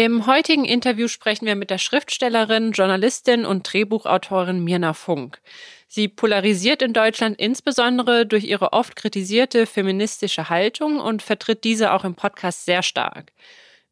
Im 0.00 0.28
heutigen 0.28 0.64
Interview 0.64 1.08
sprechen 1.08 1.46
wir 1.46 1.56
mit 1.56 1.70
der 1.70 1.78
Schriftstellerin, 1.78 2.70
Journalistin 2.70 3.44
und 3.44 3.64
Drehbuchautorin 3.64 4.62
Mirna 4.62 4.92
Funk. 4.92 5.40
Sie 5.88 6.06
polarisiert 6.06 6.82
in 6.82 6.92
Deutschland 6.92 7.36
insbesondere 7.40 8.24
durch 8.24 8.44
ihre 8.44 8.72
oft 8.72 8.94
kritisierte 8.94 9.66
feministische 9.66 10.50
Haltung 10.50 11.00
und 11.00 11.20
vertritt 11.20 11.64
diese 11.64 11.92
auch 11.92 12.04
im 12.04 12.14
Podcast 12.14 12.64
sehr 12.64 12.84
stark. 12.84 13.32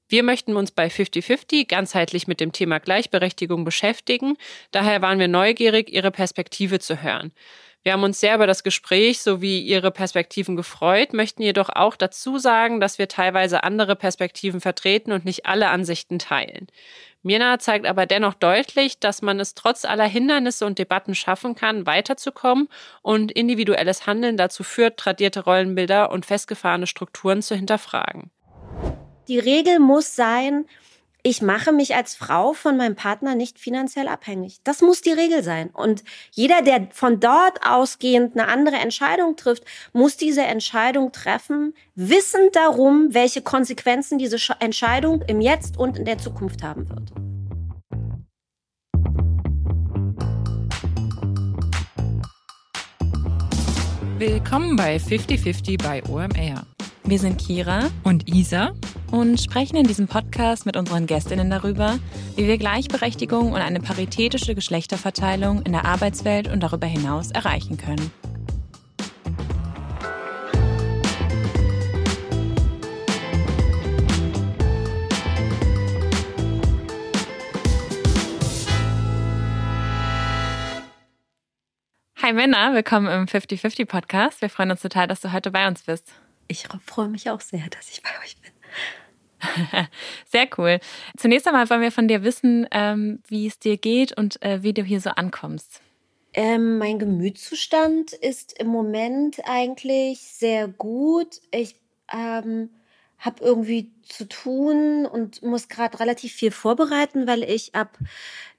Wir 0.09 0.23
möchten 0.23 0.55
uns 0.55 0.71
bei 0.71 0.87
50-50 0.87 1.67
ganzheitlich 1.67 2.29
mit 2.29 2.39
dem 2.39 2.53
Thema 2.53 2.79
Gleichberechtigung 2.79 3.65
beschäftigen. 3.65 4.37
Daher 4.71 5.03
waren 5.03 5.19
wir 5.19 5.27
neugierig, 5.27 5.93
ihre 5.93 6.13
Perspektive 6.13 6.79
zu 6.79 7.03
hören. 7.03 7.33
Wir 7.87 7.93
haben 7.93 8.03
uns 8.03 8.19
sehr 8.19 8.35
über 8.35 8.49
das 8.49 8.65
Gespräch 8.65 9.23
sowie 9.23 9.61
Ihre 9.61 9.93
Perspektiven 9.93 10.57
gefreut, 10.57 11.13
möchten 11.13 11.43
jedoch 11.43 11.69
auch 11.69 11.95
dazu 11.95 12.37
sagen, 12.37 12.81
dass 12.81 12.99
wir 12.99 13.07
teilweise 13.07 13.63
andere 13.63 13.95
Perspektiven 13.95 14.61
vertreten 14.61 15.13
und 15.13 15.25
nicht 15.25 15.47
alle 15.47 15.69
Ansichten 15.69 16.19
teilen. 16.19 16.67
Mirna 17.23 17.61
zeigt 17.61 17.87
aber 17.87 18.07
dennoch 18.07 18.35
deutlich, 18.35 18.99
dass 18.99 19.23
man 19.23 19.39
es 19.39 19.55
trotz 19.55 19.85
aller 19.85 20.09
Hindernisse 20.09 20.67
und 20.67 20.81
Debatten 20.81 21.15
schaffen 21.15 21.55
kann, 21.55 21.87
weiterzukommen 21.87 22.69
und 23.03 23.31
individuelles 23.31 24.09
Handeln 24.09 24.37
dazu 24.37 24.65
führt, 24.65 24.97
tradierte 24.97 25.45
Rollenbilder 25.45 26.11
und 26.11 26.27
festgefahrene 26.27 26.89
Strukturen 26.89 27.41
zu 27.41 27.55
hinterfragen. 27.55 28.33
Die 29.29 29.39
Regel 29.39 29.79
muss 29.79 30.17
sein, 30.17 30.67
ich 31.29 31.43
mache 31.43 31.73
mich 31.73 31.97
als 31.97 32.15
Frau 32.15 32.53
von 32.53 32.77
meinem 32.77 32.95
Partner 32.95 33.35
nicht 33.35 33.59
finanziell 33.59 34.07
abhängig. 34.07 34.59
Das 34.63 34.81
muss 34.81 35.01
die 35.01 35.11
Regel 35.11 35.43
sein. 35.43 35.71
Und 35.71 36.05
jeder, 36.31 36.63
der 36.63 36.87
von 36.93 37.19
dort 37.19 37.67
ausgehend 37.67 38.39
eine 38.39 38.47
andere 38.47 38.77
Entscheidung 38.77 39.35
trifft, 39.35 39.65
muss 39.93 40.17
diese 40.17 40.43
Entscheidung 40.43 41.11
treffen, 41.11 41.75
wissend 41.97 42.55
darum, 42.55 43.09
welche 43.11 43.43
Konsequenzen 43.43 44.19
diese 44.19 44.37
Entscheidung 44.61 45.21
im 45.27 45.41
Jetzt 45.41 45.77
und 45.77 45.99
in 45.99 46.05
der 46.05 46.19
Zukunft 46.19 46.63
haben 46.63 46.89
wird. 46.89 47.11
Willkommen 54.21 54.77
bei 54.77 54.99
50-50 54.99 55.83
bei 55.83 56.05
OMR. 56.09 56.65
Wir 57.09 57.21
sind 57.21 57.39
Kira 57.39 57.89
und 58.03 58.29
Isa 58.29 58.73
und 59.13 59.41
sprechen 59.41 59.77
in 59.77 59.87
diesem 59.87 60.09
Podcast 60.09 60.67
mit 60.67 60.77
unseren 60.77 61.07
Gästinnen 61.07 61.49
darüber, 61.49 62.01
wie 62.35 62.49
wir 62.49 62.59
Gleichberechtigung 62.59 63.53
und 63.53 63.61
eine 63.61 63.79
paritätische 63.79 64.57
Geschlechterverteilung 64.57 65.63
in 65.63 65.71
der 65.71 65.85
Arbeitswelt 65.85 66.49
und 66.49 66.65
darüber 66.65 66.89
hinaus 66.89 67.31
erreichen 67.31 67.77
können. 67.77 68.11
Hi 82.21 82.33
Männer, 82.33 82.75
willkommen 82.75 83.07
im 83.07 83.27
50-50 83.27 83.87
Podcast. 83.87 84.43
Wir 84.43 84.51
freuen 84.51 84.73
uns 84.73 84.83
total, 84.83 85.07
dass 85.07 85.21
du 85.21 85.33
heute 85.33 85.53
bei 85.53 85.69
uns 85.69 85.83
bist. 85.83 86.13
Ich 86.49 86.69
freue 86.85 87.09
mich 87.09 87.31
auch 87.31 87.41
sehr, 87.41 87.65
dass 87.71 87.91
ich 87.91 88.03
bei 88.03 88.11
euch 88.25 88.37
bin. 88.41 88.53
Sehr 90.27 90.49
cool. 90.57 90.81
Zunächst 91.17 91.47
einmal 91.47 91.69
wollen 91.69 91.83
wir 91.83 91.93
von 91.93 92.09
dir 92.09 92.23
wissen, 92.25 92.67
ähm, 92.71 93.21
wie 93.29 93.47
es 93.47 93.59
dir 93.59 93.77
geht 93.77 94.17
und 94.17 94.43
äh, 94.43 94.63
wie 94.63 94.73
du 94.73 94.83
hier 94.83 95.01
so 95.01 95.11
ankommst. 95.11 95.83
Ähm, 96.33 96.79
mein 96.79 96.99
Gemütszustand 96.99 98.13
ist 98.13 98.59
im 98.59 98.69
Moment 98.69 99.41
eigentlich 99.47 100.21
sehr 100.21 100.69
gut. 100.69 101.41
Ich 101.51 101.77
ähm, 102.13 102.71
habe 103.19 103.43
irgendwie 103.43 103.91
zu 104.03 104.29
tun 104.29 105.07
und 105.07 105.43
muss 105.43 105.69
gerade 105.69 105.99
relativ 105.99 106.33
viel 106.35 106.51
vorbereiten, 106.51 107.27
weil 107.27 107.43
ich 107.43 107.75
ab 107.75 107.99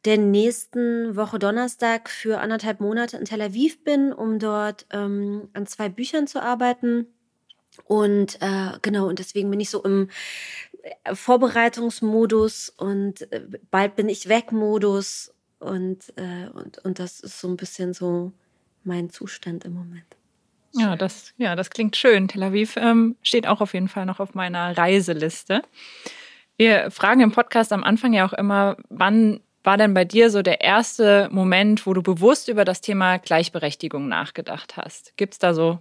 der 0.06 0.18
nächsten 0.18 1.16
Woche 1.16 1.38
Donnerstag 1.38 2.10
für 2.10 2.40
anderthalb 2.40 2.80
Monate 2.80 3.18
in 3.18 3.26
Tel 3.26 3.42
Aviv 3.42 3.84
bin, 3.84 4.12
um 4.12 4.40
dort 4.40 4.88
ähm, 4.92 5.50
an 5.54 5.68
zwei 5.68 5.90
Büchern 5.90 6.26
zu 6.26 6.42
arbeiten. 6.42 7.06
Und 7.86 8.42
äh, 8.42 8.78
genau, 8.82 9.08
und 9.08 9.20
deswegen 9.20 9.50
bin 9.50 9.60
ich 9.60 9.70
so 9.70 9.84
im 9.84 10.10
äh, 10.82 11.16
Vorbereitungsmodus 11.16 12.70
und 12.78 13.32
äh, 13.32 13.42
bald 13.72 13.96
bin 13.96 14.10
ich 14.10 14.30
weg 14.30 14.52
Modus 14.52 15.34
und, 15.60 16.14
äh, 16.18 16.50
und, 16.54 16.80
und 16.80 17.00
das 17.00 17.20
ist 17.20 17.40
so 17.40 17.48
ein 17.48 17.58
bisschen 17.58 17.94
so 17.94 18.32
mein 18.84 19.10
Zustand 19.10 19.66
im 19.66 19.74
Moment. 19.74 20.06
Ja, 20.74 20.96
das, 20.96 21.34
ja, 21.38 21.56
das 21.56 21.70
klingt 21.70 21.96
schön. 21.96 22.28
Tel 22.28 22.44
Aviv 22.44 22.76
ähm, 22.78 23.16
steht 23.24 23.48
auch 23.48 23.62
auf 23.62 23.74
jeden 23.74 23.88
Fall 23.88 24.06
noch 24.06 24.20
auf 24.20 24.36
meiner 24.36 24.78
Reiseliste. 24.78 25.62
Wir 26.58 26.92
fragen 26.92 27.22
im 27.22 27.32
Podcast 27.32 27.72
am 27.72 27.84
Anfang 27.84 28.14
ja 28.14 28.28
auch 28.28 28.34
immer, 28.34 28.78
wann 28.90 29.40
war 29.64 29.78
denn 29.78 29.94
bei 29.94 30.06
dir 30.06 30.30
so 30.30 30.42
der 30.42 30.62
erste 30.62 31.30
Moment, 31.32 31.86
wo 31.86 31.94
du 31.94 32.02
bewusst 32.02 32.48
über 32.48 32.64
das 32.64 32.82
Thema 32.82 33.18
Gleichberechtigung 33.18 34.08
nachgedacht 34.08 34.78
hast? 34.78 35.16
Gibt 35.18 35.34
es 35.34 35.40
da 35.40 35.54
so 35.54 35.80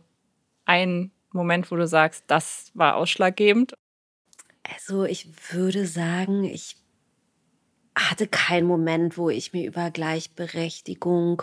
einen 0.64 1.12
Moment, 1.36 1.70
wo 1.70 1.76
du 1.76 1.86
sagst, 1.86 2.24
das 2.26 2.70
war 2.74 2.96
ausschlaggebend? 2.96 3.74
Also 4.74 5.04
ich 5.04 5.28
würde 5.52 5.86
sagen, 5.86 6.44
ich 6.44 6.76
hatte 7.96 8.26
keinen 8.26 8.66
Moment, 8.66 9.16
wo 9.16 9.30
ich 9.30 9.52
mir 9.52 9.66
über 9.66 9.90
Gleichberechtigung 9.90 11.42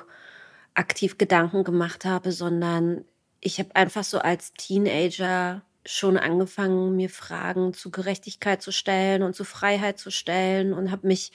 aktiv 0.75 1.17
Gedanken 1.17 1.63
gemacht 1.63 2.05
habe, 2.05 2.31
sondern 2.31 3.05
ich 3.39 3.59
habe 3.59 3.75
einfach 3.75 4.03
so 4.03 4.19
als 4.19 4.53
Teenager 4.53 5.63
schon 5.85 6.17
angefangen, 6.17 6.95
mir 6.95 7.09
Fragen 7.09 7.73
zu 7.73 7.91
Gerechtigkeit 7.91 8.61
zu 8.61 8.71
stellen 8.71 9.23
und 9.23 9.35
zu 9.35 9.43
Freiheit 9.43 9.99
zu 9.99 10.11
stellen 10.11 10.73
und 10.73 10.91
habe 10.91 11.07
mich 11.07 11.31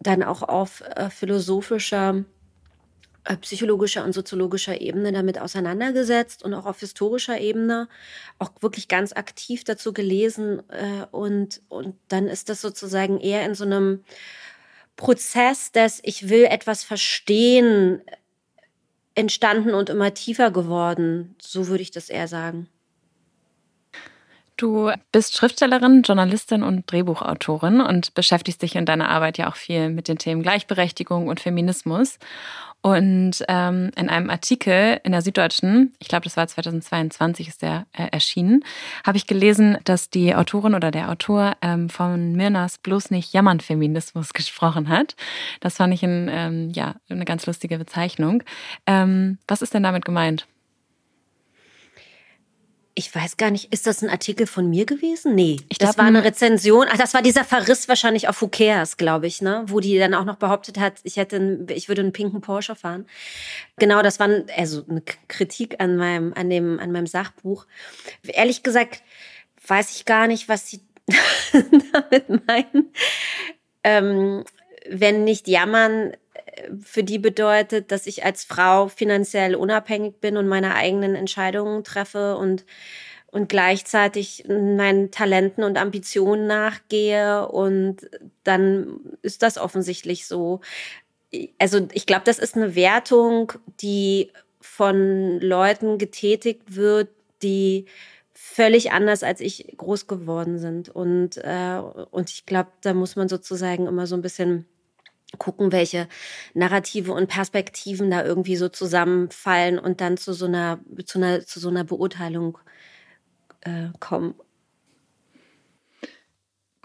dann 0.00 0.22
auch 0.22 0.42
auf 0.42 0.82
äh, 0.82 1.10
philosophischer 1.10 2.24
psychologischer 3.36 4.04
und 4.04 4.12
soziologischer 4.12 4.80
Ebene 4.80 5.12
damit 5.12 5.38
auseinandergesetzt 5.38 6.42
und 6.42 6.54
auch 6.54 6.66
auf 6.66 6.80
historischer 6.80 7.38
Ebene 7.40 7.88
auch 8.38 8.50
wirklich 8.60 8.88
ganz 8.88 9.12
aktiv 9.12 9.64
dazu 9.64 9.92
gelesen. 9.92 10.62
Äh, 10.70 11.06
und, 11.10 11.60
und 11.68 11.96
dann 12.08 12.26
ist 12.26 12.48
das 12.48 12.60
sozusagen 12.60 13.18
eher 13.20 13.44
in 13.44 13.54
so 13.54 13.64
einem 13.64 14.04
Prozess, 14.96 15.72
dass 15.72 16.00
ich 16.02 16.28
will 16.28 16.44
etwas 16.44 16.84
verstehen, 16.84 18.02
entstanden 19.14 19.74
und 19.74 19.90
immer 19.90 20.14
tiefer 20.14 20.50
geworden. 20.50 21.36
So 21.40 21.68
würde 21.68 21.82
ich 21.82 21.90
das 21.90 22.08
eher 22.08 22.28
sagen. 22.28 22.68
Du 24.58 24.90
bist 25.12 25.36
Schriftstellerin, 25.36 26.02
Journalistin 26.02 26.64
und 26.64 26.90
Drehbuchautorin 26.90 27.80
und 27.80 28.12
beschäftigst 28.14 28.60
dich 28.60 28.74
in 28.74 28.86
deiner 28.86 29.08
Arbeit 29.08 29.38
ja 29.38 29.48
auch 29.48 29.54
viel 29.54 29.88
mit 29.88 30.08
den 30.08 30.18
Themen 30.18 30.42
Gleichberechtigung 30.42 31.28
und 31.28 31.38
Feminismus. 31.38 32.18
Und 32.80 33.44
ähm, 33.48 33.90
in 33.96 34.08
einem 34.08 34.30
Artikel 34.30 35.00
in 35.02 35.12
der 35.12 35.22
Süddeutschen, 35.22 35.94
ich 35.98 36.08
glaube, 36.08 36.24
das 36.24 36.36
war 36.36 36.46
2022, 36.46 37.48
ist 37.48 37.62
der 37.62 37.86
äh, 37.92 38.06
erschienen, 38.12 38.64
habe 39.04 39.18
ich 39.18 39.26
gelesen, 39.26 39.78
dass 39.84 40.10
die 40.10 40.34
Autorin 40.34 40.74
oder 40.74 40.90
der 40.90 41.10
Autor 41.10 41.56
ähm, 41.60 41.88
von 41.90 42.34
Mirnas 42.34 42.78
bloß 42.78 43.10
nicht 43.10 43.32
jammern 43.32 43.60
Feminismus 43.60 44.32
gesprochen 44.32 44.88
hat. 44.88 45.16
Das 45.60 45.76
fand 45.76 45.92
ich 45.92 46.04
ein, 46.04 46.28
ähm, 46.30 46.70
ja, 46.70 46.94
eine 47.10 47.24
ganz 47.24 47.46
lustige 47.46 47.78
Bezeichnung. 47.78 48.44
Ähm, 48.86 49.38
was 49.48 49.62
ist 49.62 49.74
denn 49.74 49.82
damit 49.82 50.04
gemeint? 50.04 50.46
Ich 52.98 53.14
weiß 53.14 53.36
gar 53.36 53.52
nicht, 53.52 53.72
ist 53.72 53.86
das 53.86 54.02
ein 54.02 54.10
Artikel 54.10 54.48
von 54.48 54.68
mir 54.68 54.84
gewesen? 54.84 55.36
Nee, 55.36 55.58
ich 55.68 55.78
das 55.78 55.96
war 55.96 56.06
eine 56.06 56.24
Rezension. 56.24 56.88
Ach, 56.90 56.98
das 56.98 57.14
war 57.14 57.22
dieser 57.22 57.44
Verriss 57.44 57.88
wahrscheinlich 57.88 58.26
auf 58.26 58.42
Who 58.42 58.50
glaube 58.96 59.28
ich, 59.28 59.40
ne? 59.40 59.62
Wo 59.66 59.78
die 59.78 59.96
dann 59.98 60.14
auch 60.14 60.24
noch 60.24 60.34
behauptet 60.34 60.80
hat, 60.80 60.94
ich 61.04 61.16
hätte, 61.16 61.36
einen, 61.36 61.66
ich 61.70 61.86
würde 61.86 62.02
einen 62.02 62.12
pinken 62.12 62.40
Porsche 62.40 62.74
fahren. 62.74 63.06
Genau, 63.78 64.02
das 64.02 64.18
war 64.18 64.28
also 64.56 64.84
eine 64.90 65.02
Kritik 65.28 65.76
an 65.78 65.96
meinem, 65.96 66.32
an 66.34 66.50
dem, 66.50 66.80
an 66.80 66.90
meinem 66.90 67.06
Sachbuch. 67.06 67.66
Ehrlich 68.24 68.64
gesagt, 68.64 69.00
weiß 69.64 69.94
ich 69.94 70.04
gar 70.04 70.26
nicht, 70.26 70.48
was 70.48 70.66
sie 70.66 70.80
damit 71.92 72.46
meinen. 72.48 72.92
Ähm, 73.84 74.44
wenn 74.90 75.22
nicht 75.22 75.46
jammern, 75.46 76.14
für 76.80 77.02
die 77.04 77.18
bedeutet, 77.18 77.92
dass 77.92 78.06
ich 78.06 78.24
als 78.24 78.44
Frau 78.44 78.88
finanziell 78.88 79.54
unabhängig 79.54 80.20
bin 80.20 80.36
und 80.36 80.48
meine 80.48 80.74
eigenen 80.74 81.14
Entscheidungen 81.14 81.84
treffe 81.84 82.36
und, 82.36 82.64
und 83.26 83.48
gleichzeitig 83.48 84.44
meinen 84.48 85.10
Talenten 85.10 85.64
und 85.64 85.78
Ambitionen 85.78 86.46
nachgehe. 86.46 87.48
Und 87.48 88.08
dann 88.44 89.00
ist 89.22 89.42
das 89.42 89.58
offensichtlich 89.58 90.26
so. 90.26 90.60
Also 91.58 91.88
ich 91.92 92.06
glaube, 92.06 92.22
das 92.24 92.38
ist 92.38 92.56
eine 92.56 92.74
Wertung, 92.74 93.52
die 93.80 94.32
von 94.60 95.40
Leuten 95.40 95.98
getätigt 95.98 96.76
wird, 96.76 97.08
die 97.42 97.86
völlig 98.32 98.92
anders 98.92 99.22
als 99.22 99.40
ich 99.40 99.74
groß 99.76 100.06
geworden 100.06 100.58
sind. 100.58 100.88
Und, 100.88 101.36
äh, 101.38 101.80
und 102.10 102.30
ich 102.30 102.46
glaube, 102.46 102.70
da 102.80 102.94
muss 102.94 103.14
man 103.14 103.28
sozusagen 103.28 103.86
immer 103.86 104.06
so 104.06 104.16
ein 104.16 104.22
bisschen 104.22 104.66
gucken, 105.36 105.72
welche 105.72 106.08
Narrative 106.54 107.12
und 107.12 107.28
Perspektiven 107.28 108.10
da 108.10 108.24
irgendwie 108.24 108.56
so 108.56 108.68
zusammenfallen 108.68 109.78
und 109.78 110.00
dann 110.00 110.16
zu 110.16 110.32
so 110.32 110.46
einer, 110.46 110.78
zu 111.04 111.18
einer, 111.18 111.44
zu 111.44 111.60
so 111.60 111.68
einer 111.68 111.84
Beurteilung 111.84 112.56
äh, 113.60 113.88
kommen. 114.00 114.34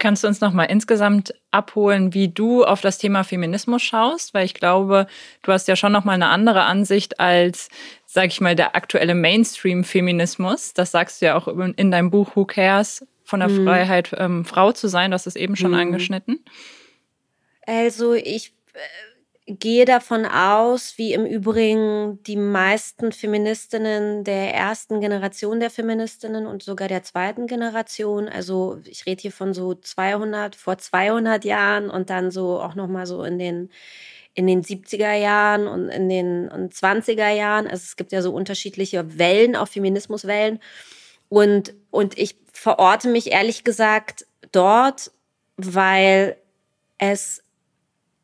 Kannst 0.04 0.22
du 0.22 0.28
uns 0.28 0.42
noch 0.42 0.52
mal 0.52 0.64
insgesamt 0.64 1.32
abholen, 1.50 2.12
wie 2.12 2.28
du 2.28 2.62
auf 2.62 2.82
das 2.82 2.98
Thema 2.98 3.24
Feminismus 3.24 3.80
schaust? 3.80 4.34
Weil 4.34 4.44
ich 4.44 4.52
glaube, 4.52 5.06
du 5.40 5.50
hast 5.50 5.66
ja 5.66 5.76
schon 5.76 5.92
noch 5.92 6.04
mal 6.04 6.12
eine 6.12 6.28
andere 6.28 6.64
Ansicht 6.64 7.20
als, 7.20 7.70
sag 8.04 8.26
ich 8.26 8.42
mal, 8.42 8.54
der 8.54 8.76
aktuelle 8.76 9.14
Mainstream-Feminismus. 9.14 10.74
Das 10.74 10.90
sagst 10.90 11.22
du 11.22 11.26
ja 11.26 11.36
auch 11.36 11.48
in 11.48 11.90
deinem 11.90 12.10
Buch 12.10 12.36
Who 12.36 12.44
Cares 12.44 13.06
von 13.22 13.40
der 13.40 13.48
mhm. 13.48 13.64
Freiheit, 13.64 14.14
ähm, 14.18 14.44
Frau 14.44 14.72
zu 14.72 14.88
sein. 14.88 15.10
Du 15.10 15.14
hast 15.14 15.26
es 15.26 15.36
eben 15.36 15.56
schon 15.56 15.70
mhm. 15.70 15.78
angeschnitten. 15.78 16.44
Also 17.66 18.14
ich 18.14 18.54
äh, 18.74 19.54
gehe 19.54 19.84
davon 19.84 20.24
aus, 20.24 20.96
wie 20.96 21.12
im 21.12 21.26
Übrigen 21.26 22.22
die 22.22 22.36
meisten 22.36 23.12
Feministinnen 23.12 24.24
der 24.24 24.54
ersten 24.54 25.00
Generation 25.00 25.60
der 25.60 25.70
Feministinnen 25.70 26.46
und 26.46 26.62
sogar 26.62 26.88
der 26.88 27.02
zweiten 27.02 27.46
Generation, 27.46 28.28
also 28.28 28.80
ich 28.86 29.04
rede 29.06 29.22
hier 29.22 29.32
von 29.32 29.52
so 29.52 29.74
200, 29.74 30.56
vor 30.56 30.78
200 30.78 31.44
Jahren 31.44 31.90
und 31.90 32.10
dann 32.10 32.30
so 32.30 32.60
auch 32.60 32.74
nochmal 32.74 33.06
so 33.06 33.22
in 33.22 33.38
den 33.38 33.70
in 34.34 34.48
den 34.48 34.62
70er 34.62 35.14
Jahren 35.14 35.68
und 35.68 35.88
in 35.90 36.08
den 36.08 36.48
und 36.48 36.74
20er 36.74 37.30
Jahren. 37.30 37.66
Also 37.66 37.84
es 37.84 37.96
gibt 37.96 38.10
ja 38.10 38.20
so 38.20 38.32
unterschiedliche 38.32 39.16
Wellen, 39.18 39.54
auch 39.54 39.68
Feminismuswellen. 39.68 40.58
Und, 41.28 41.74
und 41.90 42.18
ich 42.18 42.36
verorte 42.52 43.08
mich 43.08 43.30
ehrlich 43.30 43.62
gesagt 43.62 44.26
dort, 44.50 45.12
weil 45.56 46.36
es 46.98 47.43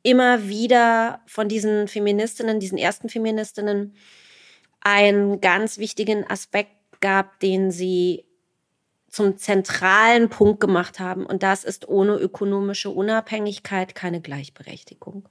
immer 0.03 0.49
wieder 0.49 1.21
von 1.27 1.49
diesen 1.49 1.89
Feministinnen, 1.89 2.61
diesen 2.61 2.79
ersten 2.79 3.09
Feministinnen, 3.09 3.95
einen 4.81 5.41
ganz 5.41 5.79
wichtigen 5.79 6.29
Aspekt 6.29 6.75
gab, 7.01 7.39
den 7.41 7.71
sie 7.71 8.25
zum 9.09 9.37
zentralen 9.37 10.29
Punkt 10.31 10.61
gemacht 10.61 11.01
haben. 11.01 11.27
Und 11.27 11.43
das 11.43 11.65
ist 11.65 11.89
ohne 11.89 12.15
ökonomische 12.15 12.91
Unabhängigkeit 12.91 13.95
keine 13.95 14.21
Gleichberechtigung. 14.21 15.29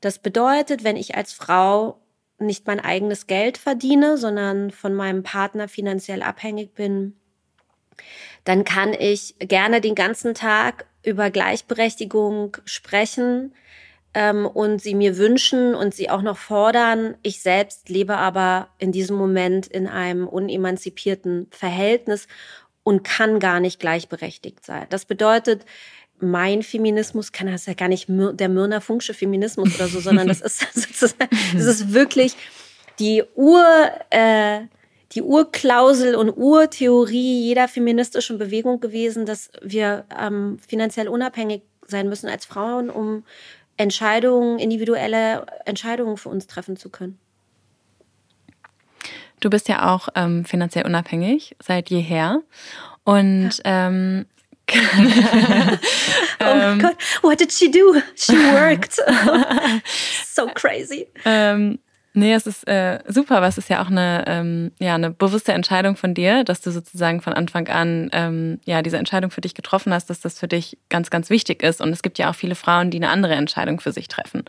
Das 0.00 0.18
bedeutet, 0.18 0.84
wenn 0.84 0.96
ich 0.96 1.16
als 1.16 1.32
Frau 1.32 2.00
nicht 2.38 2.66
mein 2.66 2.80
eigenes 2.80 3.26
Geld 3.26 3.58
verdiene, 3.58 4.16
sondern 4.16 4.70
von 4.70 4.94
meinem 4.94 5.22
Partner 5.22 5.68
finanziell 5.68 6.22
abhängig 6.22 6.74
bin, 6.74 7.16
dann 8.44 8.64
kann 8.64 8.94
ich 8.94 9.34
gerne 9.38 9.80
den 9.80 9.94
ganzen 9.94 10.34
Tag 10.34 10.86
über 11.02 11.30
Gleichberechtigung 11.30 12.56
sprechen, 12.64 13.52
ähm, 14.14 14.46
und 14.46 14.80
sie 14.82 14.94
mir 14.94 15.16
wünschen 15.18 15.74
und 15.74 15.94
sie 15.94 16.10
auch 16.10 16.22
noch 16.22 16.36
fordern. 16.36 17.14
Ich 17.22 17.40
selbst 17.40 17.88
lebe 17.88 18.16
aber 18.16 18.68
in 18.78 18.92
diesem 18.92 19.16
Moment 19.16 19.66
in 19.66 19.86
einem 19.86 20.26
unemanzipierten 20.26 21.46
Verhältnis 21.50 22.26
und 22.82 23.04
kann 23.04 23.38
gar 23.38 23.60
nicht 23.60 23.78
gleichberechtigt 23.78 24.64
sein. 24.64 24.86
Das 24.90 25.04
bedeutet, 25.04 25.64
mein 26.18 26.62
Feminismus 26.62 27.32
kann 27.32 27.46
das 27.46 27.66
ja 27.66 27.74
gar 27.74 27.88
nicht 27.88 28.06
der 28.08 28.48
Myrna 28.48 28.80
Funksche 28.80 29.14
Feminismus 29.14 29.74
oder 29.76 29.88
so, 29.88 30.00
sondern 30.00 30.28
das 30.28 30.40
ist 30.42 30.60
sozusagen, 30.74 31.30
das 31.54 31.66
ist 31.66 31.92
wirklich 31.92 32.34
die 32.98 33.22
Ur, 33.34 33.64
äh, 34.10 34.62
die 35.12 35.22
Urklausel 35.22 36.14
und 36.14 36.30
Urtheorie 36.30 37.40
jeder 37.42 37.68
feministischen 37.68 38.38
Bewegung 38.38 38.80
gewesen, 38.80 39.26
dass 39.26 39.50
wir 39.60 40.04
ähm, 40.16 40.58
finanziell 40.66 41.08
unabhängig 41.08 41.62
sein 41.86 42.08
müssen 42.08 42.28
als 42.28 42.44
Frauen, 42.44 42.90
um 42.90 43.24
Entscheidungen, 43.76 44.58
individuelle 44.58 45.46
Entscheidungen 45.64 46.16
für 46.16 46.28
uns 46.28 46.46
treffen 46.46 46.76
zu 46.76 46.90
können. 46.90 47.18
Du 49.40 49.48
bist 49.48 49.68
ja 49.68 49.92
auch 49.92 50.08
ähm, 50.14 50.44
finanziell 50.44 50.84
unabhängig 50.84 51.56
seit 51.60 51.88
jeher. 51.90 52.42
Und 53.04 53.50
ja. 53.64 53.88
ähm, 53.88 54.26
oh 54.70 56.44
ähm, 56.44 56.78
Gott, 56.78 56.96
what 57.22 57.40
did 57.40 57.52
she 57.52 57.70
do? 57.70 58.00
She 58.14 58.34
worked. 58.34 58.94
so 60.26 60.46
crazy. 60.54 61.08
Ähm, 61.24 61.80
Nee, 62.12 62.34
es 62.34 62.46
ist 62.46 62.66
äh, 62.66 62.98
super, 63.06 63.36
aber 63.36 63.46
es 63.46 63.56
ist 63.56 63.68
ja 63.68 63.82
auch 63.82 63.88
eine, 63.88 64.24
ähm, 64.26 64.72
ja, 64.80 64.96
eine 64.96 65.10
bewusste 65.12 65.52
Entscheidung 65.52 65.94
von 65.94 66.12
dir, 66.12 66.42
dass 66.42 66.60
du 66.60 66.72
sozusagen 66.72 67.20
von 67.20 67.34
Anfang 67.34 67.68
an 67.68 68.10
ähm, 68.12 68.58
ja, 68.64 68.82
diese 68.82 68.98
Entscheidung 68.98 69.30
für 69.30 69.40
dich 69.40 69.54
getroffen 69.54 69.94
hast, 69.94 70.10
dass 70.10 70.20
das 70.20 70.38
für 70.38 70.48
dich 70.48 70.76
ganz, 70.88 71.10
ganz 71.10 71.30
wichtig 71.30 71.62
ist. 71.62 71.80
Und 71.80 71.90
es 71.90 72.02
gibt 72.02 72.18
ja 72.18 72.28
auch 72.28 72.34
viele 72.34 72.56
Frauen, 72.56 72.90
die 72.90 72.98
eine 72.98 73.10
andere 73.10 73.34
Entscheidung 73.34 73.78
für 73.78 73.92
sich 73.92 74.08
treffen. 74.08 74.42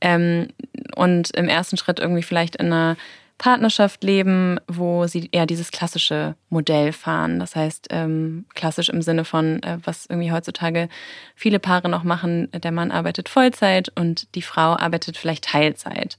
Ähm, 0.00 0.50
und 0.94 1.34
im 1.36 1.48
ersten 1.48 1.76
Schritt 1.76 1.98
irgendwie 1.98 2.22
vielleicht 2.22 2.54
in 2.56 2.66
einer 2.66 2.96
Partnerschaft 3.38 4.04
leben, 4.04 4.60
wo 4.68 5.06
sie 5.06 5.30
eher 5.32 5.46
dieses 5.46 5.72
klassische 5.72 6.36
Modell 6.50 6.92
fahren. 6.92 7.40
Das 7.40 7.56
heißt, 7.56 7.88
ähm, 7.90 8.44
klassisch 8.54 8.90
im 8.90 9.00
Sinne 9.02 9.24
von, 9.24 9.62
äh, 9.62 9.78
was 9.82 10.06
irgendwie 10.06 10.30
heutzutage 10.30 10.88
viele 11.34 11.58
Paare 11.58 11.88
noch 11.88 12.04
machen, 12.04 12.50
der 12.52 12.70
Mann 12.70 12.92
arbeitet 12.92 13.30
Vollzeit 13.30 13.90
und 13.96 14.34
die 14.34 14.42
Frau 14.42 14.76
arbeitet 14.76 15.16
vielleicht 15.16 15.44
Teilzeit. 15.44 16.18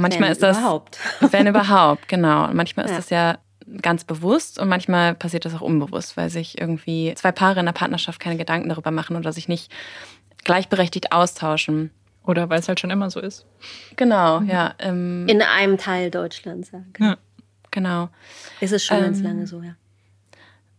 Und 0.00 0.02
manchmal 0.02 0.28
wenn 0.28 0.32
ist 0.32 0.42
das. 0.42 0.56
Überhaupt. 0.56 0.98
Wenn 1.30 1.46
überhaupt, 1.46 2.08
genau. 2.08 2.46
Und 2.48 2.54
manchmal 2.54 2.86
ist 2.86 2.92
ja. 2.92 2.96
das 2.96 3.10
ja 3.10 3.38
ganz 3.82 4.04
bewusst 4.04 4.58
und 4.58 4.68
manchmal 4.68 5.14
passiert 5.14 5.44
das 5.44 5.54
auch 5.54 5.60
unbewusst, 5.60 6.16
weil 6.16 6.30
sich 6.30 6.58
irgendwie 6.58 7.12
zwei 7.16 7.32
Paare 7.32 7.60
in 7.60 7.66
der 7.66 7.74
Partnerschaft 7.74 8.18
keine 8.18 8.38
Gedanken 8.38 8.70
darüber 8.70 8.90
machen 8.90 9.14
oder 9.16 9.30
sich 9.34 9.46
nicht 9.46 9.70
gleichberechtigt 10.44 11.12
austauschen. 11.12 11.90
Oder 12.24 12.48
weil 12.48 12.60
es 12.60 12.68
halt 12.68 12.80
schon 12.80 12.90
immer 12.90 13.10
so 13.10 13.20
ist. 13.20 13.44
Genau, 13.96 14.40
mhm. 14.40 14.48
ja. 14.48 14.74
Ähm, 14.78 15.26
in 15.28 15.42
einem 15.42 15.76
Teil 15.76 16.10
Deutschlands, 16.10 16.70
ja. 16.70 16.82
Genau. 16.94 17.10
Ja. 17.10 17.16
genau. 17.70 18.08
Ist 18.60 18.72
es 18.72 18.82
schon 18.82 18.96
ähm, 18.96 19.04
ganz 19.04 19.20
lange 19.20 19.46
so, 19.46 19.60
ja. 19.60 19.74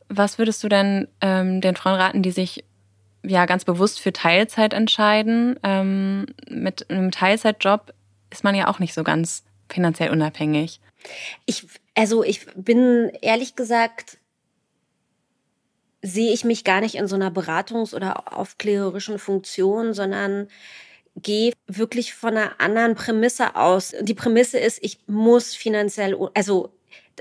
Was 0.10 0.40
würdest 0.40 0.64
du 0.64 0.68
denn 0.68 1.08
ähm, 1.22 1.62
den 1.62 1.76
Frauen 1.76 2.00
raten, 2.00 2.24
die 2.24 2.32
sich 2.32 2.64
ja 3.24 3.46
ganz 3.46 3.66
bewusst 3.66 4.00
für 4.00 4.14
Teilzeit 4.14 4.74
entscheiden? 4.74 5.60
Ähm, 5.62 6.26
mit 6.50 6.90
einem 6.90 7.12
Teilzeitjob 7.12 7.94
ist 8.32 8.44
man 8.44 8.56
ja 8.56 8.68
auch 8.68 8.80
nicht 8.80 8.94
so 8.94 9.04
ganz 9.04 9.44
finanziell 9.70 10.10
unabhängig. 10.10 10.80
Ich, 11.46 11.68
also 11.96 12.24
ich 12.24 12.46
bin 12.56 13.12
ehrlich 13.22 13.56
gesagt, 13.56 14.18
sehe 16.02 16.34
ich 16.34 16.44
mich 16.44 16.64
gar 16.64 16.82
nicht 16.82 16.96
in 16.96 17.08
so 17.08 17.16
einer 17.16 17.30
beratungs- 17.30 17.94
oder 17.94 18.38
aufklärerischen 18.38 19.20
Funktion, 19.20 19.94
sondern 19.94 20.48
gehe 21.16 21.54
wirklich 21.68 22.14
von 22.14 22.38
einer 22.38 22.60
anderen 22.60 22.96
Prämisse 22.96 23.56
aus. 23.56 23.94
Die 24.02 24.14
Prämisse 24.14 24.58
ist, 24.58 24.80
ich 24.82 25.00
muss 25.08 25.54
finanziell, 25.54 26.18
also 26.34 26.74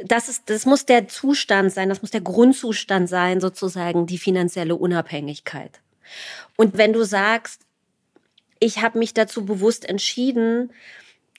das 0.05 0.29
ist, 0.29 0.49
das 0.49 0.65
muss 0.65 0.87
der 0.87 1.09
Zustand 1.09 1.73
sein, 1.73 1.89
das 1.89 2.01
muss 2.01 2.11
der 2.11 2.21
Grundzustand 2.21 3.09
sein, 3.09 3.41
sozusagen, 3.41 4.07
die 4.07 4.19
finanzielle 4.19 4.77
Unabhängigkeit. 4.77 5.81
Und 6.57 6.79
wenn 6.79 6.93
du 6.93 7.05
sagst, 7.05 7.63
ich 8.61 8.83
habe 8.83 8.99
mich 8.99 9.15
dazu 9.15 9.45
bewusst 9.45 9.89
entschieden, 9.89 10.71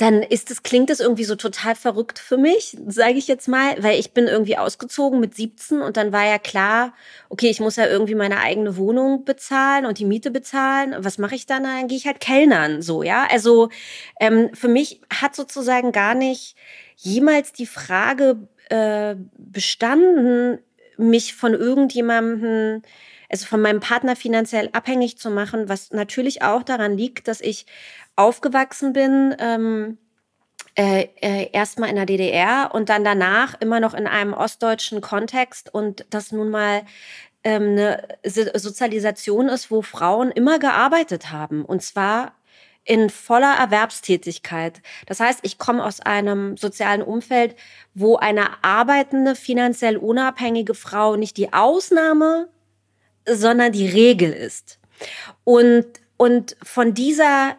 dann 0.02 0.24
ist 0.24 0.50
es, 0.50 0.64
klingt 0.64 0.90
es 0.90 1.00
irgendwie 1.00 1.26
so 1.26 1.36
total 1.36 1.76
verrückt 1.76 2.18
für 2.18 2.38
mich, 2.38 2.76
sage 2.88 3.14
ich 3.14 3.28
jetzt 3.28 3.48
mal, 3.48 3.76
weil 3.84 4.00
ich 4.00 4.14
bin 4.14 4.26
irgendwie 4.26 4.58
ausgezogen 4.58 5.20
mit 5.20 5.36
17 5.36 5.82
und 5.82 5.96
dann 5.96 6.12
war 6.12 6.26
ja 6.26 6.40
klar, 6.40 6.96
okay, 7.30 7.50
ich 7.52 7.60
muss 7.60 7.76
ja 7.76 7.86
irgendwie 7.86 8.16
meine 8.16 8.40
eigene 8.40 8.78
Wohnung 8.78 9.26
bezahlen 9.26 9.86
und 9.86 10.00
die 10.00 10.06
Miete 10.06 10.32
bezahlen. 10.32 10.96
Was 10.98 11.20
mache 11.20 11.36
ich 11.36 11.46
dann? 11.46 11.64
Dann 11.64 11.88
gehe 11.88 11.98
ich 11.98 12.08
halt 12.08 12.20
Kellnern, 12.20 12.82
so, 12.82 13.04
ja. 13.04 13.28
Also 13.30 13.70
ähm, 14.20 14.50
für 14.54 14.70
mich 14.70 15.02
hat 15.14 15.36
sozusagen 15.36 15.92
gar 15.92 16.16
nicht 16.16 16.56
jemals 16.96 17.54
die 17.54 17.68
Frage 17.68 18.48
äh, 18.70 19.16
bestanden, 19.38 20.58
mich 20.98 21.36
von 21.36 21.54
irgendjemandem 21.54 22.82
also 23.32 23.46
von 23.46 23.62
meinem 23.62 23.80
Partner 23.80 24.16
finanziell 24.16 24.70
abhängig 24.74 25.18
zu 25.18 25.30
machen, 25.30 25.70
was 25.70 25.92
natürlich 25.92 26.42
auch 26.42 26.64
daran 26.64 26.98
liegt, 26.98 27.28
dass 27.28 27.40
ich 27.40 27.66
aufgewachsen 28.16 28.94
bin, 28.94 29.36
ähm, 29.40 29.98
äh, 30.76 31.08
äh, 31.22 31.50
erstmal 31.52 31.90
in 31.90 31.96
der 31.96 32.06
DDR 32.06 32.72
und 32.74 32.90
dann 32.90 33.04
danach 33.04 33.60
immer 33.60 33.80
noch 33.80 33.94
in 33.94 34.08
einem 34.08 34.34
ostdeutschen 34.34 35.02
Kontext 35.02 35.74
und 35.74 36.06
das 36.10 36.32
nun 36.32 36.50
mal 36.50 36.84
ähm, 37.44 37.72
eine 37.72 38.20
Sozialisation 38.24 39.50
ist, 39.50 39.72
wo 39.72 39.82
Frauen 39.82 40.32
immer 40.32 40.60
gearbeitet 40.60 41.32
haben 41.32 41.66
und 41.66 41.82
zwar 41.82 42.34
in 42.84 43.10
voller 43.10 43.54
Erwerbstätigkeit. 43.60 44.82
Das 45.06 45.20
heißt, 45.20 45.40
ich 45.44 45.58
komme 45.58 45.84
aus 45.84 46.00
einem 46.00 46.58
sozialen 46.58 47.02
Umfeld, 47.04 47.56
wo 47.94 48.16
eine 48.16 48.64
arbeitende, 48.64 49.36
finanziell 49.36 49.98
unabhängige 49.98 50.74
Frau 50.74 51.16
nicht 51.16 51.38
die 51.38 51.54
Ausnahme, 51.54 52.50
sondern 53.28 53.72
die 53.72 53.88
Regel 53.88 54.32
ist. 54.32 54.80
Und, 55.44 55.86
und 56.18 56.56
von 56.62 56.94
dieser 56.94 57.56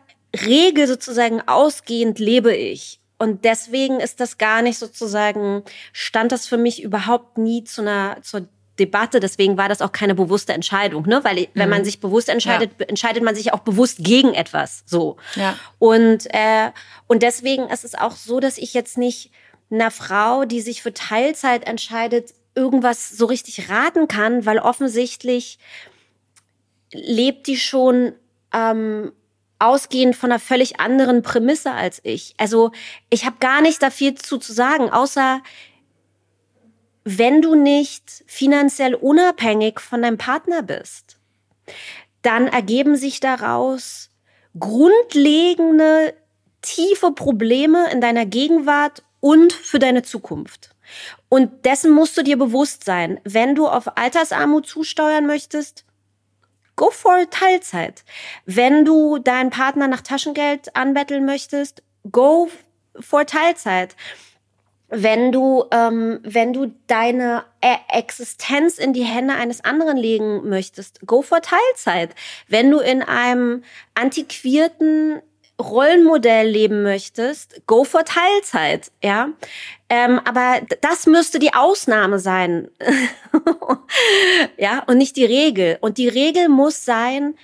Regel 0.46 0.86
sozusagen 0.86 1.40
ausgehend 1.46 2.18
lebe 2.18 2.54
ich. 2.54 3.00
Und 3.18 3.44
deswegen 3.44 4.00
ist 4.00 4.20
das 4.20 4.38
gar 4.38 4.62
nicht 4.62 4.78
sozusagen, 4.78 5.62
stand 5.92 6.32
das 6.32 6.46
für 6.46 6.56
mich 6.56 6.82
überhaupt 6.82 7.38
nie 7.38 7.62
zu 7.62 7.82
einer, 7.82 8.16
zur 8.22 8.48
Debatte. 8.78 9.20
Deswegen 9.20 9.56
war 9.56 9.68
das 9.68 9.82
auch 9.82 9.92
keine 9.92 10.14
bewusste 10.14 10.54
Entscheidung, 10.54 11.06
ne? 11.06 11.22
Weil 11.22 11.48
wenn 11.54 11.68
man 11.68 11.80
mhm. 11.80 11.84
sich 11.84 12.00
bewusst 12.00 12.28
entscheidet, 12.28 12.72
ja. 12.80 12.86
entscheidet 12.86 13.22
man 13.22 13.34
sich 13.34 13.52
auch 13.52 13.60
bewusst 13.60 13.98
gegen 14.00 14.34
etwas. 14.34 14.82
So. 14.86 15.18
Ja. 15.36 15.56
Und, 15.78 16.26
äh, 16.34 16.72
und 17.06 17.22
deswegen 17.22 17.68
ist 17.68 17.84
es 17.84 17.94
auch 17.94 18.12
so, 18.12 18.40
dass 18.40 18.58
ich 18.58 18.74
jetzt 18.74 18.98
nicht 18.98 19.30
einer 19.70 19.90
Frau, 19.90 20.44
die 20.44 20.60
sich 20.60 20.82
für 20.82 20.92
Teilzeit 20.92 21.66
entscheidet, 21.66 22.34
irgendwas 22.54 23.10
so 23.10 23.26
richtig 23.26 23.68
raten 23.70 24.08
kann, 24.08 24.46
weil 24.46 24.58
offensichtlich 24.58 25.58
lebt 26.92 27.46
die 27.46 27.56
schon 27.56 28.12
ähm, 28.52 29.12
ausgehend 29.58 30.16
von 30.16 30.32
einer 30.32 30.40
völlig 30.40 30.80
anderen 30.80 31.22
Prämisse 31.22 31.72
als 31.72 32.00
ich. 32.02 32.34
Also 32.36 32.72
ich 33.10 33.24
habe 33.24 33.36
gar 33.38 33.62
nicht 33.62 33.82
da 33.82 33.90
viel 33.90 34.14
zu, 34.14 34.38
zu 34.38 34.52
sagen, 34.52 34.90
außer 34.90 35.40
wenn 37.04 37.42
du 37.42 37.54
nicht 37.54 38.24
finanziell 38.26 38.94
unabhängig 38.94 39.80
von 39.80 40.02
deinem 40.02 40.18
Partner 40.18 40.62
bist, 40.62 41.18
dann 42.22 42.48
ergeben 42.48 42.96
sich 42.96 43.20
daraus 43.20 44.10
grundlegende, 44.58 46.14
tiefe 46.60 47.12
Probleme 47.12 47.90
in 47.90 48.00
deiner 48.00 48.26
Gegenwart 48.26 49.02
und 49.20 49.52
für 49.52 49.78
deine 49.78 50.02
Zukunft. 50.02 50.71
Und 51.32 51.64
dessen 51.64 51.92
musst 51.92 52.14
du 52.18 52.22
dir 52.22 52.36
bewusst 52.36 52.84
sein. 52.84 53.18
Wenn 53.24 53.54
du 53.54 53.66
auf 53.66 53.96
Altersarmut 53.96 54.66
zusteuern 54.66 55.26
möchtest, 55.26 55.86
go 56.76 56.90
for 56.90 57.30
Teilzeit. 57.30 58.04
Wenn 58.44 58.84
du 58.84 59.16
deinen 59.16 59.48
Partner 59.48 59.88
nach 59.88 60.02
Taschengeld 60.02 60.76
anbetteln 60.76 61.24
möchtest, 61.24 61.82
go 62.10 62.50
for 63.00 63.24
Teilzeit. 63.24 63.96
Wenn 64.88 65.32
du, 65.32 65.64
ähm, 65.70 66.20
wenn 66.22 66.52
du 66.52 66.74
deine 66.86 67.44
e 67.62 67.76
Existenz 67.88 68.76
in 68.76 68.92
die 68.92 69.04
Hände 69.04 69.32
eines 69.32 69.64
anderen 69.64 69.96
legen 69.96 70.50
möchtest, 70.50 71.00
go 71.06 71.22
for 71.22 71.40
Teilzeit. 71.40 72.14
Wenn 72.46 72.70
du 72.70 72.78
in 72.78 73.00
einem 73.00 73.64
antiquierten 73.94 75.22
Rollenmodell 75.58 76.48
leben 76.48 76.82
möchtest, 76.82 77.62
go 77.66 77.84
for 77.84 78.04
Teilzeit, 78.04 78.90
ja. 79.02 79.30
Ähm, 79.92 80.22
aber 80.24 80.62
das 80.80 81.04
müsste 81.04 81.38
die 81.38 81.52
Ausnahme 81.52 82.18
sein, 82.18 82.70
ja, 84.56 84.82
und 84.86 84.96
nicht 84.96 85.16
die 85.16 85.26
Regel. 85.26 85.76
Und 85.82 85.98
die 85.98 86.08
Regel 86.08 86.48
muss 86.48 86.86
sein, 86.86 87.34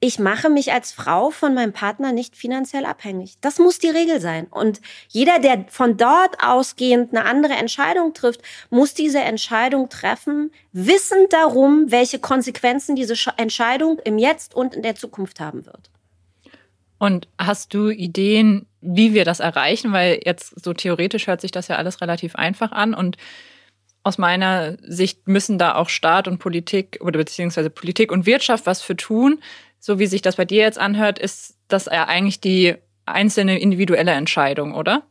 ich 0.00 0.18
mache 0.18 0.48
mich 0.48 0.72
als 0.72 0.92
Frau 0.92 1.28
von 1.28 1.52
meinem 1.52 1.74
Partner 1.74 2.12
nicht 2.12 2.36
finanziell 2.36 2.86
abhängig. 2.86 3.36
Das 3.42 3.58
muss 3.58 3.80
die 3.80 3.90
Regel 3.90 4.18
sein. 4.18 4.46
Und 4.50 4.80
jeder, 5.08 5.40
der 5.40 5.66
von 5.68 5.98
dort 5.98 6.42
ausgehend 6.42 7.14
eine 7.14 7.26
andere 7.26 7.52
Entscheidung 7.52 8.14
trifft, 8.14 8.40
muss 8.70 8.94
diese 8.94 9.20
Entscheidung 9.20 9.90
treffen, 9.90 10.52
wissend 10.72 11.34
darum, 11.34 11.90
welche 11.90 12.18
Konsequenzen 12.18 12.96
diese 12.96 13.12
Entscheidung 13.36 13.98
im 14.06 14.16
Jetzt 14.16 14.54
und 14.54 14.74
in 14.74 14.80
der 14.80 14.94
Zukunft 14.94 15.38
haben 15.38 15.66
wird. 15.66 15.90
Und 17.00 17.28
hast 17.38 17.72
du 17.72 17.88
Ideen, 17.88 18.66
wie 18.82 19.14
wir 19.14 19.24
das 19.24 19.40
erreichen? 19.40 19.94
Weil 19.94 20.20
jetzt 20.22 20.62
so 20.62 20.74
theoretisch 20.74 21.26
hört 21.28 21.40
sich 21.40 21.50
das 21.50 21.68
ja 21.68 21.76
alles 21.76 22.02
relativ 22.02 22.36
einfach 22.36 22.72
an 22.72 22.92
und 22.92 23.16
aus 24.02 24.18
meiner 24.18 24.76
Sicht 24.82 25.26
müssen 25.26 25.58
da 25.58 25.76
auch 25.76 25.88
Staat 25.88 26.28
und 26.28 26.38
Politik 26.38 26.98
oder 27.00 27.18
beziehungsweise 27.18 27.70
Politik 27.70 28.12
und 28.12 28.26
Wirtschaft 28.26 28.66
was 28.66 28.82
für 28.82 28.96
tun. 28.96 29.42
So 29.78 29.98
wie 29.98 30.06
sich 30.06 30.20
das 30.20 30.36
bei 30.36 30.44
dir 30.44 30.62
jetzt 30.62 30.78
anhört, 30.78 31.18
ist 31.18 31.56
das 31.68 31.86
ja 31.86 32.06
eigentlich 32.06 32.40
die 32.40 32.74
einzelne 33.06 33.58
individuelle 33.58 34.12
Entscheidung, 34.12 34.74
oder? 34.74 35.02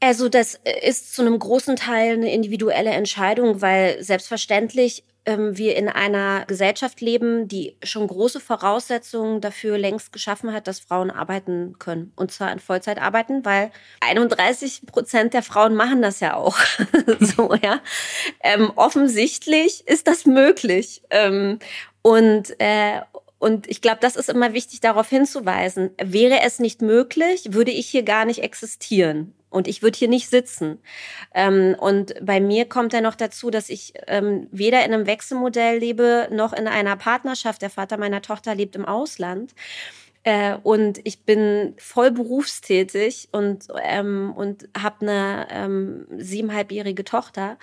Also 0.00 0.28
das 0.28 0.60
ist 0.82 1.14
zu 1.14 1.22
einem 1.22 1.38
großen 1.38 1.76
Teil 1.76 2.14
eine 2.14 2.32
individuelle 2.32 2.90
Entscheidung, 2.90 3.62
weil 3.62 4.02
selbstverständlich 4.02 5.04
ähm, 5.26 5.58
wir 5.58 5.76
in 5.76 5.88
einer 5.88 6.44
Gesellschaft 6.46 7.00
leben, 7.00 7.48
die 7.48 7.76
schon 7.82 8.06
große 8.06 8.40
Voraussetzungen 8.40 9.40
dafür 9.40 9.76
längst 9.76 10.12
geschaffen 10.12 10.52
hat, 10.52 10.66
dass 10.66 10.80
Frauen 10.80 11.10
arbeiten 11.10 11.78
können. 11.78 12.12
Und 12.16 12.32
zwar 12.32 12.52
in 12.52 12.60
Vollzeit 12.60 12.98
arbeiten, 12.98 13.44
weil 13.44 13.70
31 14.00 14.86
Prozent 14.86 15.34
der 15.34 15.42
Frauen 15.42 15.74
machen 15.74 16.00
das 16.00 16.20
ja 16.20 16.34
auch. 16.34 16.58
so, 17.20 17.54
ja. 17.54 17.80
Ähm, 18.42 18.72
offensichtlich 18.76 19.86
ist 19.86 20.06
das 20.06 20.24
möglich. 20.24 21.02
Ähm, 21.10 21.58
und, 22.02 22.58
äh, 22.60 23.00
und 23.38 23.68
ich 23.68 23.82
glaube, 23.82 23.98
das 24.00 24.16
ist 24.16 24.28
immer 24.28 24.54
wichtig, 24.54 24.80
darauf 24.80 25.08
hinzuweisen. 25.08 25.90
Wäre 26.02 26.40
es 26.42 26.58
nicht 26.58 26.80
möglich, 26.80 27.52
würde 27.52 27.72
ich 27.72 27.88
hier 27.88 28.04
gar 28.04 28.24
nicht 28.24 28.42
existieren 28.42 29.35
und 29.50 29.68
ich 29.68 29.82
würde 29.82 29.98
hier 29.98 30.08
nicht 30.08 30.28
sitzen. 30.28 30.78
Ähm, 31.34 31.76
und 31.78 32.14
bei 32.24 32.40
mir 32.40 32.68
kommt 32.68 32.92
ja 32.92 33.00
noch 33.00 33.14
dazu, 33.14 33.50
dass 33.50 33.70
ich 33.70 33.94
ähm, 34.06 34.48
weder 34.50 34.84
in 34.84 34.92
einem 34.92 35.06
Wechselmodell 35.06 35.78
lebe 35.78 36.28
noch 36.30 36.52
in 36.52 36.68
einer 36.68 36.96
Partnerschaft. 36.96 37.62
Der 37.62 37.70
Vater 37.70 37.96
meiner 37.96 38.22
Tochter 38.22 38.54
lebt 38.54 38.76
im 38.76 38.84
Ausland. 38.84 39.54
Äh, 40.26 40.58
und 40.64 40.98
ich 41.04 41.20
bin 41.20 41.74
voll 41.78 42.10
berufstätig 42.10 43.28
und, 43.30 43.68
ähm, 43.80 44.32
und 44.34 44.68
habe 44.76 45.02
eine 45.02 45.46
ähm, 45.50 46.04
siebeneinhalbjährige 46.18 47.04
Tochter. 47.04 47.58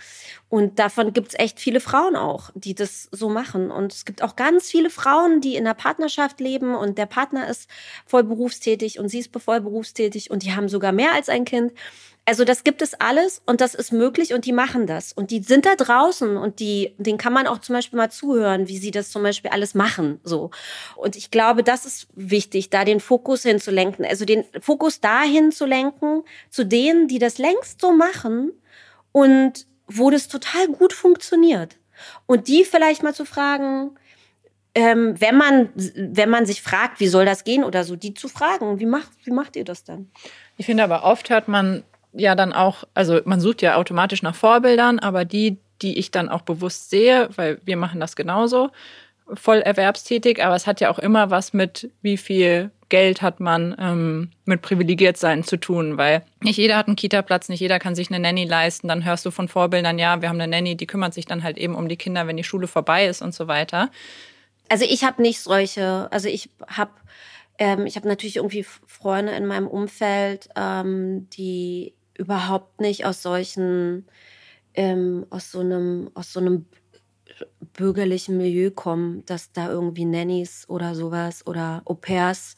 Und 0.48 0.80
davon 0.80 1.12
gibt's 1.12 1.36
echt 1.38 1.60
viele 1.60 1.82
Frauen 1.82 2.16
auch, 2.16 2.52
die 2.56 2.74
das 2.74 3.10
so 3.12 3.28
machen. 3.28 3.70
Und 3.70 3.92
es 3.92 4.06
gibt 4.06 4.22
auch 4.24 4.38
ganz 4.38 4.70
viele 4.70 4.90
Frauen, 4.90 5.42
die 5.42 5.58
in 5.58 5.68
einer 5.68 5.74
Partnerschaft 5.74 6.40
leben 6.40 6.74
und 6.74 6.98
der 6.98 7.06
Partner 7.06 7.50
ist 7.50 7.70
voll 8.06 8.24
berufstätig 8.24 8.98
und 8.98 9.10
sie 9.10 9.20
ist 9.20 9.38
voll 9.38 9.60
berufstätig 9.60 10.32
und 10.32 10.44
die 10.44 10.56
haben 10.56 10.70
sogar 10.70 10.94
mehr 10.94 11.14
als 11.14 11.28
ein 11.28 11.44
Kind. 11.44 11.74
Also 12.26 12.46
das 12.46 12.64
gibt 12.64 12.82
es 12.82 12.94
alles 12.94 13.42
und 13.46 13.60
das 13.60 13.76
ist 13.76 13.92
möglich 13.92 14.34
und 14.34 14.46
die 14.46 14.54
machen 14.54 14.88
das. 14.88 15.12
Und 15.12 15.30
die 15.30 15.44
sind 15.44 15.66
da 15.66 15.76
draußen 15.76 16.38
und 16.38 16.60
die, 16.60 16.96
den 16.98 17.18
kann 17.18 17.34
man 17.34 17.48
auch 17.48 17.60
zum 17.60 17.76
Beispiel 17.76 17.98
mal 17.98 18.12
zuhören, 18.12 18.70
wie 18.70 18.78
sie 18.78 18.92
das 18.92 19.10
zum 19.10 19.24
Beispiel 19.24 19.52
alles 19.52 19.76
machen. 19.76 20.22
So. 20.24 20.50
Und 20.96 21.18
ich 21.18 21.32
glaube, 21.32 21.64
das 21.64 21.86
ist 21.86 22.08
wichtig, 22.14 22.70
da 22.70 22.86
den 22.86 23.02
Fokus 23.02 23.44
hinzulenken. 23.44 24.06
Also 24.06 24.24
den 24.24 24.46
Fokus 24.62 25.02
dahin 25.02 25.52
zu 25.52 25.66
lenken, 25.66 26.24
zu 26.50 26.66
denen, 26.66 27.10
die 27.10 27.20
das 27.20 27.40
längst 27.40 27.82
so 27.82 27.92
machen 27.92 28.54
und 29.12 29.68
wo 29.88 30.10
das 30.10 30.30
total 30.30 30.68
gut 30.68 30.94
funktioniert. 30.94 31.76
Und 32.26 32.48
die 32.48 32.64
vielleicht 32.64 33.04
mal 33.04 33.14
zu 33.14 33.26
fragen, 33.26 33.98
ähm, 34.76 35.20
wenn 35.20 35.36
man, 35.36 35.70
wenn 35.76 36.30
man 36.30 36.46
sich 36.46 36.62
fragt, 36.62 37.02
wie 37.02 37.08
soll 37.08 37.26
das 37.26 37.44
gehen 37.44 37.66
oder 37.66 37.84
so, 37.84 37.98
die 37.98 38.14
zu 38.14 38.30
fragen, 38.30 38.80
wie 38.80 38.86
macht, 38.86 39.10
wie 39.26 39.32
macht 39.32 39.58
ihr 39.58 39.66
das 39.66 39.84
dann? 39.84 40.10
Ich 40.56 40.66
finde 40.66 40.84
aber 40.84 41.04
oft 41.04 41.30
hört 41.30 41.50
man 41.50 41.84
ja 42.14 42.36
dann 42.36 42.54
auch, 42.54 42.84
also 42.94 43.22
man 43.26 43.40
sucht 43.40 43.62
ja 43.62 43.76
automatisch 43.76 44.24
nach 44.24 44.36
Vorbildern, 44.36 45.00
aber 45.00 45.26
die, 45.26 45.58
die 45.82 45.98
ich 45.98 46.12
dann 46.12 46.30
auch 46.30 46.42
bewusst 46.42 46.90
sehe, 46.90 47.30
weil 47.36 47.60
wir 47.66 47.78
machen 47.78 48.00
das 48.00 48.16
genauso, 48.16 48.70
voll 49.34 49.60
erwerbstätig, 49.60 50.44
aber 50.44 50.56
es 50.56 50.68
hat 50.68 50.82
ja 50.82 50.90
auch 50.90 51.00
immer 51.00 51.30
was 51.30 51.54
mit, 51.54 51.90
wie 52.02 52.18
viel 52.18 52.72
Geld 52.90 53.22
hat 53.22 53.40
man 53.40 53.76
ähm, 53.80 54.32
mit 54.46 54.62
privilegiert 54.62 55.18
sein 55.18 55.44
zu 55.44 55.58
tun, 55.58 55.98
weil 55.98 56.24
nicht 56.42 56.58
jeder 56.58 56.78
hat 56.78 56.88
einen 56.88 56.96
Kita-Platz, 56.96 57.50
nicht 57.50 57.60
jeder 57.60 57.80
kann 57.80 57.96
sich 57.96 58.10
eine 58.10 58.20
Nanny 58.20 58.46
leisten. 58.46 58.88
Dann 58.88 59.04
hörst 59.04 59.26
du 59.26 59.32
von 59.32 59.48
Vorbildern, 59.48 59.98
ja, 59.98 60.22
wir 60.22 60.30
haben 60.30 60.40
eine 60.40 60.52
Nanny, 60.52 60.76
die 60.76 60.86
kümmert 60.86 61.14
sich 61.14 61.26
dann 61.26 61.42
halt 61.42 61.58
eben 61.58 61.74
um 61.74 61.90
die 61.90 61.96
Kinder, 61.96 62.28
wenn 62.28 62.38
die 62.38 62.44
Schule 62.44 62.68
vorbei 62.68 63.08
ist 63.08 63.24
und 63.24 63.34
so 63.34 63.48
weiter. 63.48 63.90
Also 64.70 64.86
ich 64.88 65.04
habe 65.04 65.22
nicht 65.22 65.40
solche, 65.40 66.08
also 66.12 66.30
ich 66.30 66.50
habe 66.68 66.92
ähm, 67.58 67.86
ich 67.86 67.96
habe 67.96 68.08
natürlich 68.08 68.38
irgendwie 68.38 68.64
Freunde 68.64 69.34
in 69.34 69.46
meinem 69.46 69.68
Umfeld, 69.68 70.50
ähm, 70.56 71.28
die 71.32 71.94
überhaupt 72.18 72.80
nicht 72.80 73.06
aus 73.06 73.22
solchen, 73.22 74.06
ähm, 74.74 75.26
aus 75.30 75.52
so 75.52 75.60
einem, 75.60 76.12
aus 76.14 76.34
so 76.34 76.40
einem 76.40 76.66
bürgerlichen 77.74 78.38
Milieu 78.38 78.72
kommen, 78.72 79.26
dass 79.26 79.52
da 79.52 79.70
irgendwie 79.70 80.06
Nannies 80.06 80.66
oder 80.70 80.96
sowas 80.96 81.46
oder 81.48 81.82
Au 81.86 81.96
pairs 81.96 82.56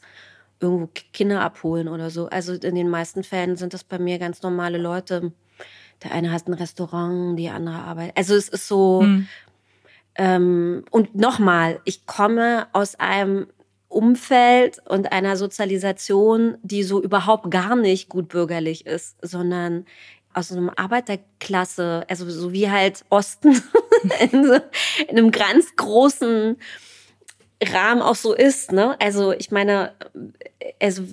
irgendwo 0.60 0.90
Kinder 1.12 1.40
abholen 1.40 1.88
oder 1.88 2.10
so. 2.10 2.28
Also 2.28 2.54
in 2.54 2.74
den 2.74 2.88
meisten 2.88 3.22
Fällen 3.22 3.56
sind 3.56 3.74
das 3.74 3.84
bei 3.84 3.98
mir 3.98 4.18
ganz 4.18 4.42
normale 4.42 4.78
Leute. 4.78 5.32
Der 6.02 6.12
eine 6.12 6.30
hat 6.32 6.46
ein 6.46 6.54
Restaurant, 6.54 7.38
die 7.38 7.48
andere 7.48 7.76
arbeitet. 7.76 8.16
Also 8.16 8.34
es 8.34 8.48
ist 8.48 8.68
so. 8.68 9.02
Hm. 9.02 9.28
Ähm, 10.18 10.84
und 10.90 11.14
nochmal, 11.14 11.80
ich 11.84 12.06
komme 12.06 12.68
aus 12.72 12.94
einem 12.94 13.48
Umfeld 13.88 14.80
und 14.88 15.12
einer 15.12 15.36
Sozialisation, 15.36 16.58
die 16.62 16.82
so 16.82 17.02
überhaupt 17.02 17.50
gar 17.50 17.76
nicht 17.76 18.08
gut 18.08 18.28
bürgerlich 18.28 18.86
ist, 18.86 19.16
sondern 19.22 19.86
aus 20.34 20.52
einem 20.52 20.70
Arbeiterklasse, 20.74 22.04
also 22.08 22.28
so 22.28 22.52
wie 22.52 22.70
halt 22.70 23.04
Osten 23.08 23.62
in, 24.30 24.46
so, 24.46 24.54
in 25.08 25.18
einem 25.18 25.30
ganz 25.30 25.76
großen 25.76 26.56
Rahmen 27.62 28.02
auch 28.02 28.16
so 28.16 28.34
ist. 28.34 28.70
Ne? 28.72 29.00
Also 29.00 29.32
ich 29.32 29.50
meine, 29.50 29.94
also 30.80 31.04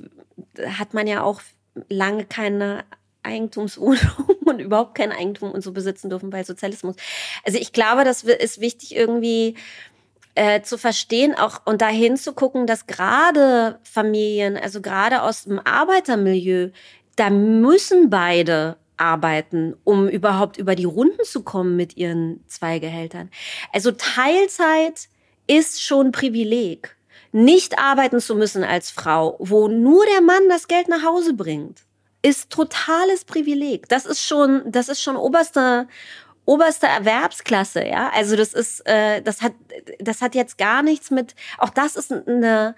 hat 0.65 0.93
man 0.93 1.07
ja 1.07 1.23
auch 1.23 1.41
lange 1.87 2.25
keine 2.25 2.83
Eigentumswohnung 3.23 3.99
und 4.45 4.59
überhaupt 4.59 4.95
kein 4.95 5.11
Eigentum 5.11 5.51
und 5.51 5.61
so 5.61 5.71
besitzen 5.71 6.09
dürfen 6.09 6.29
bei 6.29 6.43
Sozialismus. 6.43 6.95
Also 7.45 7.57
ich 7.57 7.71
glaube, 7.71 8.03
das 8.03 8.23
ist 8.23 8.59
wichtig 8.59 8.95
irgendwie 8.95 9.55
äh, 10.35 10.61
zu 10.61 10.77
verstehen, 10.77 11.35
auch 11.35 11.61
und 11.65 11.81
dahin 11.81 12.17
zu 12.17 12.33
gucken, 12.33 12.65
dass 12.67 12.87
gerade 12.87 13.79
Familien, 13.83 14.57
also 14.57 14.81
gerade 14.81 15.21
aus 15.21 15.43
dem 15.43 15.59
Arbeitermilieu, 15.59 16.69
da 17.15 17.29
müssen 17.29 18.09
beide 18.09 18.77
arbeiten, 18.97 19.75
um 19.83 20.07
überhaupt 20.07 20.57
über 20.57 20.75
die 20.75 20.85
Runden 20.85 21.23
zu 21.23 21.43
kommen 21.43 21.75
mit 21.75 21.97
ihren 21.97 22.43
zwei 22.47 22.79
Gehältern. 22.79 23.29
Also 23.71 23.91
Teilzeit 23.91 25.07
ist 25.47 25.83
schon 25.83 26.11
Privileg. 26.11 26.95
Nicht 27.31 27.79
arbeiten 27.79 28.19
zu 28.19 28.35
müssen 28.35 28.63
als 28.63 28.91
Frau, 28.91 29.35
wo 29.39 29.67
nur 29.67 30.05
der 30.05 30.21
Mann 30.21 30.49
das 30.49 30.67
Geld 30.67 30.87
nach 30.87 31.03
Hause 31.03 31.33
bringt, 31.33 31.81
ist 32.21 32.49
totales 32.51 33.25
Privileg. 33.25 33.89
Das 33.89 34.05
ist 34.05 34.25
schon, 34.25 34.63
das 34.65 34.87
ist 34.87 35.01
schon 35.01 35.17
oberste 35.17 35.87
oberste 36.45 36.87
Erwerbsklasse, 36.87 37.85
ja. 37.85 38.11
Also 38.13 38.35
das 38.35 38.53
ist, 38.53 38.85
äh, 38.87 39.21
das 39.21 39.41
hat, 39.41 39.53
das 39.99 40.21
hat 40.21 40.35
jetzt 40.35 40.57
gar 40.57 40.83
nichts 40.83 41.11
mit, 41.11 41.35
auch 41.57 41.69
das 41.69 41.95
ist 41.95 42.11
eine, 42.11 42.75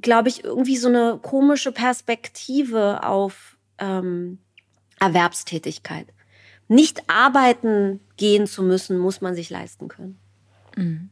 glaube 0.00 0.28
ich, 0.28 0.44
irgendwie 0.44 0.76
so 0.76 0.88
eine 0.88 1.18
komische 1.22 1.72
Perspektive 1.72 3.02
auf 3.04 3.56
ähm, 3.78 4.38
Erwerbstätigkeit. 4.98 6.06
Nicht 6.68 7.02
arbeiten 7.08 8.00
gehen 8.16 8.46
zu 8.46 8.62
müssen, 8.62 8.98
muss 8.98 9.20
man 9.20 9.34
sich 9.34 9.50
leisten 9.50 9.88
können. 9.88 10.18
Mhm. 10.76 11.10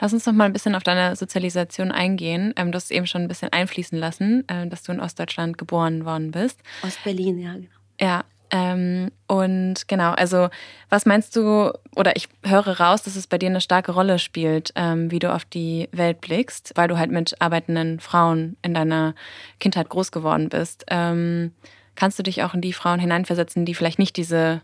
Lass 0.00 0.12
uns 0.12 0.26
noch 0.26 0.32
mal 0.34 0.44
ein 0.44 0.52
bisschen 0.52 0.74
auf 0.74 0.82
deine 0.82 1.16
Sozialisation 1.16 1.90
eingehen. 1.90 2.52
Ähm, 2.56 2.70
du 2.70 2.76
hast 2.76 2.90
eben 2.90 3.06
schon 3.06 3.22
ein 3.22 3.28
bisschen 3.28 3.52
einfließen 3.52 3.98
lassen, 3.98 4.46
äh, 4.48 4.66
dass 4.68 4.82
du 4.82 4.92
in 4.92 5.00
Ostdeutschland 5.00 5.58
geboren 5.58 6.04
worden 6.04 6.30
bist. 6.30 6.60
Ostberlin, 6.82 7.38
ja, 7.38 7.54
genau. 7.54 7.68
Ja, 8.00 8.24
ähm, 8.54 9.10
und 9.26 9.88
genau, 9.88 10.12
also 10.12 10.48
was 10.88 11.06
meinst 11.06 11.34
du, 11.34 11.72
oder 11.96 12.14
ich 12.14 12.28
höre 12.44 12.78
raus, 12.78 13.02
dass 13.02 13.16
es 13.16 13.26
bei 13.26 13.36
dir 13.36 13.48
eine 13.48 13.60
starke 13.60 13.90
Rolle 13.90 14.20
spielt, 14.20 14.72
ähm, 14.76 15.10
wie 15.10 15.18
du 15.18 15.34
auf 15.34 15.44
die 15.44 15.88
Welt 15.90 16.20
blickst, 16.20 16.70
weil 16.76 16.86
du 16.86 16.96
halt 16.96 17.10
mit 17.10 17.34
arbeitenden 17.40 17.98
Frauen 17.98 18.56
in 18.62 18.72
deiner 18.72 19.16
Kindheit 19.58 19.88
groß 19.88 20.12
geworden 20.12 20.50
bist. 20.50 20.84
Ähm, 20.88 21.50
kannst 21.96 22.16
du 22.20 22.22
dich 22.22 22.44
auch 22.44 22.54
in 22.54 22.60
die 22.60 22.72
Frauen 22.72 23.00
hineinversetzen, 23.00 23.64
die 23.64 23.74
vielleicht 23.74 23.98
nicht 23.98 24.16
diese 24.16 24.62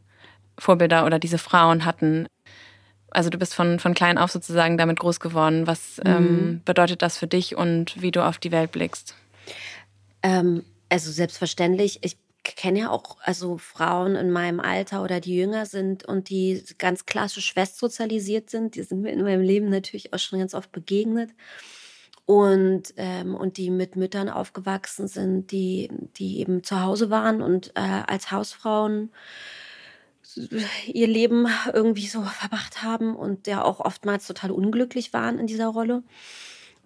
Vorbilder 0.57 1.05
oder 1.05 1.19
diese 1.19 1.39
Frauen 1.39 1.85
hatten? 1.85 2.29
Also 3.11 3.29
du 3.29 3.39
bist 3.39 3.57
von, 3.57 3.81
von 3.81 3.95
klein 3.95 4.19
auf 4.19 4.31
sozusagen 4.31 4.79
damit 4.79 5.01
groß 5.01 5.19
geworden. 5.19 5.67
Was 5.67 6.01
ähm, 6.05 6.23
mhm. 6.23 6.63
bedeutet 6.65 7.03
das 7.03 7.19
für 7.19 7.27
dich 7.27 7.57
und 7.57 8.01
wie 8.01 8.13
du 8.13 8.25
auf 8.25 8.39
die 8.39 8.53
Welt 8.53 8.71
blickst? 8.71 9.17
Ähm, 10.23 10.63
also 10.89 11.11
selbstverständlich, 11.11 11.99
ich 12.03 12.17
kenne 12.43 12.81
ja 12.81 12.91
auch 12.91 13.19
also 13.23 13.59
Frauen 13.59 14.17
in 14.17 14.31
meinem 14.31 14.61
Alter 14.61 15.03
oder 15.03 15.21
die 15.21 15.37
jünger 15.37 15.67
sind 15.67 16.05
und 16.05 16.29
die 16.29 16.63
ganz 16.79 17.07
klassisch 17.07 17.57
westsozialisiert 17.57 18.51
sind. 18.51 18.75
Die 18.75 18.83
sind 18.83 19.03
mir 19.03 19.13
in 19.13 19.23
meinem 19.23 19.43
Leben 19.43 19.69
natürlich 19.69 20.13
auch 20.13 20.19
schon 20.19 20.39
ganz 20.39 20.55
oft 20.55 20.73
begegnet. 20.73 21.31
Und, 22.27 22.95
ähm, 22.97 23.35
und 23.35 23.57
die 23.57 23.71
mit 23.71 23.97
Müttern 23.97 24.29
aufgewachsen 24.29 25.09
sind, 25.09 25.51
die, 25.51 25.91
die 26.17 26.39
eben 26.39 26.63
zu 26.63 26.81
Hause 26.81 27.11
waren 27.11 27.43
und 27.43 27.73
äh, 27.75 28.03
als 28.07 28.31
Hausfrauen 28.31 29.11
ihr 30.87 31.09
Leben 31.09 31.49
irgendwie 31.73 32.07
so 32.07 32.23
verbracht 32.23 32.83
haben 32.83 33.17
und 33.17 33.47
ja 33.47 33.65
auch 33.65 33.81
oftmals 33.81 34.27
total 34.27 34.53
unglücklich 34.53 35.13
waren 35.13 35.39
in 35.39 35.47
dieser 35.47 35.69
Rolle. 35.69 36.05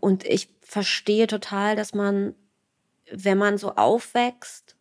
Und 0.00 0.25
ich 0.25 0.49
verstehe 0.62 1.26
total, 1.26 1.76
dass 1.76 1.94
man, 1.94 2.34
wenn 3.11 3.38
man 3.38 3.58
so 3.58 3.75
aufwächst 3.75 4.74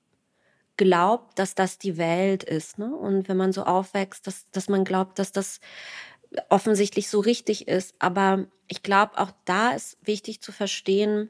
glaubt, 0.78 1.38
dass 1.40 1.56
das 1.56 1.78
die 1.78 1.98
Welt 1.98 2.44
ist. 2.44 2.78
Ne? 2.78 2.96
Und 2.96 3.28
wenn 3.28 3.38
man 3.38 3.54
so 3.54 3.64
aufwächst, 3.64 4.26
dass, 4.28 4.50
dass 4.52 4.70
man 4.70 4.84
glaubt, 4.84 5.20
dass 5.20 5.32
das 5.32 5.60
offensichtlich 6.50 7.10
so 7.10 7.20
richtig 7.20 7.68
ist. 7.68 7.94
Aber 8.00 8.46
ich 8.68 8.84
glaube, 8.84 9.18
auch 9.18 9.32
da 9.46 9.72
ist 9.72 9.98
wichtig 10.04 10.42
zu 10.42 10.52
verstehen, 10.52 11.30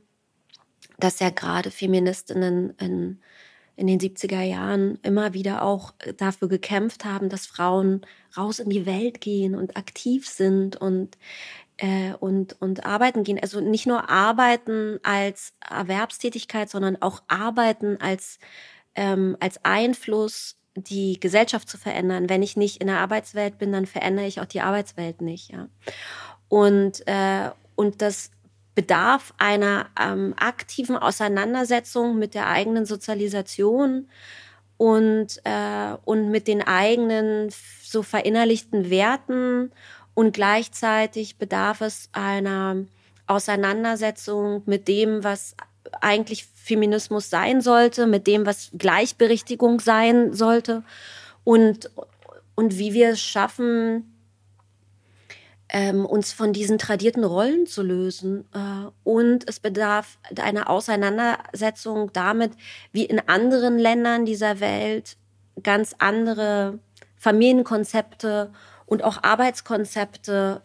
dass 1.00 1.20
ja 1.20 1.30
gerade 1.30 1.72
Feministinnen 1.72 2.72
in, 2.80 3.20
in 3.76 3.88
den 3.88 4.00
70er 4.00 4.42
Jahren 4.42 5.00
immer 5.02 5.34
wieder 5.34 5.64
auch 5.64 5.94
dafür 6.18 6.48
gekämpft 6.48 7.04
haben, 7.04 7.30
dass 7.30 7.46
Frauen 7.46 8.06
raus 8.38 8.60
in 8.60 8.70
die 8.70 8.86
Welt 8.86 9.20
gehen 9.20 9.56
und 9.56 9.76
aktiv 9.76 10.28
sind 10.28 10.78
und 10.78 11.18
äh, 11.78 12.14
und, 12.20 12.62
und 12.62 12.86
arbeiten 12.86 13.24
gehen. 13.24 13.40
Also 13.42 13.60
nicht 13.60 13.88
nur 13.88 14.10
arbeiten 14.10 15.00
als 15.04 15.54
Erwerbstätigkeit, 15.68 16.70
sondern 16.70 17.02
auch 17.02 17.24
arbeiten 17.28 17.98
als 18.00 18.40
ähm, 18.96 19.38
als 19.40 19.64
Einfluss 19.64 20.58
die 20.76 21.20
Gesellschaft 21.20 21.70
zu 21.70 21.78
verändern. 21.78 22.30
Wenn 22.30 22.44
ich 22.44 22.58
nicht 22.58 22.82
in 22.82 22.88
der 22.88 23.00
Arbeitswelt 23.00 23.58
bin, 23.58 23.72
dann 23.72 23.86
verändere 23.86 24.26
ich 24.26 24.42
auch 24.42 24.46
die 24.46 24.62
Arbeitswelt 24.62 25.22
nicht. 25.22 25.52
Ja. 25.52 25.68
Und, 26.48 27.08
äh, 27.08 27.52
und 27.76 28.02
das 28.02 28.32
bedarf 28.76 29.34
einer 29.38 29.88
ähm, 30.00 30.34
aktiven 30.38 30.98
Auseinandersetzung 30.98 32.18
mit 32.18 32.34
der 32.34 32.48
eigenen 32.48 32.86
Sozialisation 32.86 34.10
und, 34.78 35.42
äh, 35.44 35.96
und 36.06 36.32
mit 36.32 36.48
den 36.48 36.62
eigenen 36.62 37.50
so 37.84 38.02
verinnerlichten 38.02 38.90
Werten 38.90 39.72
und 40.16 40.34
gleichzeitig 40.34 41.38
bedarf 41.38 41.82
es 41.82 42.10
einer 42.14 42.78
Auseinandersetzung 43.28 44.64
mit 44.66 44.88
dem, 44.88 45.24
was 45.24 45.56
eigentlich 46.02 46.46
Feminismus 46.56 47.30
sein 47.30 47.62
sollte, 47.62 48.08
mit 48.08 48.28
dem, 48.28 48.46
was 48.46 48.72
Gleichberechtigung 48.78 49.80
sein 49.80 50.34
sollte 50.34 50.84
und, 51.44 51.90
und 52.56 52.78
wie 52.78 52.94
wir 52.94 53.10
es 53.10 53.22
schaffen, 53.22 54.14
ähm, 55.70 56.06
uns 56.06 56.32
von 56.32 56.54
diesen 56.54 56.78
tradierten 56.78 57.24
Rollen 57.24 57.66
zu 57.66 57.82
lösen. 57.82 58.46
Äh, 58.54 58.90
und 59.04 59.48
es 59.50 59.60
bedarf 59.60 60.18
einer 60.40 60.70
Auseinandersetzung 60.70 62.14
damit, 62.14 62.54
wie 62.92 63.06
in 63.06 63.20
anderen 63.28 63.78
Ländern 63.78 64.26
dieser 64.26 64.60
Welt 64.60 65.18
ganz 65.62 65.96
andere 65.98 66.80
Familienkonzepte 67.18 68.52
und 68.86 69.04
auch 69.04 69.24
Arbeitskonzepte 69.24 70.62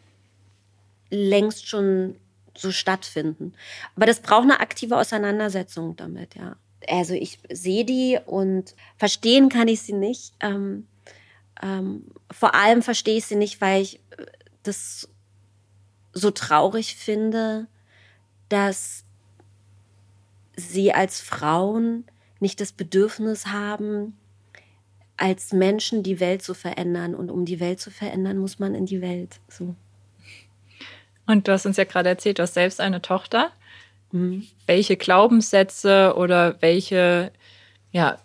längst 1.11 1.67
schon 1.67 2.17
so 2.59 2.73
stattfinden. 2.73 3.55
Aber 3.97 4.07
das 4.07 4.21
braucht 4.21 4.45
eine 4.45 4.61
aktive 4.61 4.97
Auseinandersetzung 4.97 5.97
damit, 5.97 6.35
ja. 6.35 6.57
Also 6.89 7.15
ich 7.15 7.39
sehe 7.51 7.85
die 7.85 8.19
und 8.25 8.75
verstehen 8.97 9.49
kann 9.49 9.69
ich 9.69 9.83
sie 9.83 9.93
nicht. 9.93 10.33
Ähm, 10.41 10.87
ähm, 11.61 12.05
vor 12.31 12.55
allem 12.55 12.83
verstehe 12.83 13.19
ich 13.19 13.27
sie 13.27 13.37
nicht, 13.37 13.61
weil 13.61 13.83
ich 13.83 13.97
äh, 14.17 14.27
das 14.63 15.09
so 16.13 16.31
traurig 16.31 16.97
finde, 16.97 17.67
dass 18.49 19.05
sie 20.57 20.93
als 20.93 21.21
Frauen 21.21 22.05
nicht 22.41 22.61
das 22.61 22.73
Bedürfnis 22.73 23.47
haben, 23.47 24.17
als 25.17 25.53
Menschen 25.53 26.03
die 26.03 26.21
Welt 26.21 26.43
zu 26.43 26.55
verändern. 26.55 27.15
Und 27.15 27.31
um 27.31 27.45
die 27.45 27.61
Welt 27.61 27.81
zu 27.81 27.91
verändern, 27.91 28.39
muss 28.39 28.59
man 28.59 28.75
in 28.75 28.87
die 28.87 29.01
Welt. 29.01 29.41
So. 29.49 29.75
Und 31.29 31.47
du 31.47 31.53
hast 31.53 31.67
uns 31.67 31.77
ja 31.77 31.85
gerade 31.85 32.09
erzählt, 32.09 32.39
du 32.39 32.43
hast 32.43 32.55
selbst 32.55 32.81
eine 32.81 33.03
Tochter. 33.03 33.53
Mhm. 34.13 34.47
Welche 34.67 34.97
Glaubenssätze 34.97 36.15
oder 36.17 36.57
welche 36.61 37.31
ja, 37.93 38.19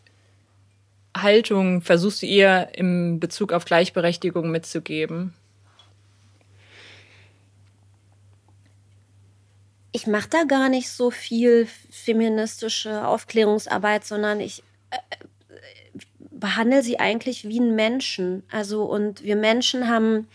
Haltung 1.15 1.81
versuchst 1.81 2.21
du 2.21 2.25
ihr 2.25 2.69
im 2.73 3.19
Bezug 3.19 3.51
auf 3.51 3.65
Gleichberechtigung 3.65 4.49
mitzugeben? 4.49 5.33
Ich 9.91 10.07
mache 10.07 10.29
da 10.29 10.45
gar 10.45 10.69
nicht 10.69 10.89
so 10.89 11.11
viel 11.11 11.67
feministische 11.91 13.05
Aufklärungsarbeit, 13.05 14.05
sondern 14.05 14.39
ich 14.39 14.63
äh, 14.91 14.97
behandle 16.31 16.81
sie 16.81 17.01
eigentlich 17.01 17.49
wie 17.49 17.59
einen 17.59 17.75
Menschen. 17.75 18.43
Also 18.49 18.85
und 18.85 19.23
wir 19.23 19.35
Menschen 19.35 19.89
haben 19.89 20.29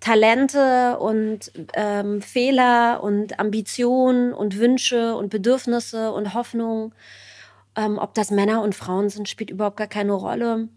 Talente 0.00 0.98
und 0.98 1.52
ähm, 1.74 2.22
Fehler 2.22 3.02
und 3.02 3.38
Ambitionen 3.38 4.32
und 4.32 4.58
Wünsche 4.58 5.14
und 5.16 5.30
Bedürfnisse 5.30 6.12
und 6.12 6.34
Hoffnungen. 6.34 6.94
Ähm, 7.76 7.98
ob 7.98 8.14
das 8.14 8.30
Männer 8.30 8.62
und 8.62 8.74
Frauen 8.74 9.08
sind, 9.08 9.28
spielt 9.28 9.50
überhaupt 9.50 9.76
gar 9.76 9.86
keine 9.86 10.12
Rolle. 10.12 10.68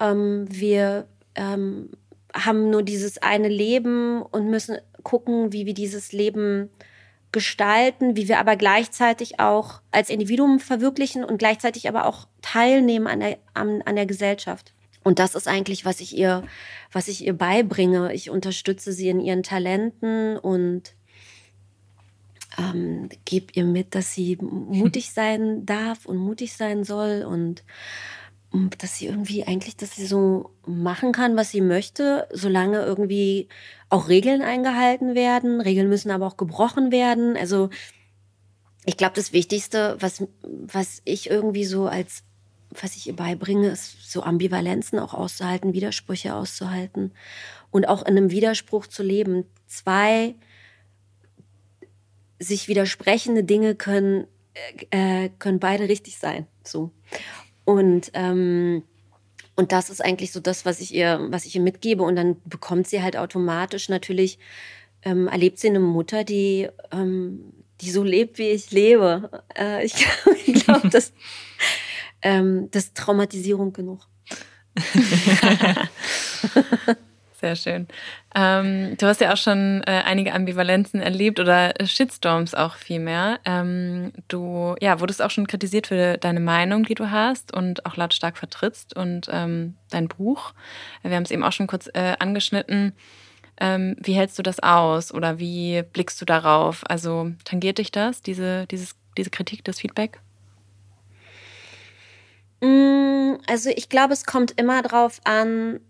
Ähm, 0.00 0.46
wir 0.48 1.06
ähm, 1.34 1.90
haben 2.34 2.70
nur 2.70 2.82
dieses 2.82 3.18
eine 3.18 3.48
Leben 3.48 4.22
und 4.22 4.48
müssen 4.48 4.78
gucken, 5.02 5.52
wie 5.52 5.66
wir 5.66 5.74
dieses 5.74 6.12
Leben 6.12 6.70
gestalten, 7.32 8.16
wie 8.16 8.28
wir 8.28 8.38
aber 8.38 8.56
gleichzeitig 8.56 9.38
auch 9.38 9.82
als 9.92 10.10
Individuum 10.10 10.58
verwirklichen 10.58 11.24
und 11.24 11.38
gleichzeitig 11.38 11.88
aber 11.88 12.06
auch 12.06 12.26
teilnehmen 12.42 13.06
an 13.06 13.20
der, 13.20 13.38
an, 13.54 13.82
an 13.82 13.96
der 13.96 14.06
Gesellschaft. 14.06 14.72
Und 15.02 15.18
das 15.18 15.34
ist 15.34 15.48
eigentlich, 15.48 15.84
was 15.84 16.00
ich 16.00 16.16
ihr, 16.16 16.42
was 16.92 17.08
ich 17.08 17.24
ihr 17.24 17.32
beibringe. 17.32 18.12
Ich 18.12 18.30
unterstütze 18.30 18.92
sie 18.92 19.08
in 19.08 19.20
ihren 19.20 19.42
Talenten 19.42 20.36
und 20.36 20.94
ähm, 22.58 23.08
gebe 23.24 23.52
ihr 23.54 23.64
mit, 23.64 23.94
dass 23.94 24.12
sie 24.12 24.36
mutig 24.40 25.10
sein 25.14 25.64
darf 25.64 26.06
und 26.06 26.18
mutig 26.18 26.54
sein 26.54 26.84
soll 26.84 27.24
und 27.24 27.62
dass 28.78 28.98
sie 28.98 29.06
irgendwie 29.06 29.44
eigentlich, 29.44 29.76
dass 29.76 29.94
sie 29.94 30.06
so 30.06 30.50
machen 30.66 31.12
kann, 31.12 31.36
was 31.36 31.50
sie 31.50 31.60
möchte, 31.60 32.26
solange 32.32 32.82
irgendwie 32.82 33.48
auch 33.88 34.08
Regeln 34.08 34.42
eingehalten 34.42 35.14
werden. 35.14 35.60
Regeln 35.60 35.88
müssen 35.88 36.10
aber 36.10 36.26
auch 36.26 36.36
gebrochen 36.36 36.90
werden. 36.90 37.36
Also 37.36 37.70
ich 38.86 38.96
glaube, 38.96 39.14
das 39.14 39.32
Wichtigste, 39.32 39.96
was, 40.00 40.26
was 40.42 41.00
ich 41.04 41.30
irgendwie 41.30 41.64
so 41.64 41.86
als, 41.86 42.24
was 42.70 42.96
ich 42.96 43.06
ihr 43.06 43.16
beibringe, 43.16 43.68
ist 43.68 44.10
so 44.10 44.22
Ambivalenzen 44.22 44.98
auch 44.98 45.14
auszuhalten, 45.14 45.72
Widersprüche 45.72 46.34
auszuhalten 46.34 47.12
und 47.70 47.88
auch 47.88 48.02
in 48.02 48.16
einem 48.16 48.30
Widerspruch 48.30 48.86
zu 48.86 49.02
leben. 49.02 49.44
Zwei 49.66 50.34
sich 52.38 52.68
widersprechende 52.68 53.44
Dinge 53.44 53.74
können, 53.74 54.26
äh, 54.90 55.28
können 55.38 55.58
beide 55.60 55.88
richtig 55.88 56.18
sein. 56.18 56.46
So. 56.64 56.90
Und, 57.64 58.10
ähm, 58.14 58.82
Und 59.56 59.72
das 59.72 59.90
ist 59.90 60.02
eigentlich 60.02 60.32
so 60.32 60.40
das, 60.40 60.64
was 60.64 60.80
ich 60.80 60.94
ihr, 60.94 61.26
was 61.30 61.44
ich 61.44 61.54
ihr 61.54 61.60
mitgebe. 61.60 62.02
Und 62.02 62.16
dann 62.16 62.36
bekommt 62.46 62.86
sie 62.88 63.02
halt 63.02 63.16
automatisch 63.16 63.90
natürlich, 63.90 64.38
ähm, 65.02 65.28
erlebt 65.28 65.58
sie 65.58 65.68
eine 65.68 65.80
Mutter, 65.80 66.24
die, 66.24 66.68
ähm, 66.92 67.52
die 67.82 67.90
so 67.90 68.02
lebt, 68.02 68.38
wie 68.38 68.48
ich 68.48 68.70
lebe. 68.70 69.42
Äh, 69.58 69.84
ich 69.84 69.94
glaube, 70.64 70.88
das, 70.88 71.12
ähm, 72.22 72.68
das 72.70 72.92
Traumatisierung 72.94 73.72
genug. 73.72 74.06
Sehr 77.40 77.56
schön. 77.56 77.88
Ähm, 78.34 78.98
du 78.98 79.06
hast 79.06 79.22
ja 79.22 79.32
auch 79.32 79.38
schon 79.38 79.82
äh, 79.86 80.02
einige 80.04 80.34
Ambivalenzen 80.34 81.00
erlebt 81.00 81.40
oder 81.40 81.72
Shitstorms 81.82 82.54
auch 82.54 82.74
vielmehr. 82.74 83.40
Ähm, 83.46 84.12
du 84.28 84.74
ja, 84.80 85.00
wurdest 85.00 85.22
auch 85.22 85.30
schon 85.30 85.46
kritisiert 85.46 85.86
für 85.86 86.18
deine 86.18 86.40
Meinung, 86.40 86.84
die 86.84 86.94
du 86.94 87.10
hast 87.10 87.54
und 87.54 87.86
auch 87.86 87.96
lautstark 87.96 88.36
vertrittst 88.36 88.94
und 88.94 89.28
ähm, 89.32 89.76
dein 89.88 90.08
Buch. 90.08 90.52
Wir 91.02 91.16
haben 91.16 91.22
es 91.22 91.30
eben 91.30 91.42
auch 91.42 91.52
schon 91.52 91.66
kurz 91.66 91.88
äh, 91.94 92.14
angeschnitten. 92.18 92.92
Ähm, 93.58 93.96
wie 93.98 94.12
hältst 94.12 94.38
du 94.38 94.42
das 94.42 94.60
aus 94.60 95.12
oder 95.12 95.38
wie 95.38 95.82
blickst 95.94 96.20
du 96.20 96.26
darauf? 96.26 96.82
Also 96.90 97.32
tangiert 97.44 97.78
dich 97.78 97.90
das, 97.90 98.20
diese, 98.20 98.66
dieses, 98.66 98.96
diese 99.16 99.30
Kritik, 99.30 99.64
das 99.64 99.80
Feedback? 99.80 100.20
Mm, 102.60 103.38
also 103.46 103.70
ich 103.70 103.88
glaube, 103.88 104.12
es 104.12 104.24
kommt 104.24 104.58
immer 104.58 104.82
darauf 104.82 105.20
an, 105.24 105.80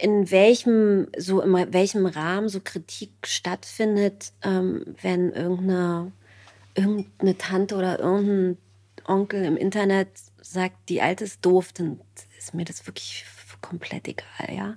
in 0.00 0.30
welchem, 0.30 1.08
so 1.16 1.40
in 1.40 1.72
welchem 1.72 2.06
Rahmen 2.06 2.48
so 2.48 2.60
Kritik 2.60 3.12
stattfindet, 3.24 4.32
ähm, 4.42 4.84
wenn 5.00 5.32
irgendeine, 5.32 6.12
irgendeine 6.74 7.38
Tante 7.38 7.76
oder 7.76 7.98
irgendein 7.98 8.58
Onkel 9.04 9.44
im 9.44 9.56
Internet 9.56 10.08
sagt, 10.40 10.88
die 10.88 11.02
Alte 11.02 11.24
ist 11.24 11.44
doof, 11.44 11.72
dann 11.72 12.00
ist 12.38 12.54
mir 12.54 12.64
das 12.64 12.86
wirklich 12.86 13.24
komplett 13.60 14.08
egal, 14.08 14.54
ja. 14.54 14.76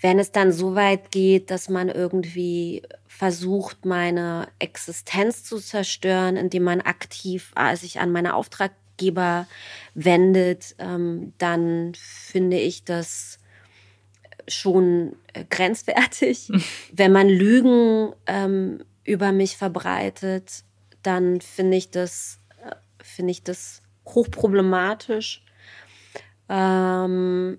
Wenn 0.00 0.18
es 0.18 0.32
dann 0.32 0.52
so 0.52 0.74
weit 0.74 1.10
geht, 1.10 1.50
dass 1.50 1.68
man 1.68 1.88
irgendwie 1.88 2.82
versucht, 3.06 3.84
meine 3.84 4.48
Existenz 4.58 5.44
zu 5.44 5.58
zerstören, 5.58 6.36
indem 6.36 6.62
man 6.64 6.80
aktiv 6.80 7.52
äh, 7.56 7.76
sich 7.76 8.00
an 8.00 8.10
meine 8.10 8.34
Auftrag 8.34 8.72
Auftraggeber 9.00 9.46
wendet, 9.94 10.74
ähm, 10.78 11.32
dann 11.38 11.92
finde 11.94 12.58
ich 12.58 12.84
das 12.84 13.38
schon 14.48 15.16
äh, 15.32 15.44
grenzwertig. 15.48 16.50
Wenn 16.92 17.12
man 17.12 17.28
Lügen 17.28 18.12
ähm, 18.26 18.84
über 19.04 19.32
mich 19.32 19.56
verbreitet, 19.56 20.64
dann 21.02 21.40
finde 21.40 21.76
ich 21.76 21.90
das, 21.90 22.38
äh, 22.64 22.74
finde 23.02 23.32
ich 23.32 23.42
das 23.42 23.82
hochproblematisch. 24.06 25.44
Ähm, 26.48 27.58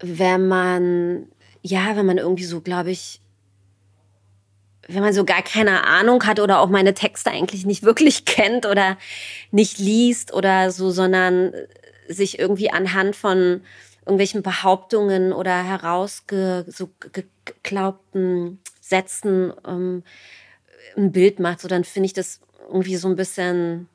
wenn 0.00 0.48
man, 0.48 1.28
ja, 1.62 1.96
wenn 1.96 2.06
man 2.06 2.18
irgendwie 2.18 2.44
so, 2.44 2.60
glaube 2.60 2.90
ich, 2.90 3.20
wenn 4.88 5.02
man 5.02 5.12
so 5.12 5.24
gar 5.24 5.42
keine 5.42 5.84
Ahnung 5.84 6.24
hat 6.24 6.38
oder 6.38 6.60
auch 6.60 6.68
meine 6.68 6.94
Texte 6.94 7.30
eigentlich 7.30 7.66
nicht 7.66 7.82
wirklich 7.82 8.24
kennt 8.24 8.66
oder 8.66 8.96
nicht 9.50 9.78
liest 9.78 10.32
oder 10.32 10.70
so, 10.70 10.90
sondern 10.90 11.52
sich 12.08 12.38
irgendwie 12.38 12.70
anhand 12.70 13.16
von 13.16 13.62
irgendwelchen 14.00 14.42
Behauptungen 14.42 15.32
oder 15.32 15.64
herausgeglaubten 15.64 18.60
Sätzen 18.80 19.52
ähm, 19.66 20.04
ein 20.96 21.10
Bild 21.10 21.40
macht, 21.40 21.60
so 21.60 21.68
dann 21.68 21.82
finde 21.82 22.06
ich 22.06 22.12
das 22.12 22.40
irgendwie 22.68 22.96
so 22.96 23.08
ein 23.08 23.16
bisschen 23.16 23.88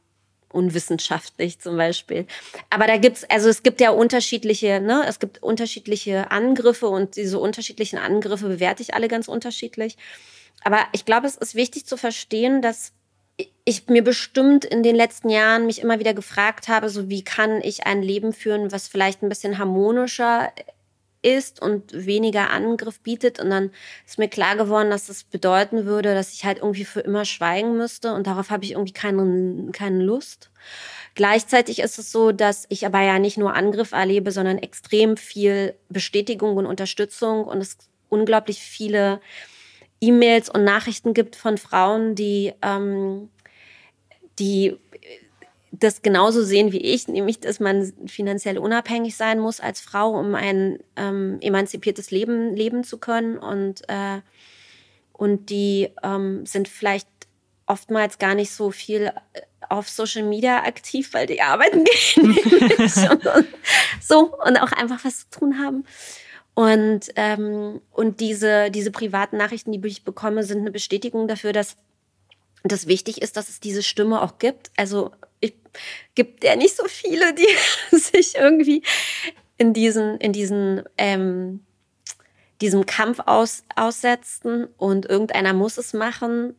unwissenschaftlich 0.54 1.60
zum 1.60 1.78
Beispiel. 1.78 2.26
Aber 2.70 2.88
da 2.88 2.98
gibt's, 2.98 3.24
also 3.30 3.50
es 3.50 3.64
gibt 3.64 3.82
ja 3.82 3.92
unterschiedliche, 3.92 4.80
ne, 4.82 5.04
es 5.08 5.20
gibt 5.20 5.42
unterschiedliche 5.42 6.32
Angriffe 6.32 6.88
und 6.88 7.16
diese 7.16 7.40
unterschiedlichen 7.40 7.98
Angriffe 7.98 8.48
bewerte 8.48 8.84
ich 8.84 8.94
alle 8.94 9.08
ganz 9.08 9.28
unterschiedlich. 9.28 9.98
Aber 10.64 10.80
ich 10.92 11.06
glaube, 11.06 11.28
es 11.28 11.36
ist 11.36 11.56
wichtig 11.56 11.86
zu 11.86 11.98
verstehen, 11.98 12.62
dass 12.62 12.94
ich 13.64 13.88
mir 13.88 14.04
bestimmt 14.04 14.66
in 14.66 14.84
den 14.84 14.96
letzten 14.96 15.30
Jahren 15.30 15.66
mich 15.66 15.82
immer 15.82 16.00
wieder 16.00 16.14
gefragt 16.14 16.68
habe, 16.68 16.90
so 16.90 17.10
wie 17.10 17.24
kann 17.24 17.62
ich 17.62 17.86
ein 17.86 18.02
Leben 18.02 18.34
führen, 18.34 18.72
was 18.72 18.88
vielleicht 18.88 19.24
ein 19.24 19.30
bisschen 19.30 19.58
harmonischer 19.58 20.52
ist 21.21 21.62
und 21.62 21.93
weniger 21.93 22.49
Angriff 22.49 22.99
bietet. 22.99 23.39
Und 23.39 23.49
dann 23.49 23.71
ist 24.05 24.17
mir 24.17 24.27
klar 24.27 24.55
geworden, 24.55 24.89
dass 24.89 25.07
das 25.07 25.23
bedeuten 25.23 25.86
würde, 25.86 26.13
dass 26.13 26.34
ich 26.34 26.45
halt 26.45 26.60
irgendwie 26.60 26.86
für 26.86 27.01
immer 27.01 27.25
schweigen 27.25 27.77
müsste. 27.77 28.13
Und 28.13 28.27
darauf 28.27 28.49
habe 28.49 28.63
ich 28.63 28.71
irgendwie 28.71 28.93
keine, 28.93 29.71
keine 29.71 30.03
Lust. 30.03 30.51
Gleichzeitig 31.15 31.79
ist 31.79 31.99
es 31.99 32.12
so, 32.12 32.31
dass 32.31 32.65
ich 32.69 32.86
aber 32.86 33.01
ja 33.01 33.19
nicht 33.19 33.38
nur 33.38 33.53
Angriff 33.53 33.91
erlebe, 33.91 34.31
sondern 34.31 34.57
extrem 34.57 35.17
viel 35.17 35.75
Bestätigung 35.89 36.57
und 36.57 36.65
Unterstützung 36.65 37.43
und 37.43 37.60
es 37.60 37.77
unglaublich 38.10 38.60
viele 38.60 39.19
E-Mails 39.99 40.49
und 40.49 40.63
Nachrichten 40.63 41.13
gibt 41.13 41.36
von 41.36 41.57
Frauen, 41.57 42.15
die, 42.15 42.53
ähm, 42.62 43.29
die 44.39 44.77
das 45.82 46.04
genauso 46.04 46.44
sehen 46.44 46.72
wie 46.72 46.80
ich, 46.82 47.08
nämlich 47.08 47.39
dass 47.39 47.60
man 47.60 47.91
finanziell 48.06 48.58
unabhängig 48.58 49.17
sein 49.17 49.39
muss 49.39 49.60
als 49.60 49.82
Frau, 49.82 50.17
um 50.17 50.36
ein 50.36 50.80
ähm, 50.96 51.39
emanzipiertes 51.41 52.12
Leben 52.12 52.56
leben 52.56 52.84
zu 52.84 53.00
können. 53.00 53.38
Und, 53.38 53.82
äh, 53.89 54.22
und 55.12 55.50
die 55.50 55.89
ähm, 56.04 56.46
sind 56.46 56.67
vielleicht 56.67 57.08
oftmals 57.65 58.20
gar 58.20 58.36
nicht 58.36 58.52
so 58.52 58.70
viel 58.70 59.12
äh, 59.34 59.41
auf 59.70 59.89
Social 59.89 60.24
Media 60.24 60.63
aktiv, 60.63 61.13
weil 61.13 61.26
die 61.26 61.41
arbeiten 61.41 61.84
gehen. 61.84 62.38
und, 63.10 63.26
und, 63.26 63.48
so 64.00 64.38
und 64.46 64.58
auch 64.58 64.72
einfach 64.74 65.04
was 65.04 65.22
zu 65.22 65.39
tun 65.39 65.60
haben. 65.60 65.84
Und, 66.54 67.12
ähm, 67.15 67.82
und 67.91 68.20
diese, 68.20 68.70
diese 68.70 68.91
privaten 68.91 69.38
Nachrichten, 69.38 69.72
die 69.72 69.88
ich 69.88 70.04
bekomme, 70.04 70.44
sind 70.44 70.60
eine 70.60 70.72
Bestätigung 70.72 71.28
dafür, 71.28 71.54
dass 71.54 71.78
das 72.63 72.86
wichtig 72.86 73.22
ist, 73.22 73.36
dass 73.36 73.50
es 73.50 73.60
diese 73.60 73.82
Stimme 73.82 74.22
auch 74.22 74.38
gibt. 74.38 74.70
Also 74.78 75.12
ich 75.41 75.56
gibt 76.15 76.43
ja 76.43 76.56
nicht 76.56 76.75
so 76.75 76.86
viele, 76.88 77.34
die 77.34 77.47
sich 77.95 78.36
irgendwie 78.36 78.84
in 79.58 79.73
diesen, 79.73 80.17
in 80.17 80.32
diesen, 80.34 80.84
ähm, 80.97 81.65
diesem 82.62 82.86
Kampf 82.86 83.19
aus, 83.25 83.63
aussetzen 83.75 84.67
und 84.77 85.06
irgendeiner 85.06 85.54
muss 85.54 85.77
es 85.77 85.93
machen. 85.93 86.56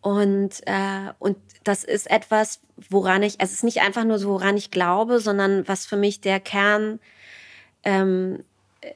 Und, 0.00 0.66
äh, 0.66 1.12
und 1.18 1.36
das 1.62 1.84
ist 1.84 2.10
etwas, 2.10 2.60
woran 2.90 3.22
ich, 3.22 3.36
es 3.38 3.52
ist 3.52 3.62
nicht 3.62 3.82
einfach 3.82 4.04
nur 4.04 4.18
so, 4.18 4.30
woran 4.30 4.56
ich 4.56 4.70
glaube, 4.70 5.20
sondern 5.20 5.68
was 5.68 5.86
für 5.86 5.96
mich 5.96 6.20
der 6.20 6.40
Kern 6.40 6.98
ähm, 7.84 8.44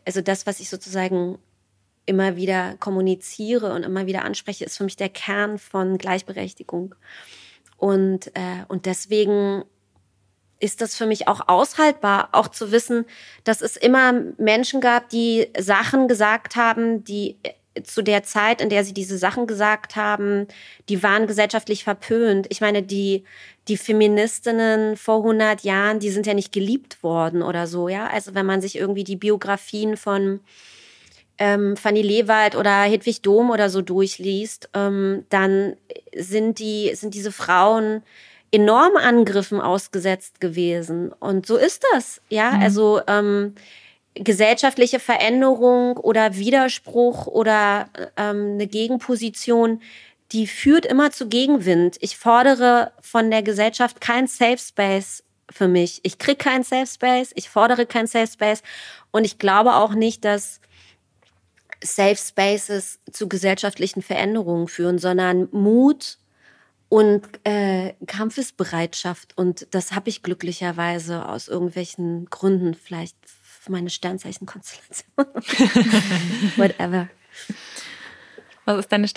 also 0.04 0.20
das, 0.20 0.46
was 0.46 0.60
ich 0.60 0.68
sozusagen 0.68 1.38
immer 2.06 2.36
wieder 2.36 2.76
kommuniziere 2.78 3.72
und 3.72 3.82
immer 3.82 4.06
wieder 4.06 4.24
anspreche, 4.24 4.64
ist 4.64 4.76
für 4.76 4.84
mich 4.84 4.96
der 4.96 5.08
Kern 5.08 5.58
von 5.58 5.98
Gleichberechtigung. 5.98 6.94
Und, 7.76 8.28
äh, 8.28 8.64
und 8.68 8.86
deswegen 8.86 9.64
ist 10.58 10.80
das 10.80 10.96
für 10.96 11.06
mich 11.06 11.28
auch 11.28 11.48
aushaltbar, 11.48 12.30
auch 12.32 12.48
zu 12.48 12.72
wissen, 12.72 13.04
dass 13.44 13.60
es 13.60 13.76
immer 13.76 14.12
Menschen 14.38 14.80
gab, 14.80 15.10
die 15.10 15.48
Sachen 15.58 16.08
gesagt 16.08 16.56
haben, 16.56 17.04
die 17.04 17.36
zu 17.84 18.02
der 18.02 18.22
Zeit, 18.22 18.60
in 18.60 18.70
der 18.70 18.84
sie 18.84 18.94
diese 18.94 19.18
Sachen 19.18 19.46
gesagt 19.46 19.96
haben, 19.96 20.46
die 20.88 21.02
waren 21.02 21.26
gesellschaftlich 21.26 21.84
verpönt. 21.84 22.46
Ich 22.48 22.60
meine, 22.60 22.82
die, 22.82 23.24
die 23.68 23.76
Feministinnen 23.76 24.96
vor 24.96 25.18
100 25.18 25.62
Jahren, 25.62 25.98
die 25.98 26.10
sind 26.10 26.26
ja 26.26 26.34
nicht 26.34 26.52
geliebt 26.52 27.02
worden 27.02 27.42
oder 27.42 27.66
so, 27.66 27.88
ja. 27.88 28.06
Also 28.06 28.34
wenn 28.34 28.46
man 28.46 28.60
sich 28.60 28.76
irgendwie 28.76 29.04
die 29.04 29.16
Biografien 29.16 29.96
von 29.96 30.40
ähm, 31.38 31.77
Fanny 31.77 32.03
Lewald 32.03 32.57
oder 32.57 32.83
Hedwig 32.83 33.22
Dom 33.22 33.51
oder 33.51 33.70
so 33.70 33.83
durchliest, 33.83 34.68
ähm, 34.75 35.25
dann 35.29 35.77
sind 36.14 36.59
die, 36.59 36.92
sind 36.94 37.14
diese 37.14 37.33
Frauen 37.33 38.03
enorm 38.51 38.96
Angriffen 38.96 39.61
ausgesetzt 39.61 40.40
gewesen. 40.40 41.12
Und 41.12 41.46
so 41.46 41.57
ist 41.57 41.85
das, 41.92 42.20
ja. 42.29 42.53
Mhm. 42.53 42.62
Also, 42.62 43.01
ähm, 43.07 43.55
gesellschaftliche 44.14 44.99
Veränderung 44.99 45.96
oder 45.99 46.37
Widerspruch 46.37 47.27
oder 47.27 47.88
ähm, 48.16 48.53
eine 48.55 48.66
Gegenposition, 48.66 49.83
die 50.33 50.46
führt 50.46 50.87
immer 50.87 51.11
zu 51.11 51.29
Gegenwind. 51.29 51.99
Ich 52.01 52.16
fordere 52.16 52.92
von 53.01 53.31
der 53.31 53.42
Gesellschaft 53.42 54.01
kein 54.01 54.27
Safe 54.27 54.59
Space 54.59 55.22
für 55.51 55.68
mich. 55.68 56.01
Ich 56.03 56.18
kriege 56.18 56.38
kein 56.38 56.62
Safe 56.62 56.87
Space, 56.87 57.33
ich 57.35 57.49
fordere 57.49 57.87
kein 57.87 58.07
Safe 58.07 58.27
Space 58.27 58.62
und 59.12 59.25
ich 59.25 59.38
glaube 59.38 59.75
auch 59.75 59.94
nicht, 59.94 60.25
dass 60.25 60.61
Safe 61.82 62.16
Spaces 62.16 63.00
zu 63.10 63.28
gesellschaftlichen 63.28 64.02
Veränderungen 64.02 64.68
führen, 64.68 64.98
sondern 64.98 65.48
Mut 65.52 66.18
und 66.88 67.22
äh, 67.44 67.94
Kampfesbereitschaft. 68.06 69.36
Und 69.36 69.66
das 69.72 69.92
habe 69.92 70.08
ich 70.08 70.22
glücklicherweise 70.22 71.28
aus 71.28 71.48
irgendwelchen 71.48 72.26
Gründen, 72.26 72.74
vielleicht 72.74 73.16
meine 73.68 73.90
Sternzeichenkonstellation. 73.90 75.16
Whatever. 76.56 77.08
Was 78.64 78.78
ist 78.78 78.92
deine 78.92 79.08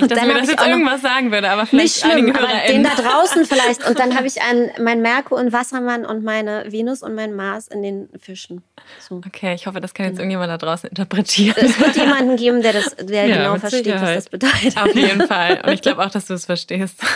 Nicht, 0.00 0.10
dass 0.10 0.22
mir 0.22 0.34
das 0.34 0.48
jetzt 0.48 0.66
irgendwas 0.66 1.02
sagen 1.02 1.32
würde, 1.32 1.50
aber 1.50 1.66
vielleicht 1.66 2.04
nicht 2.04 2.12
schlimm, 2.12 2.34
aber 2.34 2.48
den 2.68 2.82
da 2.84 2.94
draußen 2.94 3.44
vielleicht. 3.46 3.86
Und 3.86 3.98
dann 3.98 4.16
habe 4.16 4.26
ich 4.26 4.40
einen, 4.42 4.70
mein 4.80 5.02
Merkur 5.02 5.38
und 5.38 5.52
Wassermann 5.52 6.06
und 6.06 6.24
meine 6.24 6.64
Venus 6.70 7.02
und 7.02 7.14
mein 7.14 7.34
Mars 7.34 7.68
in 7.68 7.82
den 7.82 8.08
Fischen. 8.20 8.62
So. 9.00 9.16
Okay, 9.26 9.54
ich 9.54 9.66
hoffe, 9.66 9.80
das 9.80 9.94
kann 9.94 10.06
jetzt 10.06 10.18
genau. 10.18 10.30
irgendjemand 10.30 10.50
da 10.50 10.58
draußen 10.58 10.88
interpretieren. 10.88 11.56
Es 11.56 11.78
wird 11.78 11.96
jemanden 11.96 12.36
geben, 12.36 12.62
der 12.62 12.72
das, 12.72 12.96
der 12.96 13.26
ja, 13.26 13.36
genau 13.36 13.58
versteht, 13.58 13.84
Sicherheit. 13.84 14.16
was 14.16 14.24
das 14.24 14.28
bedeutet. 14.28 14.76
Auf 14.76 14.94
jeden 14.94 15.26
Fall. 15.26 15.62
Und 15.64 15.72
ich 15.72 15.82
glaube 15.82 16.04
auch, 16.04 16.10
dass 16.10 16.26
du 16.26 16.34
es 16.34 16.46
verstehst. 16.46 17.00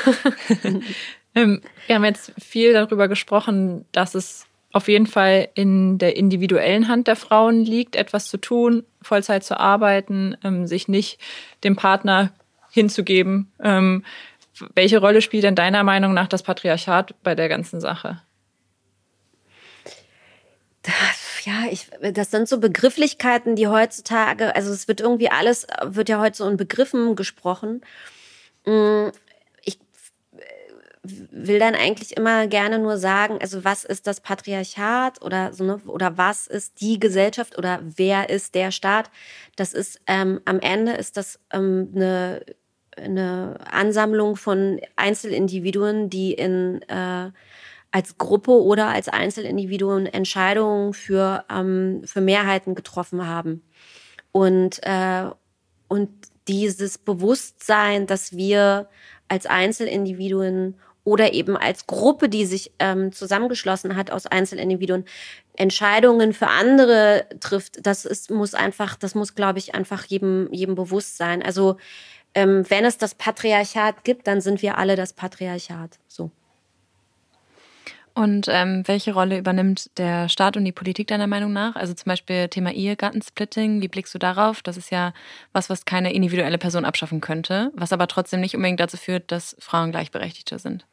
Ähm, 1.35 1.61
wir 1.87 1.97
haben 1.97 2.05
jetzt 2.05 2.33
viel 2.43 2.73
darüber 2.73 3.07
gesprochen, 3.07 3.85
dass 3.93 4.15
es 4.15 4.47
auf 4.73 4.89
jeden 4.89 5.07
Fall 5.07 5.49
in 5.55 5.99
der 5.99 6.17
individuellen 6.17 6.89
Hand 6.89 7.07
der 7.07 7.17
Frauen 7.17 7.65
liegt, 7.65 7.97
etwas 7.97 8.29
zu 8.29 8.39
tun, 8.39 8.85
Vollzeit 9.03 9.45
zu 9.45 9.59
arbeiten, 9.59 10.37
ähm, 10.45 10.67
sich 10.67 10.89
nicht 10.89 11.19
dem 11.65 11.77
Partner 11.77 12.33
hinzugeben. 12.79 13.53
Ähm, 13.63 14.05
welche 14.75 14.99
Rolle 14.99 15.23
spielt 15.23 15.45
denn 15.45 15.55
deiner 15.55 15.85
Meinung 15.85 16.15
nach 16.15 16.29
das 16.29 16.43
Patriarchat 16.43 17.15
bei 17.23 17.35
der 17.35 17.49
ganzen 17.49 17.81
Sache? 17.81 18.23
ja, 21.45 21.65
ich, 21.71 21.89
das 22.13 22.31
sind 22.31 22.49
so 22.49 22.59
Begrifflichkeiten, 22.59 23.57
die 23.57 23.69
heutzutage, 23.69 24.55
also 24.55 24.73
es 24.73 24.89
wird 24.89 25.01
irgendwie 25.01 25.31
alles, 25.31 25.67
wird 25.83 26.09
ja 26.09 26.21
heute 26.21 26.37
so 26.37 26.49
in 26.49 26.57
Begriffen 26.57 27.17
gesprochen. 27.17 27.83
Mm, 28.67 29.09
ich 29.63 29.79
will 31.03 31.59
dann 31.59 31.75
eigentlich 31.75 32.17
immer 32.17 32.47
gerne 32.47 32.79
nur 32.79 32.99
sagen, 32.99 33.39
also 33.41 33.65
was 33.65 33.85
ist 33.85 34.07
das 34.07 34.21
Patriarchat 34.21 35.23
oder 35.23 35.53
so, 35.53 35.65
ne, 35.65 35.81
oder 35.87 36.19
was 36.19 36.47
ist 36.47 36.81
die 36.81 37.01
Gesellschaft 37.01 37.57
oder 37.57 37.81
wer 37.83 38.29
ist 38.29 38.55
der 38.55 38.71
Staat? 38.71 39.11
Das 39.57 39.73
ist 39.73 40.01
ähm, 40.07 40.41
am 40.45 40.61
Ende 40.61 40.93
ist 40.93 41.17
das 41.17 41.41
ähm, 41.53 41.93
eine 41.95 42.43
eine 43.03 43.59
Ansammlung 43.71 44.37
von 44.37 44.81
Einzelindividuen, 44.97 46.11
die 46.11 46.33
in 46.35 46.83
äh, 46.83 47.31
als 47.91 48.19
Gruppe 48.19 48.51
oder 48.51 48.89
als 48.89 49.09
Einzelindividuen 49.09 50.07
Entscheidungen 50.07 50.93
für, 50.93 51.45
ähm, 51.51 52.03
für 52.05 52.21
Mehrheiten 52.21 52.75
getroffen 52.75 53.27
haben. 53.27 53.63
Und, 54.33 54.81
äh, 54.83 55.25
und 55.89 56.11
dieses 56.49 56.99
Bewusstsein, 56.99 58.07
dass 58.07 58.33
wir 58.37 58.89
als 59.29 59.47
Einzelindividuen 59.47 60.77
oder 61.09 61.33
eben 61.33 61.57
als 61.57 61.87
Gruppe, 61.87 62.29
die 62.29 62.45
sich 62.45 62.71
ähm, 62.79 63.13
zusammengeschlossen 63.13 63.97
hat 63.97 64.11
aus 64.11 64.27
Einzelindividuen, 64.27 65.07
Entscheidungen 65.57 66.35
für 66.35 66.49
andere 66.49 67.25
trifft, 67.41 67.87
das 67.87 68.05
ist, 68.05 68.31
muss 68.31 68.53
einfach, 68.53 68.95
das 68.97 69.15
muss, 69.15 69.35
glaube 69.35 69.59
ich, 69.59 69.75
einfach 69.75 70.05
jedem, 70.05 70.53
jedem 70.53 70.75
bewusst 70.75 71.17
sein. 71.17 71.43
Also 71.43 71.79
ähm, 72.35 72.63
wenn 72.69 72.85
es 72.85 72.99
das 72.99 73.15
Patriarchat 73.15 74.05
gibt, 74.05 74.27
dann 74.27 74.43
sind 74.43 74.61
wir 74.61 74.77
alle 74.77 74.97
das 74.97 75.15
Patriarchat. 75.15 75.99
So. 76.09 76.31
Und 78.19 78.49
ähm, 78.51 78.83
welche 78.87 79.15
Rolle 79.15 79.39
übernimmt 79.39 79.97
der 79.97 80.29
Staat 80.29 80.57
und 80.57 80.65
die 80.65 80.73
Politik 80.73 81.07
deiner 81.07 81.29
Meinung 81.29 81.53
nach? 81.53 81.77
Also 81.77 81.95
zum 81.95 82.11
Beispiel 82.11 82.49
Thema 82.49 82.73
Ehegattensplitting, 82.73 83.81
wie 83.81 83.87
blickst 83.87 84.13
du 84.13 84.19
darauf? 84.19 84.61
Das 84.61 84.77
ist 84.77 84.91
ja 84.91 85.13
was, 85.53 85.71
was 85.71 85.85
keine 85.85 86.13
individuelle 86.13 86.59
Person 86.59 86.85
abschaffen 86.85 87.21
könnte, 87.21 87.71
was 87.77 87.93
aber 87.93 88.09
trotzdem 88.09 88.41
nicht 88.41 88.57
unbedingt 88.57 88.81
dazu 88.81 88.97
führt, 88.97 89.31
dass 89.31 89.55
Frauen 89.61 89.93
gleichberechtigter 89.93 90.59
sind. 90.59 90.85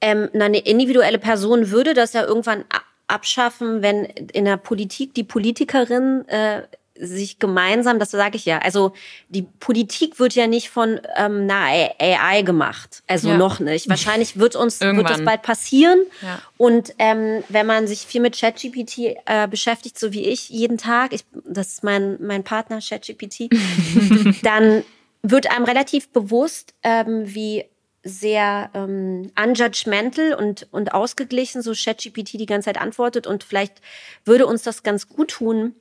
Ähm, 0.00 0.28
eine 0.32 0.58
individuelle 0.58 1.18
Person 1.18 1.70
würde 1.70 1.94
das 1.94 2.12
ja 2.12 2.24
irgendwann 2.24 2.64
abschaffen, 3.08 3.82
wenn 3.82 4.04
in 4.04 4.44
der 4.44 4.58
Politik 4.58 5.14
die 5.14 5.24
Politikerin 5.24 6.26
äh, 6.28 6.62
sich 7.00 7.38
gemeinsam, 7.38 7.98
das 7.98 8.10
sage 8.10 8.36
ich 8.36 8.44
ja, 8.44 8.58
also 8.58 8.92
die 9.28 9.42
Politik 9.42 10.18
wird 10.18 10.34
ja 10.34 10.46
nicht 10.46 10.70
von 10.70 11.00
ähm, 11.16 11.48
einer 11.48 11.90
AI 11.98 12.42
gemacht, 12.42 13.02
also 13.06 13.30
ja. 13.30 13.36
noch 13.36 13.60
nicht. 13.60 13.88
Wahrscheinlich 13.88 14.38
wird 14.38 14.56
uns 14.56 14.80
wird 14.80 15.08
das 15.08 15.24
bald 15.24 15.42
passieren. 15.42 16.00
Ja. 16.22 16.40
Und 16.56 16.94
ähm, 16.98 17.42
wenn 17.48 17.66
man 17.66 17.86
sich 17.86 18.00
viel 18.00 18.20
mit 18.20 18.38
ChatGPT 18.38 19.16
äh, 19.26 19.48
beschäftigt, 19.48 19.98
so 19.98 20.12
wie 20.12 20.24
ich 20.24 20.48
jeden 20.48 20.78
Tag, 20.78 21.12
ich, 21.12 21.24
das 21.44 21.68
ist 21.68 21.84
mein 21.84 22.16
mein 22.20 22.44
Partner 22.44 22.80
ChatGPT, 22.80 23.48
dann 24.42 24.84
wird 25.22 25.50
einem 25.50 25.64
relativ 25.64 26.08
bewusst, 26.10 26.74
ähm, 26.82 27.22
wie 27.26 27.64
sehr 28.08 28.70
ähm, 28.74 29.30
unjudgmental 29.40 30.34
und, 30.34 30.66
und 30.70 30.92
ausgeglichen 30.94 31.62
so 31.62 31.72
ChatGPT 31.72 32.34
die 32.34 32.46
ganze 32.46 32.66
Zeit 32.66 32.80
antwortet. 32.80 33.26
Und 33.26 33.44
vielleicht 33.44 33.80
würde 34.24 34.46
uns 34.46 34.62
das 34.62 34.82
ganz 34.82 35.08
gut 35.08 35.30
tun, 35.30 35.74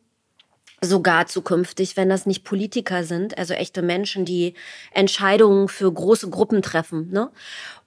sogar 0.82 1.26
zukünftig, 1.26 1.98
wenn 1.98 2.10
das 2.10 2.28
nicht 2.28 2.44
Politiker 2.44 3.04
sind, 3.04 3.38
also 3.38 3.54
echte 3.56 3.82
Menschen, 3.82 4.26
die 4.26 4.54
Entscheidungen 4.94 5.70
für 5.70 5.92
große 5.92 6.30
Gruppen 6.30 6.62
treffen. 6.62 7.10
Ne? 7.12 7.32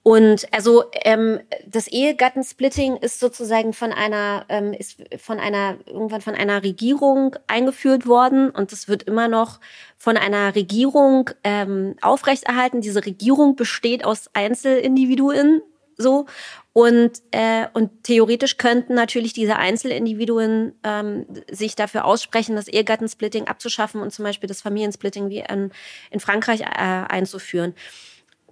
Und 0.03 0.47
also 0.51 0.83
ähm, 1.03 1.39
das 1.65 1.87
Ehegattensplitting 1.87 2.97
ist 2.97 3.19
sozusagen 3.19 3.71
von 3.71 3.93
einer 3.93 4.45
ähm, 4.49 4.73
ist 4.73 4.97
von 5.17 5.39
einer 5.39 5.77
irgendwann 5.85 6.21
von 6.21 6.35
einer 6.35 6.63
Regierung 6.63 7.35
eingeführt 7.47 8.07
worden 8.07 8.49
und 8.49 8.73
es 8.73 8.87
wird 8.87 9.03
immer 9.03 9.27
noch 9.27 9.59
von 9.97 10.17
einer 10.17 10.55
Regierung 10.55 11.29
ähm, 11.43 11.95
aufrechterhalten. 12.01 12.81
Diese 12.81 13.05
Regierung 13.05 13.55
besteht 13.55 14.03
aus 14.03 14.29
Einzelindividuen 14.33 15.61
so 15.97 16.25
und, 16.73 17.11
äh, 17.31 17.67
und 17.73 18.03
theoretisch 18.03 18.57
könnten 18.57 18.93
natürlich 18.93 19.33
diese 19.33 19.57
Einzelindividuen 19.57 20.73
ähm, 20.83 21.25
sich 21.49 21.75
dafür 21.75 22.05
aussprechen, 22.05 22.55
das 22.55 22.67
Ehegattensplitting 22.67 23.47
abzuschaffen 23.47 24.01
und 24.01 24.11
zum 24.11 24.23
Beispiel 24.23 24.47
das 24.47 24.61
Familiensplitting 24.61 25.29
wie 25.29 25.39
in, 25.39 25.71
in 26.11 26.19
Frankreich 26.19 26.61
äh, 26.61 26.65
einzuführen. 26.65 27.75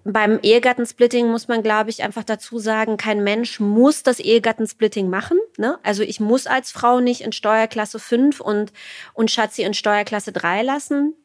Beim 0.04 0.39
Ehegattensplitting 0.41 1.30
muss 1.30 1.47
man, 1.47 1.62
glaube 1.62 1.89
ich, 1.89 2.04
einfach 2.04 2.23
dazu 2.23 2.58
sagen, 2.58 2.97
kein 2.97 3.23
Mensch 3.23 3.60
muss 3.60 4.04
das 4.04 4.19
Ehegattensplitting 4.19 5.10
machen. 5.10 5.38
Ne? 5.58 5.78
Also 5.84 6.04
ich 6.04 6.19
muss 6.19 6.47
als 6.47 6.71
Frau 6.71 6.99
nicht 6.99 7.21
in 7.21 7.32
Steuerklasse 7.32 7.99
5 7.99 8.39
und, 8.39 8.71
und 9.13 9.30
Schatzi 9.30 9.63
in 9.63 9.73
Steuerklasse 9.73 10.32
3 10.32 10.63
lassen. 10.63 11.15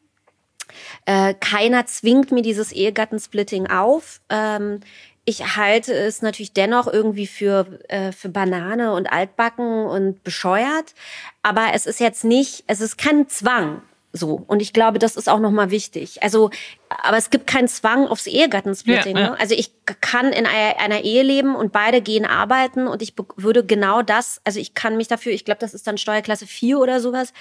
Äh, 1.05 1.33
keiner 1.35 1.85
zwingt 1.85 2.31
mir 2.31 2.41
dieses 2.41 2.71
Ehegattensplitting 2.71 3.67
auf. 3.67 4.21
Ähm, 4.29 4.81
ich 5.25 5.57
halte 5.57 5.93
es 5.93 6.21
natürlich 6.21 6.53
dennoch 6.53 6.87
irgendwie 6.87 7.27
für, 7.27 7.79
äh, 7.89 8.11
für 8.11 8.29
Banane 8.29 8.93
und 8.93 9.11
altbacken 9.11 9.85
und 9.85 10.23
bescheuert. 10.23 10.93
Aber 11.41 11.69
es 11.73 11.87
ist 11.87 11.99
jetzt 11.99 12.23
nicht, 12.23 12.63
es 12.67 12.79
ist 12.79 12.97
kein 12.97 13.27
Zwang. 13.27 13.81
So. 14.13 14.45
Und 14.47 14.61
ich 14.61 14.71
glaube, 14.71 14.97
das 14.97 15.17
ist 15.17 15.27
auch 15.27 15.39
nochmal 15.39 15.71
wichtig. 15.71 16.23
Also, 16.23 16.49
aber 16.89 17.17
es 17.17 17.31
gibt 17.31 17.47
keinen 17.47 17.67
Zwang 17.67 18.07
aufs 18.07 18.27
Ehegattensplitting. 18.27 19.17
Ja, 19.17 19.23
ja. 19.23 19.29
Ne? 19.31 19.39
Also 19.39 19.55
ich 19.55 19.71
kann 19.99 20.27
in 20.27 20.45
einer, 20.45 20.79
einer, 20.79 21.01
Ehe 21.01 21.21
leben 21.23 21.55
und 21.55 21.73
beide 21.73 22.01
gehen 22.01 22.25
arbeiten 22.25 22.87
und 22.87 23.01
ich 23.01 23.13
würde 23.35 23.65
genau 23.65 24.03
das, 24.03 24.39
also 24.45 24.59
ich 24.59 24.73
kann 24.73 24.95
mich 24.95 25.09
dafür, 25.09 25.33
ich 25.33 25.43
glaube, 25.43 25.59
das 25.59 25.73
ist 25.73 25.85
dann 25.87 25.97
Steuerklasse 25.97 26.47
4 26.47 26.79
oder 26.79 27.01
sowas. 27.01 27.33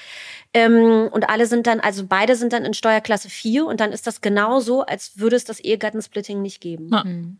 Ähm, 0.53 1.09
und 1.13 1.29
alle 1.29 1.47
sind 1.47 1.69
dann, 1.69 1.79
also 1.79 2.07
beide 2.09 2.35
sind 2.35 2.53
dann 2.53 2.65
in 2.65 2.75
Steuerklasse 2.75 3.29
4 3.29 3.67
und 3.67 3.79
dann 3.79 3.93
ist 3.93 4.09
das 4.09 4.21
genauso, 4.21 4.83
als 4.83 5.19
würde 5.19 5.37
es 5.37 5.45
das 5.45 5.61
Ehegattensplitting 5.61 6.43
nicht 6.43 6.61
geben. 6.61 6.89
Ja. 6.93 7.05
Mhm. 7.05 7.39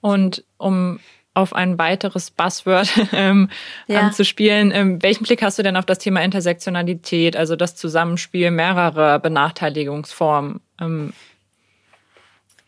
Und 0.00 0.44
um 0.56 1.00
auf 1.38 1.54
ein 1.54 1.78
weiteres 1.78 2.30
Buzzword 2.30 2.90
ähm, 3.12 3.48
ja. 3.86 4.00
anzuspielen. 4.00 4.72
Ähm, 4.72 5.02
welchen 5.02 5.24
Blick 5.24 5.40
hast 5.42 5.58
du 5.58 5.62
denn 5.62 5.76
auf 5.76 5.86
das 5.86 5.98
Thema 5.98 6.22
Intersektionalität, 6.22 7.36
also 7.36 7.56
das 7.56 7.76
Zusammenspiel 7.76 8.50
mehrerer 8.50 9.18
Benachteiligungsformen? 9.20 10.60
Ähm? 10.80 11.12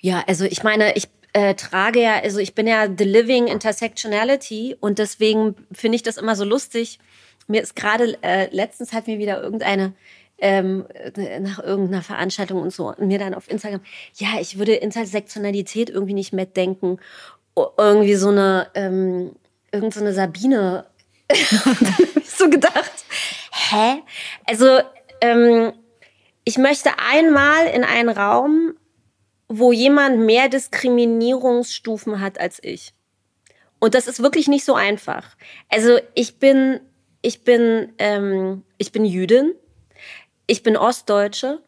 Ja, 0.00 0.22
also 0.26 0.44
ich 0.44 0.62
meine, 0.62 0.94
ich 0.96 1.08
äh, 1.32 1.54
trage 1.54 2.00
ja, 2.00 2.20
also 2.20 2.38
ich 2.38 2.54
bin 2.54 2.66
ja 2.66 2.86
the 2.96 3.04
living 3.04 3.48
intersectionality 3.48 4.76
und 4.80 4.98
deswegen 4.98 5.56
finde 5.72 5.96
ich 5.96 6.02
das 6.02 6.16
immer 6.16 6.36
so 6.36 6.44
lustig. 6.44 7.00
Mir 7.48 7.62
ist 7.62 7.74
gerade 7.74 8.16
äh, 8.22 8.48
letztens 8.54 8.92
hat 8.92 9.08
mir 9.08 9.18
wieder 9.18 9.42
irgendeine 9.42 9.92
ähm, 10.40 10.86
nach 11.40 11.62
irgendeiner 11.62 12.02
Veranstaltung 12.02 12.62
und 12.62 12.72
so 12.72 12.88
und 12.88 13.00
mir 13.00 13.18
dann 13.18 13.34
auf 13.34 13.50
Instagram, 13.50 13.80
ja, 14.14 14.28
ich 14.40 14.58
würde 14.58 14.74
Intersektionalität 14.74 15.90
irgendwie 15.90 16.14
nicht 16.14 16.32
mitdenken. 16.32 16.98
Irgendwie 17.76 18.14
so 18.14 18.28
eine, 18.28 18.68
ähm, 18.74 19.32
irgend 19.72 19.94
so 19.94 20.00
eine 20.00 20.14
Sabine. 20.14 20.86
und 21.28 21.82
dann 21.82 21.92
habe 21.92 22.20
ich 22.20 22.30
so 22.30 22.48
gedacht, 22.48 23.04
hä? 23.52 24.02
Also, 24.46 24.80
ähm, 25.20 25.72
ich 26.44 26.58
möchte 26.58 26.90
einmal 26.98 27.66
in 27.66 27.84
einen 27.84 28.08
Raum, 28.08 28.74
wo 29.48 29.72
jemand 29.72 30.20
mehr 30.20 30.48
Diskriminierungsstufen 30.48 32.20
hat 32.20 32.40
als 32.40 32.62
ich. 32.62 32.94
Und 33.80 33.94
das 33.94 34.06
ist 34.06 34.22
wirklich 34.22 34.46
nicht 34.46 34.64
so 34.64 34.74
einfach. 34.74 35.36
Also 35.68 35.98
ich 36.14 36.38
bin, 36.38 36.80
ich 37.22 37.42
bin, 37.42 37.92
ähm, 37.98 38.62
ich 38.78 38.92
bin 38.92 39.04
Jüdin 39.04 39.54
ich 40.50 40.64
bin 40.64 40.76
Ostdeutsche, 40.76 41.62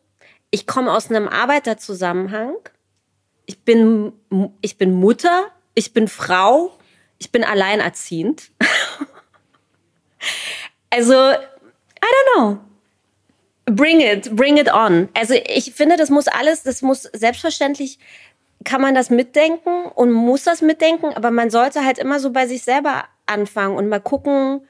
ich 0.51 0.67
komme 0.67 0.93
aus 0.93 1.09
einem 1.09 1.29
Arbeiterzusammenhang, 1.29 2.57
ich 3.47 3.61
bin, 3.61 4.13
ich 4.61 4.77
bin 4.77 4.93
Mutter, 4.93 5.47
ich 5.75 5.93
bin 5.93 6.09
Frau, 6.09 6.77
ich 7.19 7.31
bin 7.31 7.45
alleinerziehend. 7.45 8.51
also, 10.91 11.15
I 11.15 11.37
don't 12.01 12.35
know. 12.35 12.59
Bring 13.67 14.01
it, 14.01 14.35
bring 14.35 14.57
it 14.57 14.73
on. 14.73 15.09
Also 15.15 15.35
ich 15.35 15.73
finde, 15.73 15.97
das 15.97 16.11
muss 16.11 16.27
alles, 16.27 16.65
das 16.65 16.83
muss 16.83 17.03
selbstverständlich 17.13 18.01
kann 18.65 18.81
man 18.81 18.97
das 18.97 19.11
mitdenken 19.11 19.87
und 19.95 20.11
muss 20.11 20.43
das 20.43 20.61
mitdenken, 20.61 21.15
aber 21.15 21.31
man 21.31 21.51
sollte 21.51 21.85
halt 21.85 21.99
immer 21.99 22.19
so 22.19 22.33
bei 22.33 22.49
sich 22.49 22.65
selber 22.65 23.05
anfangen 23.27 23.77
und 23.77 23.89
mal 23.89 24.01
gucken, 24.01 24.67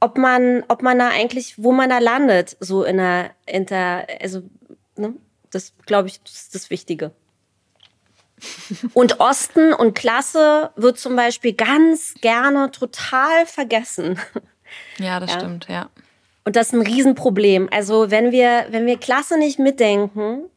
ob 0.00 0.18
man, 0.18 0.64
ob 0.68 0.82
man 0.82 0.98
da 0.98 1.08
eigentlich, 1.08 1.62
wo 1.62 1.72
man 1.72 1.90
da 1.90 1.98
landet, 1.98 2.56
so 2.60 2.84
in 2.84 2.98
der, 2.98 3.30
in 3.46 3.66
der 3.66 4.06
also, 4.20 4.42
ne? 4.96 5.14
das 5.50 5.74
glaube 5.86 6.08
ich, 6.08 6.22
das 6.22 6.34
ist 6.34 6.54
das 6.54 6.70
Wichtige. 6.70 7.12
Und 8.92 9.20
Osten 9.20 9.72
und 9.72 9.94
Klasse 9.94 10.70
wird 10.76 10.98
zum 10.98 11.16
Beispiel 11.16 11.54
ganz 11.54 12.14
gerne 12.20 12.70
total 12.70 13.46
vergessen. 13.46 14.18
Ja, 14.98 15.20
das 15.20 15.30
ja. 15.30 15.38
stimmt, 15.38 15.68
ja. 15.68 15.88
Und 16.44 16.56
das 16.56 16.68
ist 16.68 16.72
ein 16.74 16.82
Riesenproblem. 16.82 17.68
Also 17.72 18.10
wenn 18.10 18.32
wir, 18.32 18.66
wenn 18.70 18.84
wir 18.84 18.98
Klasse 18.98 19.38
nicht 19.38 19.58
mitdenken, 19.58 20.50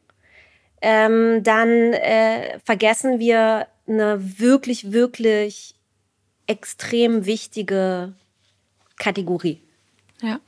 ähm, 0.82 1.42
dann 1.42 1.68
äh, 1.94 2.58
vergessen 2.64 3.18
wir 3.18 3.66
eine 3.88 4.38
wirklich, 4.38 4.92
wirklich 4.92 5.74
extrem 6.46 7.26
wichtige 7.26 8.14
Kategorie. 9.00 9.60
Ja. 10.22 10.38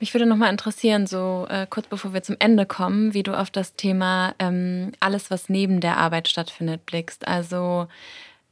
Mich 0.00 0.14
würde 0.14 0.26
noch 0.26 0.36
mal 0.36 0.50
interessieren, 0.50 1.06
so 1.06 1.46
äh, 1.48 1.66
kurz 1.68 1.86
bevor 1.88 2.12
wir 2.12 2.22
zum 2.22 2.36
Ende 2.38 2.66
kommen, 2.66 3.14
wie 3.14 3.22
du 3.22 3.36
auf 3.36 3.50
das 3.50 3.74
Thema 3.74 4.34
ähm, 4.38 4.92
alles, 5.00 5.30
was 5.30 5.48
neben 5.48 5.80
der 5.80 5.96
Arbeit 5.96 6.28
stattfindet, 6.28 6.86
blickst. 6.86 7.26
Also 7.26 7.88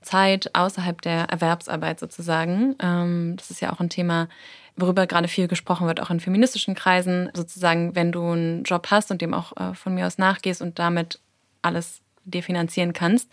Zeit 0.00 0.54
außerhalb 0.54 1.00
der 1.02 1.24
Erwerbsarbeit 1.24 2.00
sozusagen. 2.00 2.74
Ähm, 2.80 3.34
das 3.36 3.50
ist 3.50 3.60
ja 3.60 3.72
auch 3.72 3.80
ein 3.80 3.90
Thema, 3.90 4.28
worüber 4.76 5.06
gerade 5.06 5.28
viel 5.28 5.46
gesprochen 5.46 5.86
wird, 5.86 6.00
auch 6.00 6.10
in 6.10 6.20
feministischen 6.20 6.74
Kreisen. 6.74 7.30
Sozusagen, 7.34 7.94
wenn 7.94 8.10
du 8.10 8.24
einen 8.30 8.64
Job 8.64 8.88
hast 8.90 9.10
und 9.10 9.20
dem 9.20 9.34
auch 9.34 9.56
äh, 9.56 9.74
von 9.74 9.94
mir 9.94 10.06
aus 10.06 10.18
nachgehst 10.18 10.62
und 10.62 10.78
damit 10.78 11.20
alles 11.62 12.00
dir 12.26 12.42
finanzieren 12.42 12.92
kannst. 12.92 13.30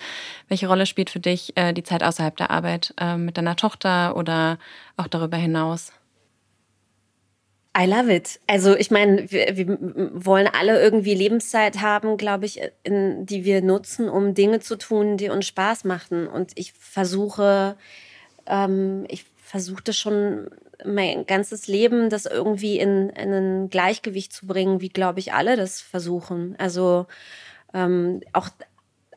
Welche 0.48 0.68
Rolle 0.68 0.86
spielt 0.86 1.10
für 1.10 1.20
dich 1.20 1.54
äh, 1.56 1.74
die 1.74 1.84
Zeit 1.84 2.04
außerhalb 2.04 2.36
der 2.38 2.52
Arbeit 2.52 2.94
äh, 3.00 3.18
mit 3.18 3.38
deiner 3.38 3.56
Tochter 3.56 4.16
oder 4.16 4.58
auch 4.98 5.08
darüber 5.08 5.38
hinaus? 5.38 5.92
I 7.76 7.86
love 7.86 8.14
it. 8.14 8.40
Also 8.46 8.76
ich 8.76 8.92
meine, 8.92 9.32
wir, 9.32 9.58
wir 9.58 9.80
wollen 10.14 10.48
alle 10.48 10.80
irgendwie 10.80 11.16
Lebenszeit 11.16 11.82
haben, 11.82 12.18
glaube 12.18 12.46
ich, 12.46 12.62
in, 12.84 13.26
die 13.26 13.46
wir 13.46 13.64
nutzen, 13.64 14.10
um 14.10 14.36
Dinge 14.36 14.60
zu 14.60 14.78
tun, 14.78 15.18
die 15.18 15.30
uns 15.30 15.48
Spaß 15.48 15.84
machen. 15.84 16.28
Und 16.28 16.52
ich 16.54 16.74
versuche, 16.74 17.76
ähm, 18.46 19.06
ich 19.10 19.26
versuche 19.44 19.82
das 19.84 19.98
schon 19.98 20.50
mein 20.86 21.26
ganzes 21.26 21.68
Leben, 21.68 22.10
das 22.12 22.28
irgendwie 22.28 22.78
in, 22.78 23.10
in 23.10 23.34
ein 23.34 23.70
Gleichgewicht 23.70 24.34
zu 24.34 24.46
bringen, 24.46 24.82
wie 24.82 24.90
glaube 24.90 25.20
ich 25.20 25.34
alle 25.34 25.56
das 25.56 25.82
versuchen. 25.82 26.56
Also 26.60 27.08
ähm, 27.74 28.22
auch 28.34 28.50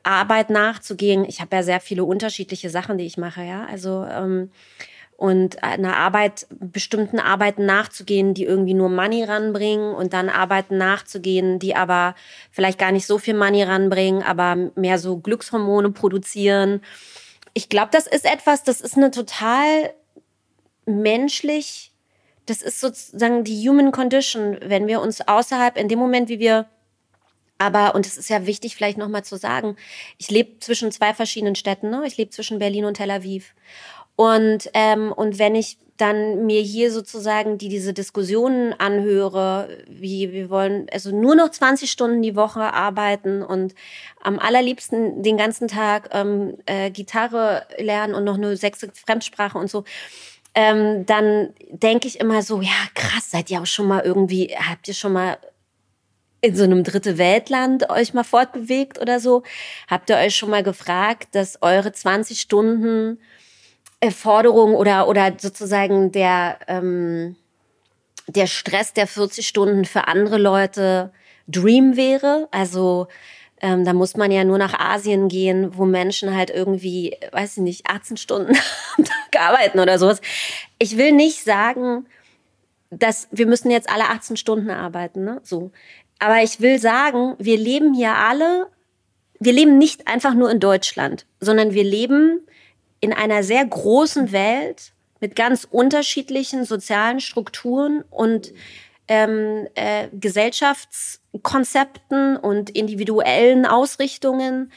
Arbeit 0.06 0.50
nachzugehen. 0.50 1.24
Ich 1.24 1.40
habe 1.40 1.56
ja 1.56 1.62
sehr 1.62 1.80
viele 1.80 2.04
unterschiedliche 2.04 2.70
Sachen, 2.70 2.98
die 2.98 3.06
ich 3.06 3.16
mache, 3.18 3.42
ja. 3.42 3.66
Also 3.66 4.06
ähm, 4.08 4.50
und 5.16 5.62
einer 5.64 5.96
Arbeit, 5.96 6.46
bestimmten 6.50 7.18
Arbeiten 7.18 7.64
nachzugehen, 7.64 8.34
die 8.34 8.44
irgendwie 8.44 8.74
nur 8.74 8.90
Money 8.90 9.24
ranbringen 9.24 9.94
und 9.94 10.12
dann 10.12 10.28
Arbeiten 10.28 10.76
nachzugehen, 10.76 11.58
die 11.58 11.74
aber 11.74 12.14
vielleicht 12.50 12.78
gar 12.78 12.92
nicht 12.92 13.06
so 13.06 13.16
viel 13.18 13.34
Money 13.34 13.62
ranbringen, 13.62 14.22
aber 14.22 14.70
mehr 14.74 14.98
so 14.98 15.16
Glückshormone 15.16 15.90
produzieren. 15.90 16.82
Ich 17.54 17.70
glaube, 17.70 17.88
das 17.92 18.06
ist 18.06 18.26
etwas, 18.26 18.62
das 18.62 18.82
ist 18.82 18.98
eine 18.98 19.10
total 19.10 19.94
menschlich, 20.84 21.92
das 22.44 22.60
ist 22.60 22.80
sozusagen 22.80 23.42
die 23.42 23.68
Human 23.68 23.92
Condition, 23.92 24.58
wenn 24.62 24.86
wir 24.86 25.00
uns 25.00 25.26
außerhalb, 25.26 25.78
in 25.78 25.88
dem 25.88 25.98
Moment, 25.98 26.28
wie 26.28 26.38
wir 26.38 26.66
aber, 27.58 27.94
und 27.94 28.06
es 28.06 28.16
ist 28.18 28.28
ja 28.28 28.46
wichtig, 28.46 28.76
vielleicht 28.76 28.98
nochmal 28.98 29.24
zu 29.24 29.36
sagen, 29.36 29.76
ich 30.18 30.30
lebe 30.30 30.58
zwischen 30.60 30.92
zwei 30.92 31.14
verschiedenen 31.14 31.54
Städten. 31.54 31.90
Ne? 31.90 32.02
Ich 32.06 32.16
lebe 32.16 32.30
zwischen 32.30 32.58
Berlin 32.58 32.84
und 32.84 32.94
Tel 32.94 33.10
Aviv. 33.10 33.54
Und, 34.16 34.70
ähm, 34.74 35.12
und 35.12 35.38
wenn 35.38 35.54
ich 35.54 35.78
dann 35.96 36.44
mir 36.44 36.60
hier 36.60 36.92
sozusagen 36.92 37.58
die 37.58 37.68
diese 37.68 37.92
Diskussionen 37.92 38.74
anhöre, 38.74 39.68
wie 39.88 40.32
wir 40.32 40.50
wollen 40.50 40.86
also 40.92 41.14
nur 41.14 41.34
noch 41.34 41.50
20 41.50 41.90
Stunden 41.90 42.22
die 42.22 42.36
Woche 42.36 42.74
arbeiten 42.74 43.42
und 43.42 43.74
am 44.22 44.38
allerliebsten 44.38 45.22
den 45.22 45.38
ganzen 45.38 45.68
Tag 45.68 46.10
ähm, 46.12 46.58
äh, 46.66 46.90
Gitarre 46.90 47.66
lernen 47.78 48.14
und 48.14 48.24
noch 48.24 48.34
eine 48.34 48.56
sechste 48.56 48.90
Fremdsprache 48.92 49.56
und 49.56 49.70
so, 49.70 49.84
ähm, 50.54 51.06
dann 51.06 51.54
denke 51.70 52.08
ich 52.08 52.20
immer 52.20 52.42
so, 52.42 52.60
ja 52.60 52.70
krass, 52.94 53.30
seid 53.30 53.50
ihr 53.50 53.60
auch 53.60 53.66
schon 53.66 53.86
mal 53.86 54.02
irgendwie, 54.02 54.54
habt 54.56 54.88
ihr 54.88 54.94
schon 54.94 55.12
mal 55.12 55.38
in 56.46 56.56
so 56.56 56.64
einem 56.64 56.84
dritte 56.84 57.18
Weltland 57.18 57.90
euch 57.90 58.14
mal 58.14 58.24
fortbewegt 58.24 59.00
oder 59.00 59.20
so? 59.20 59.42
Habt 59.88 60.10
ihr 60.10 60.16
euch 60.16 60.36
schon 60.36 60.50
mal 60.50 60.62
gefragt, 60.62 61.34
dass 61.34 61.60
eure 61.62 61.92
20 61.92 62.40
Stunden 62.40 63.18
Forderung 64.10 64.74
oder, 64.74 65.08
oder 65.08 65.32
sozusagen 65.38 66.12
der, 66.12 66.58
ähm, 66.68 67.36
der 68.28 68.46
Stress 68.46 68.92
der 68.92 69.06
40 69.06 69.46
Stunden 69.46 69.84
für 69.84 70.06
andere 70.06 70.38
Leute 70.38 71.12
Dream 71.48 71.96
wäre? 71.96 72.48
Also 72.52 73.08
ähm, 73.60 73.84
da 73.84 73.92
muss 73.92 74.16
man 74.16 74.30
ja 74.30 74.44
nur 74.44 74.58
nach 74.58 74.78
Asien 74.78 75.28
gehen, 75.28 75.76
wo 75.76 75.84
Menschen 75.84 76.36
halt 76.36 76.50
irgendwie, 76.50 77.16
weiß 77.32 77.56
ich 77.56 77.62
nicht, 77.62 77.86
18 77.88 78.16
Stunden 78.16 78.54
am 78.96 79.04
Tag 79.04 79.40
arbeiten 79.40 79.80
oder 79.80 79.98
sowas. 79.98 80.20
Ich 80.78 80.96
will 80.96 81.12
nicht 81.12 81.42
sagen, 81.42 82.06
dass 82.90 83.28
wir 83.30 83.46
müssen 83.46 83.70
jetzt 83.70 83.88
alle 83.90 84.10
18 84.10 84.36
Stunden 84.36 84.70
arbeiten, 84.70 85.24
ne? 85.24 85.40
So. 85.42 85.72
Aber 86.18 86.42
ich 86.42 86.60
will 86.60 86.78
sagen, 86.78 87.34
wir 87.38 87.58
leben 87.58 87.94
hier 87.94 88.14
alle, 88.14 88.68
wir 89.38 89.52
leben 89.52 89.78
nicht 89.78 90.08
einfach 90.08 90.34
nur 90.34 90.50
in 90.50 90.58
Deutschland, 90.60 91.26
sondern 91.40 91.74
wir 91.74 91.84
leben 91.84 92.40
in 93.00 93.12
einer 93.12 93.42
sehr 93.42 93.62
großen 93.64 94.32
Welt 94.32 94.92
mit 95.20 95.36
ganz 95.36 95.66
unterschiedlichen 95.70 96.64
sozialen 96.64 97.20
Strukturen 97.20 98.02
und 98.10 98.52
ähm, 99.08 99.68
äh, 99.74 100.08
Gesellschaftskonzepten 100.12 102.36
und 102.36 102.70
individuellen 102.70 103.66
Ausrichtungen. 103.66 104.72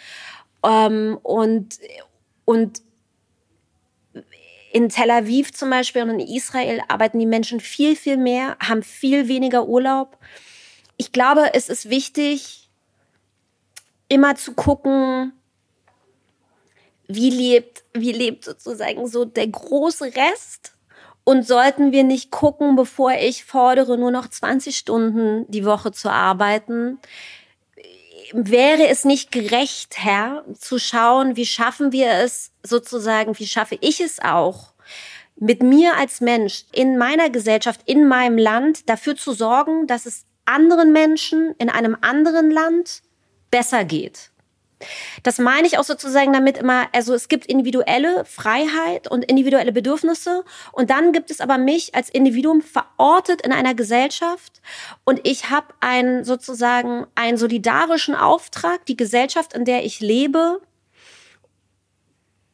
Ähm, 0.64 1.18
und, 1.24 1.80
und 2.46 2.82
in 4.72 4.90
Tel 4.90 5.10
Aviv 5.10 5.52
zum 5.54 5.70
Beispiel 5.70 6.04
und 6.04 6.12
in 6.12 6.20
Israel 6.20 6.82
arbeiten 6.88 7.20
die 7.20 7.26
Menschen 7.26 7.60
viel, 7.60 7.96
viel 7.96 8.18
mehr, 8.18 8.56
haben 8.60 8.84
viel 8.84 9.28
weniger 9.28 9.68
Urlaub 9.68 10.18
ich 11.00 11.14
glaube, 11.14 11.54
es 11.54 11.70
ist 11.70 11.90
wichtig, 11.90 12.70
immer 14.10 14.36
zu 14.36 14.54
gucken, 14.54 15.32
wie 17.08 17.30
lebt, 17.30 17.86
wie 17.94 18.12
lebt 18.12 18.44
sozusagen 18.44 19.08
so 19.08 19.24
der 19.24 19.48
große 19.48 20.14
Rest. 20.14 20.74
Und 21.24 21.48
sollten 21.48 21.94
wir 21.94 22.04
nicht 22.04 22.32
gucken, 22.32 22.76
bevor 22.76 23.14
ich 23.14 23.46
fordere, 23.46 23.98
nur 23.98 24.12
noch 24.12 24.28
20 24.28 24.76
Stunden 24.76 25.50
die 25.50 25.64
Woche 25.64 25.94
zu 25.94 26.12
arbeiten, 26.12 27.00
wäre 28.34 28.88
es 28.88 29.06
nicht 29.06 29.32
gerecht, 29.32 30.00
Herr, 30.00 30.44
zu 30.58 30.80
schauen, 30.80 31.38
wie 31.38 31.46
schaffen 31.46 31.94
wir 31.94 32.12
es 32.12 32.52
sozusagen, 32.62 33.40
wie 33.40 33.48
schaffe 33.48 33.78
ich 33.80 34.02
es 34.02 34.20
auch, 34.20 34.74
mit 35.38 35.64
mir 35.64 35.96
als 35.96 36.20
Mensch 36.20 36.66
in 36.74 36.98
meiner 36.98 37.30
Gesellschaft, 37.30 37.82
in 37.86 38.08
meinem 38.08 38.38
Land 38.38 38.90
dafür 38.90 39.16
zu 39.16 39.32
sorgen, 39.32 39.88
dass 39.88 40.06
es 40.06 40.26
anderen 40.50 40.92
Menschen 40.92 41.54
in 41.58 41.70
einem 41.70 41.96
anderen 42.02 42.52
Land 42.52 43.02
besser 43.52 43.86
geht. 43.86 44.32
Das 45.24 45.40
meine 45.40 45.68
ich 45.68 45.78
auch 45.78 45.84
sozusagen 45.84 46.32
damit 46.32 46.58
immer, 46.58 46.88
also 46.94 47.14
es 47.14 47.28
gibt 47.28 47.46
individuelle 47.46 48.24
Freiheit 48.24 49.10
und 49.10 49.26
individuelle 49.26 49.74
Bedürfnisse 49.74 50.46
und 50.72 50.90
dann 50.90 51.12
gibt 51.12 51.32
es 51.32 51.42
aber 51.42 51.58
mich 51.58 51.96
als 51.96 52.10
Individuum 52.10 52.62
verortet 52.62 53.42
in 53.42 53.52
einer 53.52 53.76
Gesellschaft 53.76 54.62
und 55.04 55.20
ich 55.28 55.50
habe 55.50 55.68
einen 55.82 56.24
sozusagen 56.24 57.06
einen 57.16 57.38
solidarischen 57.38 58.16
Auftrag, 58.16 58.86
die 58.86 58.96
Gesellschaft, 58.96 59.54
in 59.54 59.66
der 59.66 59.84
ich 59.84 60.00
lebe, 60.00 60.62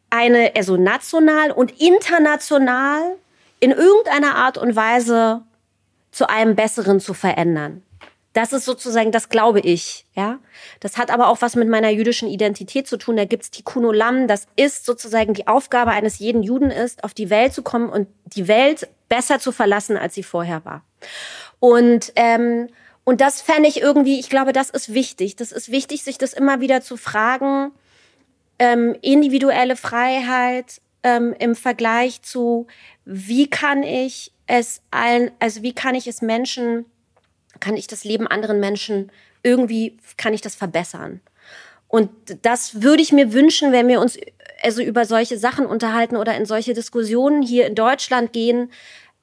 eine, 0.09 0.53
also 0.55 0.77
national 0.77 1.51
und 1.51 1.79
international 1.79 3.17
in 3.59 3.71
irgendeiner 3.71 4.35
Art 4.35 4.57
und 4.57 4.75
Weise 4.75 5.43
zu 6.11 6.29
einem 6.29 6.55
Besseren 6.55 6.99
zu 6.99 7.13
verändern. 7.13 7.84
Das 8.35 8.51
ist 8.51 8.65
sozusagen, 8.65 9.13
das 9.13 9.29
glaube 9.29 9.61
ich, 9.61 10.05
ja. 10.13 10.39
Das 10.81 10.97
hat 10.97 11.09
aber 11.09 11.29
auch 11.29 11.41
was 11.41 11.55
mit 11.55 11.69
meiner 11.69 11.89
jüdischen 11.89 12.27
Identität 12.27 12.85
zu 12.85 12.97
tun. 12.97 13.15
Da 13.15 13.23
gibt's 13.23 13.49
Tikkun 13.49 13.85
Olam. 13.85 14.27
Das 14.27 14.47
ist 14.57 14.85
sozusagen 14.85 15.33
die 15.33 15.47
Aufgabe 15.47 15.91
eines 15.91 16.19
jeden 16.19 16.43
Juden 16.43 16.69
ist, 16.69 17.05
auf 17.05 17.13
die 17.13 17.29
Welt 17.29 17.53
zu 17.53 17.63
kommen 17.63 17.87
und 17.87 18.09
die 18.25 18.49
Welt 18.49 18.89
besser 19.07 19.39
zu 19.39 19.53
verlassen, 19.53 19.95
als 19.95 20.15
sie 20.15 20.23
vorher 20.23 20.65
war. 20.65 20.83
Und 21.61 22.11
ähm, 22.17 22.67
und 23.05 23.21
das 23.21 23.41
fände 23.41 23.69
ich 23.69 23.79
irgendwie, 23.79 24.19
ich 24.19 24.29
glaube, 24.29 24.51
das 24.51 24.69
ist 24.69 24.93
wichtig. 24.93 25.37
Das 25.37 25.53
ist 25.53 25.71
wichtig, 25.71 26.03
sich 26.03 26.17
das 26.17 26.33
immer 26.33 26.59
wieder 26.59 26.81
zu 26.81 26.97
fragen. 26.97 27.71
Ähm, 28.59 28.97
individuelle 29.01 29.77
Freiheit 29.77 30.81
ähm, 31.03 31.33
im 31.39 31.55
Vergleich 31.55 32.21
zu, 32.21 32.67
wie 33.05 33.49
kann 33.49 33.83
ich 33.83 34.33
es 34.45 34.81
allen, 34.91 35.31
also 35.39 35.61
wie 35.61 35.73
kann 35.73 35.95
ich 35.95 36.07
es 36.07 36.21
Menschen 36.21 36.85
kann 37.59 37.77
ich 37.77 37.87
das 37.87 38.03
Leben 38.03 38.27
anderen 38.27 38.59
Menschen 38.59 39.11
irgendwie, 39.43 39.97
kann 40.17 40.33
ich 40.33 40.41
das 40.41 40.55
verbessern. 40.55 41.21
Und 41.87 42.09
das 42.41 42.81
würde 42.81 43.01
ich 43.01 43.11
mir 43.11 43.31
wünschen, 43.31 43.71
wenn 43.71 43.87
wir 43.87 44.01
uns 44.01 44.17
also 44.63 44.81
über 44.81 45.05
solche 45.05 45.37
Sachen 45.37 45.65
unterhalten 45.65 46.17
oder 46.17 46.35
in 46.35 46.45
solche 46.45 46.73
Diskussionen 46.73 47.41
hier 47.41 47.67
in 47.67 47.75
Deutschland 47.75 48.33
gehen, 48.33 48.71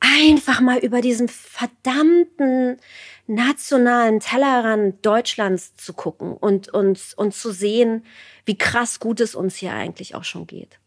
einfach 0.00 0.60
mal 0.60 0.78
über 0.78 1.00
diesen 1.00 1.28
verdammten 1.28 2.78
nationalen 3.26 4.20
Tellerrand 4.20 5.04
Deutschlands 5.04 5.76
zu 5.76 5.92
gucken 5.92 6.34
und 6.34 6.68
uns 6.68 7.14
und 7.14 7.34
zu 7.34 7.52
sehen, 7.52 8.04
wie 8.44 8.58
krass 8.58 9.00
gut 9.00 9.20
es 9.20 9.34
uns 9.34 9.56
hier 9.56 9.72
eigentlich 9.72 10.14
auch 10.14 10.24
schon 10.24 10.46
geht. 10.46 10.78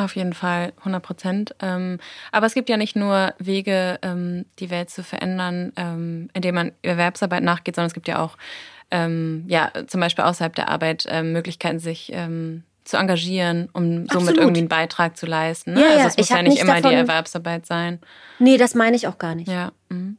Auf 0.00 0.16
jeden 0.16 0.32
Fall, 0.32 0.72
100 0.78 1.02
Prozent. 1.02 1.54
Ähm, 1.60 1.98
aber 2.32 2.46
es 2.46 2.54
gibt 2.54 2.70
ja 2.70 2.78
nicht 2.78 2.96
nur 2.96 3.34
Wege, 3.38 3.98
ähm, 4.00 4.46
die 4.58 4.70
Welt 4.70 4.88
zu 4.88 5.02
verändern, 5.02 5.72
ähm, 5.76 6.30
indem 6.32 6.54
man 6.54 6.72
Erwerbsarbeit 6.80 7.42
nachgeht, 7.42 7.76
sondern 7.76 7.88
es 7.88 7.94
gibt 7.94 8.08
ja 8.08 8.18
auch, 8.18 8.36
ähm, 8.90 9.44
ja, 9.46 9.70
zum 9.86 10.00
Beispiel 10.00 10.24
außerhalb 10.24 10.54
der 10.54 10.68
Arbeit 10.68 11.06
ähm, 11.08 11.32
Möglichkeiten, 11.32 11.78
sich 11.78 12.10
ähm, 12.14 12.62
zu 12.84 12.96
engagieren, 12.96 13.68
um 13.74 14.04
Absolut. 14.04 14.10
somit 14.12 14.36
irgendwie 14.38 14.60
einen 14.60 14.68
Beitrag 14.68 15.18
zu 15.18 15.26
leisten. 15.26 15.74
Ne? 15.74 15.82
Ja, 15.82 15.88
also 15.88 16.06
es 16.06 16.16
muss 16.16 16.28
ja 16.30 16.42
nicht 16.42 16.58
immer 16.58 16.76
davon... 16.76 16.90
die 16.90 16.96
Erwerbsarbeit 16.96 17.66
sein. 17.66 17.98
Nee, 18.38 18.56
das 18.56 18.74
meine 18.74 18.96
ich 18.96 19.06
auch 19.06 19.18
gar 19.18 19.34
nicht. 19.34 19.50
Ja. 19.50 19.72
Mhm. 19.90 20.16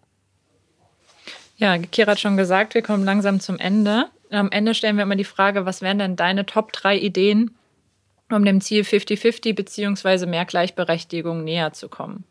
Ja, 1.57 1.77
Kira 1.77 2.11
hat 2.11 2.19
schon 2.19 2.37
gesagt, 2.37 2.75
wir 2.75 2.83
kommen 2.83 3.03
langsam 3.03 3.39
zum 3.39 3.57
Ende. 3.57 4.05
Am 4.29 4.51
Ende 4.51 4.75
stellen 4.75 4.95
wir 4.95 5.03
immer 5.03 5.15
die 5.15 5.23
Frage, 5.23 5.65
was 5.65 5.81
wären 5.81 5.97
denn 5.97 6.15
deine 6.15 6.45
Top 6.45 6.71
3 6.71 6.97
Ideen, 6.97 7.55
um 8.33 8.45
dem 8.45 8.61
Ziel 8.61 8.83
50-50 8.83 9.53
beziehungsweise 9.55 10.25
mehr 10.25 10.45
Gleichberechtigung 10.45 11.43
näher 11.43 11.73
zu 11.73 11.89
kommen? 11.89 12.23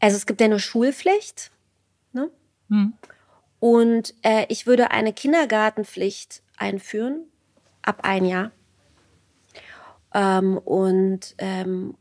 Also 0.00 0.16
es 0.16 0.26
gibt 0.26 0.40
ja 0.40 0.46
eine 0.46 0.58
Schulpflicht. 0.58 1.50
Ne? 2.12 2.30
Hm. 2.68 2.94
Und 3.60 4.14
äh, 4.22 4.46
ich 4.48 4.66
würde 4.66 4.90
eine 4.90 5.12
Kindergartenpflicht 5.12 6.42
einführen, 6.56 7.24
ab 7.82 8.00
ein 8.02 8.24
Jahr. 8.24 8.52
Ähm, 10.14 10.58
und 10.58 11.34
ähm, 11.38 11.94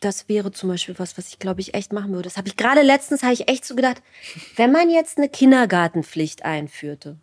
das 0.00 0.28
wäre 0.28 0.52
zum 0.52 0.70
Beispiel 0.70 0.98
was, 0.98 1.18
was 1.18 1.28
ich 1.28 1.38
glaube 1.38 1.60
ich 1.60 1.74
echt 1.74 1.92
machen 1.92 2.12
würde. 2.12 2.24
Das 2.24 2.36
habe 2.36 2.48
ich 2.48 2.56
gerade 2.56 2.82
letztens, 2.82 3.22
habe 3.22 3.34
ich 3.34 3.48
echt 3.48 3.64
so 3.64 3.74
gedacht, 3.74 4.02
wenn 4.56 4.72
man 4.72 4.90
jetzt 4.90 5.18
eine 5.18 5.28
Kindergartenpflicht 5.28 6.44
einführte, 6.44 7.18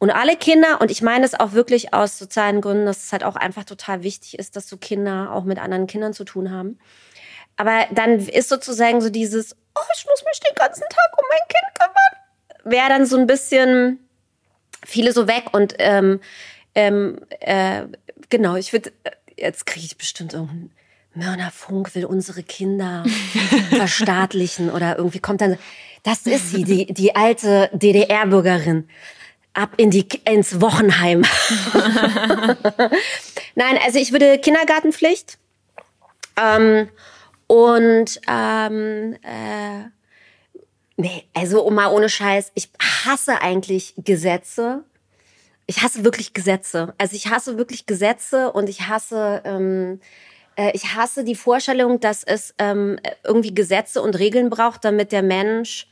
und 0.00 0.08
alle 0.08 0.34
Kinder, 0.34 0.80
und 0.80 0.90
ich 0.90 1.02
meine 1.02 1.26
es 1.26 1.38
auch 1.38 1.52
wirklich 1.52 1.92
aus 1.92 2.18
sozialen 2.18 2.62
Gründen, 2.62 2.86
dass 2.86 3.04
es 3.04 3.12
halt 3.12 3.22
auch 3.22 3.36
einfach 3.36 3.64
total 3.64 4.02
wichtig 4.02 4.38
ist, 4.38 4.56
dass 4.56 4.66
so 4.66 4.78
Kinder 4.78 5.30
auch 5.30 5.44
mit 5.44 5.58
anderen 5.58 5.86
Kindern 5.86 6.14
zu 6.14 6.24
tun 6.24 6.50
haben. 6.50 6.78
Aber 7.58 7.84
dann 7.92 8.18
ist 8.18 8.48
sozusagen 8.48 9.02
so 9.02 9.10
dieses, 9.10 9.54
oh, 9.74 9.92
ich 9.94 10.06
muss 10.06 10.24
mich 10.24 10.40
den 10.40 10.54
ganzen 10.54 10.84
Tag 10.88 11.18
um 11.18 11.24
mein 11.28 11.48
Kind 11.48 11.78
kümmern, 11.78 12.72
wäre 12.72 12.88
dann 12.88 13.04
so 13.04 13.18
ein 13.18 13.26
bisschen 13.26 13.98
viele 14.86 15.12
so 15.12 15.28
weg. 15.28 15.52
Und 15.52 15.74
ähm, 15.78 16.20
ähm, 16.74 17.20
äh, 17.40 17.82
genau, 18.30 18.56
ich 18.56 18.72
würde, 18.72 18.92
jetzt 19.36 19.66
kriege 19.66 19.84
ich 19.84 19.98
bestimmt 19.98 20.32
irgendeinen 20.32 20.70
Mörner 21.12 21.50
Funk 21.50 21.94
will 21.94 22.06
unsere 22.06 22.42
Kinder 22.42 23.04
verstaatlichen 23.68 24.70
oder 24.70 24.96
irgendwie 24.96 25.18
kommt 25.18 25.42
dann, 25.42 25.58
das 26.04 26.20
ist 26.24 26.52
sie, 26.52 26.64
die, 26.64 26.86
die 26.86 27.14
alte 27.14 27.68
DDR-Bürgerin 27.74 28.88
ab 29.54 29.74
in 29.76 29.90
die, 29.90 30.06
ins 30.24 30.60
Wochenheim. 30.60 31.22
Nein, 33.54 33.78
also 33.84 33.98
ich 33.98 34.12
würde 34.12 34.38
Kindergartenpflicht 34.38 35.38
ähm, 36.40 36.88
und 37.46 38.20
ähm, 38.28 39.16
äh, 39.22 39.84
nee, 40.96 41.24
also 41.34 41.68
mal 41.70 41.92
ohne 41.92 42.08
Scheiß, 42.08 42.52
ich 42.54 42.70
hasse 43.04 43.40
eigentlich 43.42 43.94
Gesetze. 43.98 44.84
Ich 45.66 45.82
hasse 45.82 46.04
wirklich 46.04 46.34
Gesetze. 46.34 46.94
Also 46.98 47.14
ich 47.14 47.28
hasse 47.28 47.56
wirklich 47.58 47.86
Gesetze 47.86 48.52
und 48.52 48.68
ich 48.68 48.88
hasse 48.88 49.42
ähm, 49.44 50.00
äh, 50.56 50.72
ich 50.74 50.94
hasse 50.94 51.24
die 51.24 51.34
Vorstellung, 51.34 52.00
dass 52.00 52.24
es 52.24 52.54
ähm, 52.58 52.98
irgendwie 53.24 53.54
Gesetze 53.54 54.02
und 54.02 54.18
Regeln 54.18 54.50
braucht, 54.50 54.84
damit 54.84 55.12
der 55.12 55.22
Mensch 55.22 55.88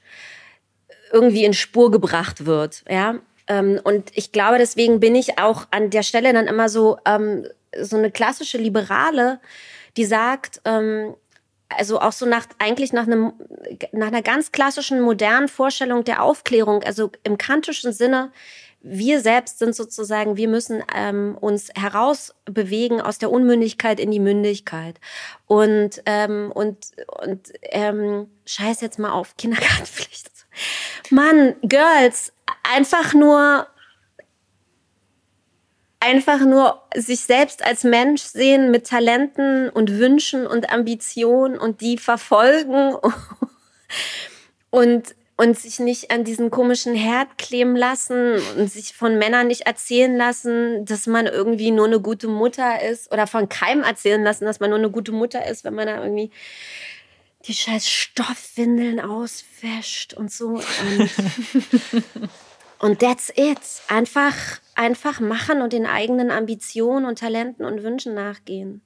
irgendwie 1.13 1.45
in 1.45 1.55
Spur 1.55 1.91
gebracht 1.91 2.45
wird. 2.45 2.85
Ja, 2.89 3.17
ähm, 3.49 3.81
und 3.83 4.11
ich 4.15 4.33
glaube, 4.33 4.59
deswegen 4.59 5.01
bin 5.01 5.15
ich 5.15 5.39
auch 5.39 5.67
an 5.71 5.91
der 5.91 6.03
Stelle 6.03 6.33
dann 6.33 6.47
immer 6.47 6.69
so, 6.69 6.99
ähm, 7.05 7.47
so 7.81 7.97
eine 7.97 8.11
klassische 8.11 8.59
Liberale, 8.59 9.41
die 9.97 10.05
sagt, 10.05 10.61
ähm, 10.65 11.15
also 11.69 12.01
auch 12.01 12.13
so 12.13 12.25
nach, 12.25 12.47
eigentlich 12.59 12.93
nach 12.93 13.07
einem, 13.07 13.33
nach 13.93 14.07
einer 14.07 14.23
ganz 14.23 14.53
klassischen 14.53 15.01
modernen 15.01 15.49
Vorstellung 15.49 16.05
der 16.05 16.23
Aufklärung, 16.23 16.83
also 16.83 17.11
im 17.25 17.37
kantischen 17.37 17.93
Sinne, 17.93 18.33
wir 18.81 19.21
selbst 19.21 19.59
sind 19.59 19.75
sozusagen, 19.75 20.37
wir 20.37 20.49
müssen 20.49 20.83
ähm, 20.95 21.37
uns 21.41 21.69
herausbewegen 21.75 23.01
aus 23.01 23.19
der 23.19 23.31
Unmündigkeit 23.31 23.99
in 23.99 24.11
die 24.11 24.21
Mündigkeit. 24.21 25.01
Und, 25.47 26.01
ähm, 26.07 26.53
und, 26.55 26.93
und 27.21 27.53
ähm, 27.63 28.29
scheiß 28.47 28.81
jetzt 28.81 28.99
mal 28.99 29.11
auf 29.11 29.37
Kindergartenpflicht. 29.37 30.29
Mann, 31.11 31.57
Girls, 31.63 32.33
einfach 32.75 33.15
nur 33.15 33.67
einfach 36.01 36.41
nur 36.41 36.83
sich 36.95 37.21
selbst 37.21 37.65
als 37.65 37.83
Mensch 37.83 38.23
sehen 38.23 38.71
mit 38.71 38.87
Talenten 38.87 39.69
und 39.69 39.99
Wünschen 39.99 40.47
und 40.47 40.71
Ambitionen 40.71 41.59
und 41.59 41.81
die 41.81 41.99
verfolgen 41.99 42.95
und 44.71 45.15
und 45.41 45.57
sich 45.57 45.79
nicht 45.79 46.11
an 46.11 46.25
diesen 46.25 46.51
komischen 46.51 46.97
Herd 46.97 47.39
kleben 47.39 47.77
lassen 47.77 48.41
und 48.57 48.73
sich 48.73 48.93
von 48.93 49.19
Männern 49.19 49.47
nicht 49.47 49.69
erzählen 49.69 50.17
lassen, 50.17 50.85
dass 50.85 51.07
man 51.07 51.27
irgendwie 51.27 51.71
nur 51.71 51.87
eine 51.87 52.01
gute 52.01 52.27
Mutter 52.27 52.83
ist 52.83 53.13
oder 53.13 53.29
von 53.29 53.49
keinem 53.49 53.85
erzählen 53.85 54.23
lassen, 54.23 54.47
dass 54.47 54.59
man 54.59 54.71
nur 54.71 54.81
eine 54.81 54.91
gute 54.91 55.13
Mutter 55.13 55.47
ist, 55.47 55.63
wenn 55.63 55.75
man 55.75 55.87
da 55.87 56.03
irgendwie 56.03 56.33
die 57.45 57.55
scheiß 57.55 57.89
Stoffwindeln 57.89 58.99
auswäscht 58.99 60.13
und 60.13 60.33
so. 60.33 60.49
Und, 60.49 60.63
und 62.81 63.01
that's 63.01 63.33
it. 63.37 63.59
Einfach, 63.89 64.35
einfach 64.75 65.21
machen 65.21 65.63
und 65.63 65.73
den 65.73 65.87
eigenen 65.87 66.31
Ambitionen 66.31 67.07
und 67.07 67.19
Talenten 67.19 67.65
und 67.65 67.83
Wünschen 67.83 68.15
nachgehen. 68.15 68.83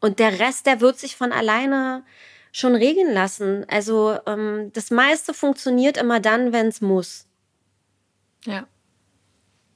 Und 0.00 0.18
der 0.18 0.38
Rest, 0.38 0.66
der 0.66 0.80
wird 0.80 0.98
sich 0.98 1.16
von 1.16 1.32
alleine 1.32 2.04
schon 2.52 2.74
regeln 2.74 3.12
lassen. 3.12 3.64
Also 3.68 4.18
ähm, 4.26 4.70
das 4.72 4.90
meiste 4.90 5.34
funktioniert 5.34 5.96
immer 5.96 6.20
dann, 6.20 6.52
wenn 6.52 6.68
es 6.68 6.80
muss. 6.80 7.26
Ja. 8.44 8.66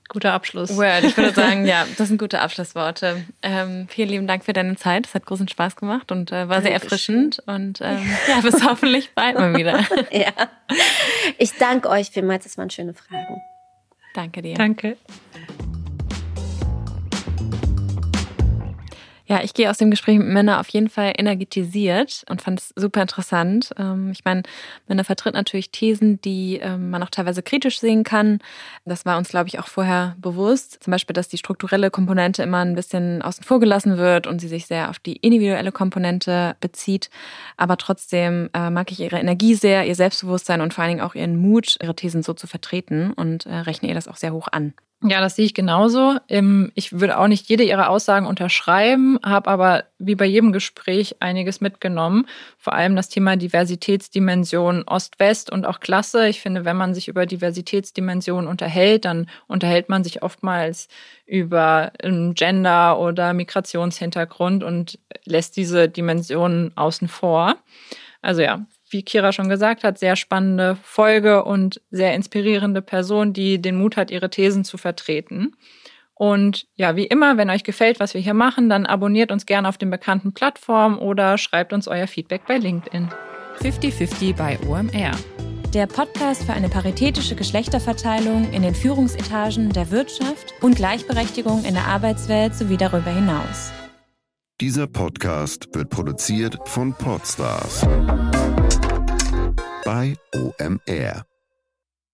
Guter 0.09 0.33
Abschluss. 0.33 0.77
Word. 0.77 1.05
Ich 1.05 1.17
würde 1.17 1.33
sagen, 1.35 1.65
ja, 1.65 1.87
das 1.97 2.09
sind 2.09 2.19
gute 2.19 2.41
Abschlussworte. 2.41 3.25
Ähm, 3.43 3.87
vielen 3.89 4.09
lieben 4.09 4.27
Dank 4.27 4.45
für 4.45 4.53
deine 4.53 4.77
Zeit. 4.77 5.07
Es 5.07 5.15
hat 5.15 5.25
großen 5.25 5.49
Spaß 5.49 5.77
gemacht 5.77 6.13
und 6.13 6.33
äh, 6.33 6.49
war 6.49 6.61
sehr 6.61 6.73
erfrischend. 6.73 7.43
Und 7.47 7.81
ähm, 7.81 8.11
ja, 8.29 8.41
bis 8.41 8.63
hoffentlich 8.65 9.13
bald 9.15 9.39
mal 9.39 9.57
wieder. 9.57 9.81
ja. 10.11 10.33
Ich 11.39 11.57
danke 11.57 11.89
euch 11.89 12.11
vielmals. 12.11 12.45
Das 12.45 12.59
waren 12.59 12.69
schöne 12.69 12.95
Fragen. 12.95 13.41
Danke 14.13 14.43
dir. 14.43 14.55
Danke. 14.57 14.97
Ja, 19.33 19.43
ich 19.43 19.55
gehe 19.55 19.70
aus 19.70 19.78
dem 19.78 19.91
Gespräch 19.91 20.18
mit 20.18 20.28
Männer 20.28 20.61
auf 20.61 20.68
jeden 20.68 20.91
Fall 20.91 21.14
energetisiert 21.16 22.22
und 22.28 22.43
fand 22.43 22.61
es 22.61 22.74
super 22.76 23.01
interessant. 23.01 23.70
Ähm, 23.78 24.11
ich 24.11 24.26
meine, 24.26 24.43
Männer 24.89 25.05
vertritt 25.05 25.33
natürlich 25.33 25.70
Thesen, 25.70 26.20
die 26.20 26.59
ähm, 26.61 26.91
man 26.91 27.03
auch 27.03 27.09
teilweise 27.09 27.43
kritisch 27.43 27.80
sehen 27.80 28.05
kann. 28.05 28.41
Das 28.85 29.07
war 29.07 29.16
uns, 29.16 29.30
glaube 29.30 29.49
ich, 29.49 29.59
auch 29.59 29.68
vorher 29.68 30.16
bewusst. 30.20 30.85
Zum 30.85 30.91
Beispiel, 30.91 31.14
dass 31.14 31.28
die 31.28 31.39
strukturelle 31.39 31.91
Komponente 31.91 32.43
immer 32.43 32.59
ein 32.59 32.74
bisschen 32.74 33.22
außen 33.22 33.43
vor 33.43 33.59
gelassen 33.59 33.97
wird 33.97 34.26
und 34.26 34.39
sie 34.39 34.49
sich 34.49 34.66
sehr 34.66 34.91
auf 34.91 34.99
die 34.99 35.16
individuelle 35.16 35.72
Komponente 35.72 36.55
bezieht. 36.61 37.09
Aber 37.57 37.78
trotzdem 37.78 38.51
äh, 38.53 38.68
mag 38.68 38.93
ich 38.93 39.01
ihre 39.01 39.18
Energie 39.18 39.55
sehr, 39.55 39.87
ihr 39.87 39.95
Selbstbewusstsein 39.95 40.61
und 40.61 40.74
vor 40.74 40.85
allen 40.85 40.97
Dingen 40.97 41.07
auch 41.09 41.14
ihren 41.14 41.39
Mut, 41.39 41.78
ihre 41.83 41.97
Thesen 41.97 42.22
so 42.22 42.35
zu 42.35 42.47
vertreten 42.47 43.14
und 43.14 43.47
äh, 43.47 43.55
rechne 43.55 43.89
ihr 43.89 43.95
das 43.95 44.09
auch 44.09 44.18
sehr 44.18 44.35
hoch 44.35 44.49
an. 44.53 44.74
Ja, 45.05 45.21
das 45.21 45.35
sehe 45.35 45.47
ich 45.47 45.55
genauso. 45.55 46.17
Ich 46.75 47.01
würde 47.01 47.19
auch 47.19 47.27
nicht 47.27 47.49
jede 47.49 47.65
ihrer 47.65 47.91
Aussagen 47.91 48.27
unterschreiben, 48.27 49.19
habe 49.25 49.51
aber 49.51 49.85
wie 49.99 50.15
bei 50.15 50.27
jedem 50.27 50.53
Gespräch 50.53 51.17
einiges 51.19 51.61
mitgenommen. 51.61 52.29
Vor 52.57 52.75
allem 52.75 52.95
das 52.95 53.09
Thema 53.09 53.37
Diversitätsdimension 53.37 54.85
Ost-West 54.85 55.51
und 55.51 55.67
auch 55.67 55.81
Klasse. 55.81 56.29
Ich 56.29 56.41
finde, 56.41 56.65
wenn 56.65 56.77
man 56.77 56.95
sich 56.95 57.09
über 57.09 57.27
Diversitätsdimensionen 57.27 58.47
unterhält, 58.47 59.05
dann 59.05 59.29
unterhält 59.49 59.89
man 59.89 60.05
sich 60.05 60.23
oftmals 60.23 60.87
über 61.27 61.93
Gender 62.03 63.01
oder 63.01 63.33
Migrationshintergrund 63.33 64.63
und 64.63 65.01
lässt 65.25 65.57
diese 65.57 65.89
Dimensionen 65.89 66.77
außen 66.77 67.09
vor. 67.09 67.57
Also 68.21 68.43
ja, 68.43 68.65
wie 68.93 69.03
Kira 69.03 69.32
schon 69.32 69.49
gesagt 69.49 69.84
hat, 69.84 69.99
sehr 69.99 70.16
spannende 70.16 70.76
Folge 70.82 71.45
und 71.45 71.80
sehr 71.90 72.14
inspirierende 72.14 72.82
Person, 72.82 73.32
die 73.32 73.61
den 73.61 73.76
Mut 73.76 73.97
hat, 73.97 74.11
ihre 74.11 74.30
Thesen 74.30 74.64
zu 74.64 74.78
vertreten. 74.78 75.57
Und 76.14 76.66
ja, 76.76 76.95
wie 76.95 77.07
immer, 77.07 77.36
wenn 77.36 77.51
euch 77.51 77.64
gefällt, 77.64 77.99
was 77.99 78.14
wir 78.14 78.20
hier 78.20 78.34
machen, 78.34 78.68
dann 78.68 78.86
abonniert 78.86 79.32
uns 79.32 79.47
gerne 79.47 79.68
auf 79.68 79.78
den 79.78 79.90
bekannten 79.90 80.34
Plattformen 80.34 80.99
oder 80.99 81.38
schreibt 81.38 81.72
uns 81.72 81.88
euer 81.88 82.07
Feedback 82.07 82.43
bei 82.47 82.59
LinkedIn. 82.59 83.09
50-50 83.61 84.36
bei 84.36 84.59
OMR. 84.68 85.12
Der 85.74 85.86
Podcast 85.86 86.45
für 86.45 86.53
eine 86.53 86.68
paritätische 86.68 87.34
Geschlechterverteilung 87.34 88.53
in 88.53 88.62
den 88.62 88.74
Führungsetagen 88.74 89.70
der 89.70 89.90
Wirtschaft 89.90 90.53
und 90.61 90.76
Gleichberechtigung 90.76 91.64
in 91.64 91.74
der 91.74 91.86
Arbeitswelt 91.86 92.55
sowie 92.55 92.76
darüber 92.76 93.11
hinaus. 93.11 93.72
Dieser 94.61 94.86
Podcast 94.86 95.74
wird 95.74 95.88
produziert 95.88 96.57
von 96.66 96.93
Podstars 96.93 97.86
bei 99.93 100.16
OMR. 100.34 101.32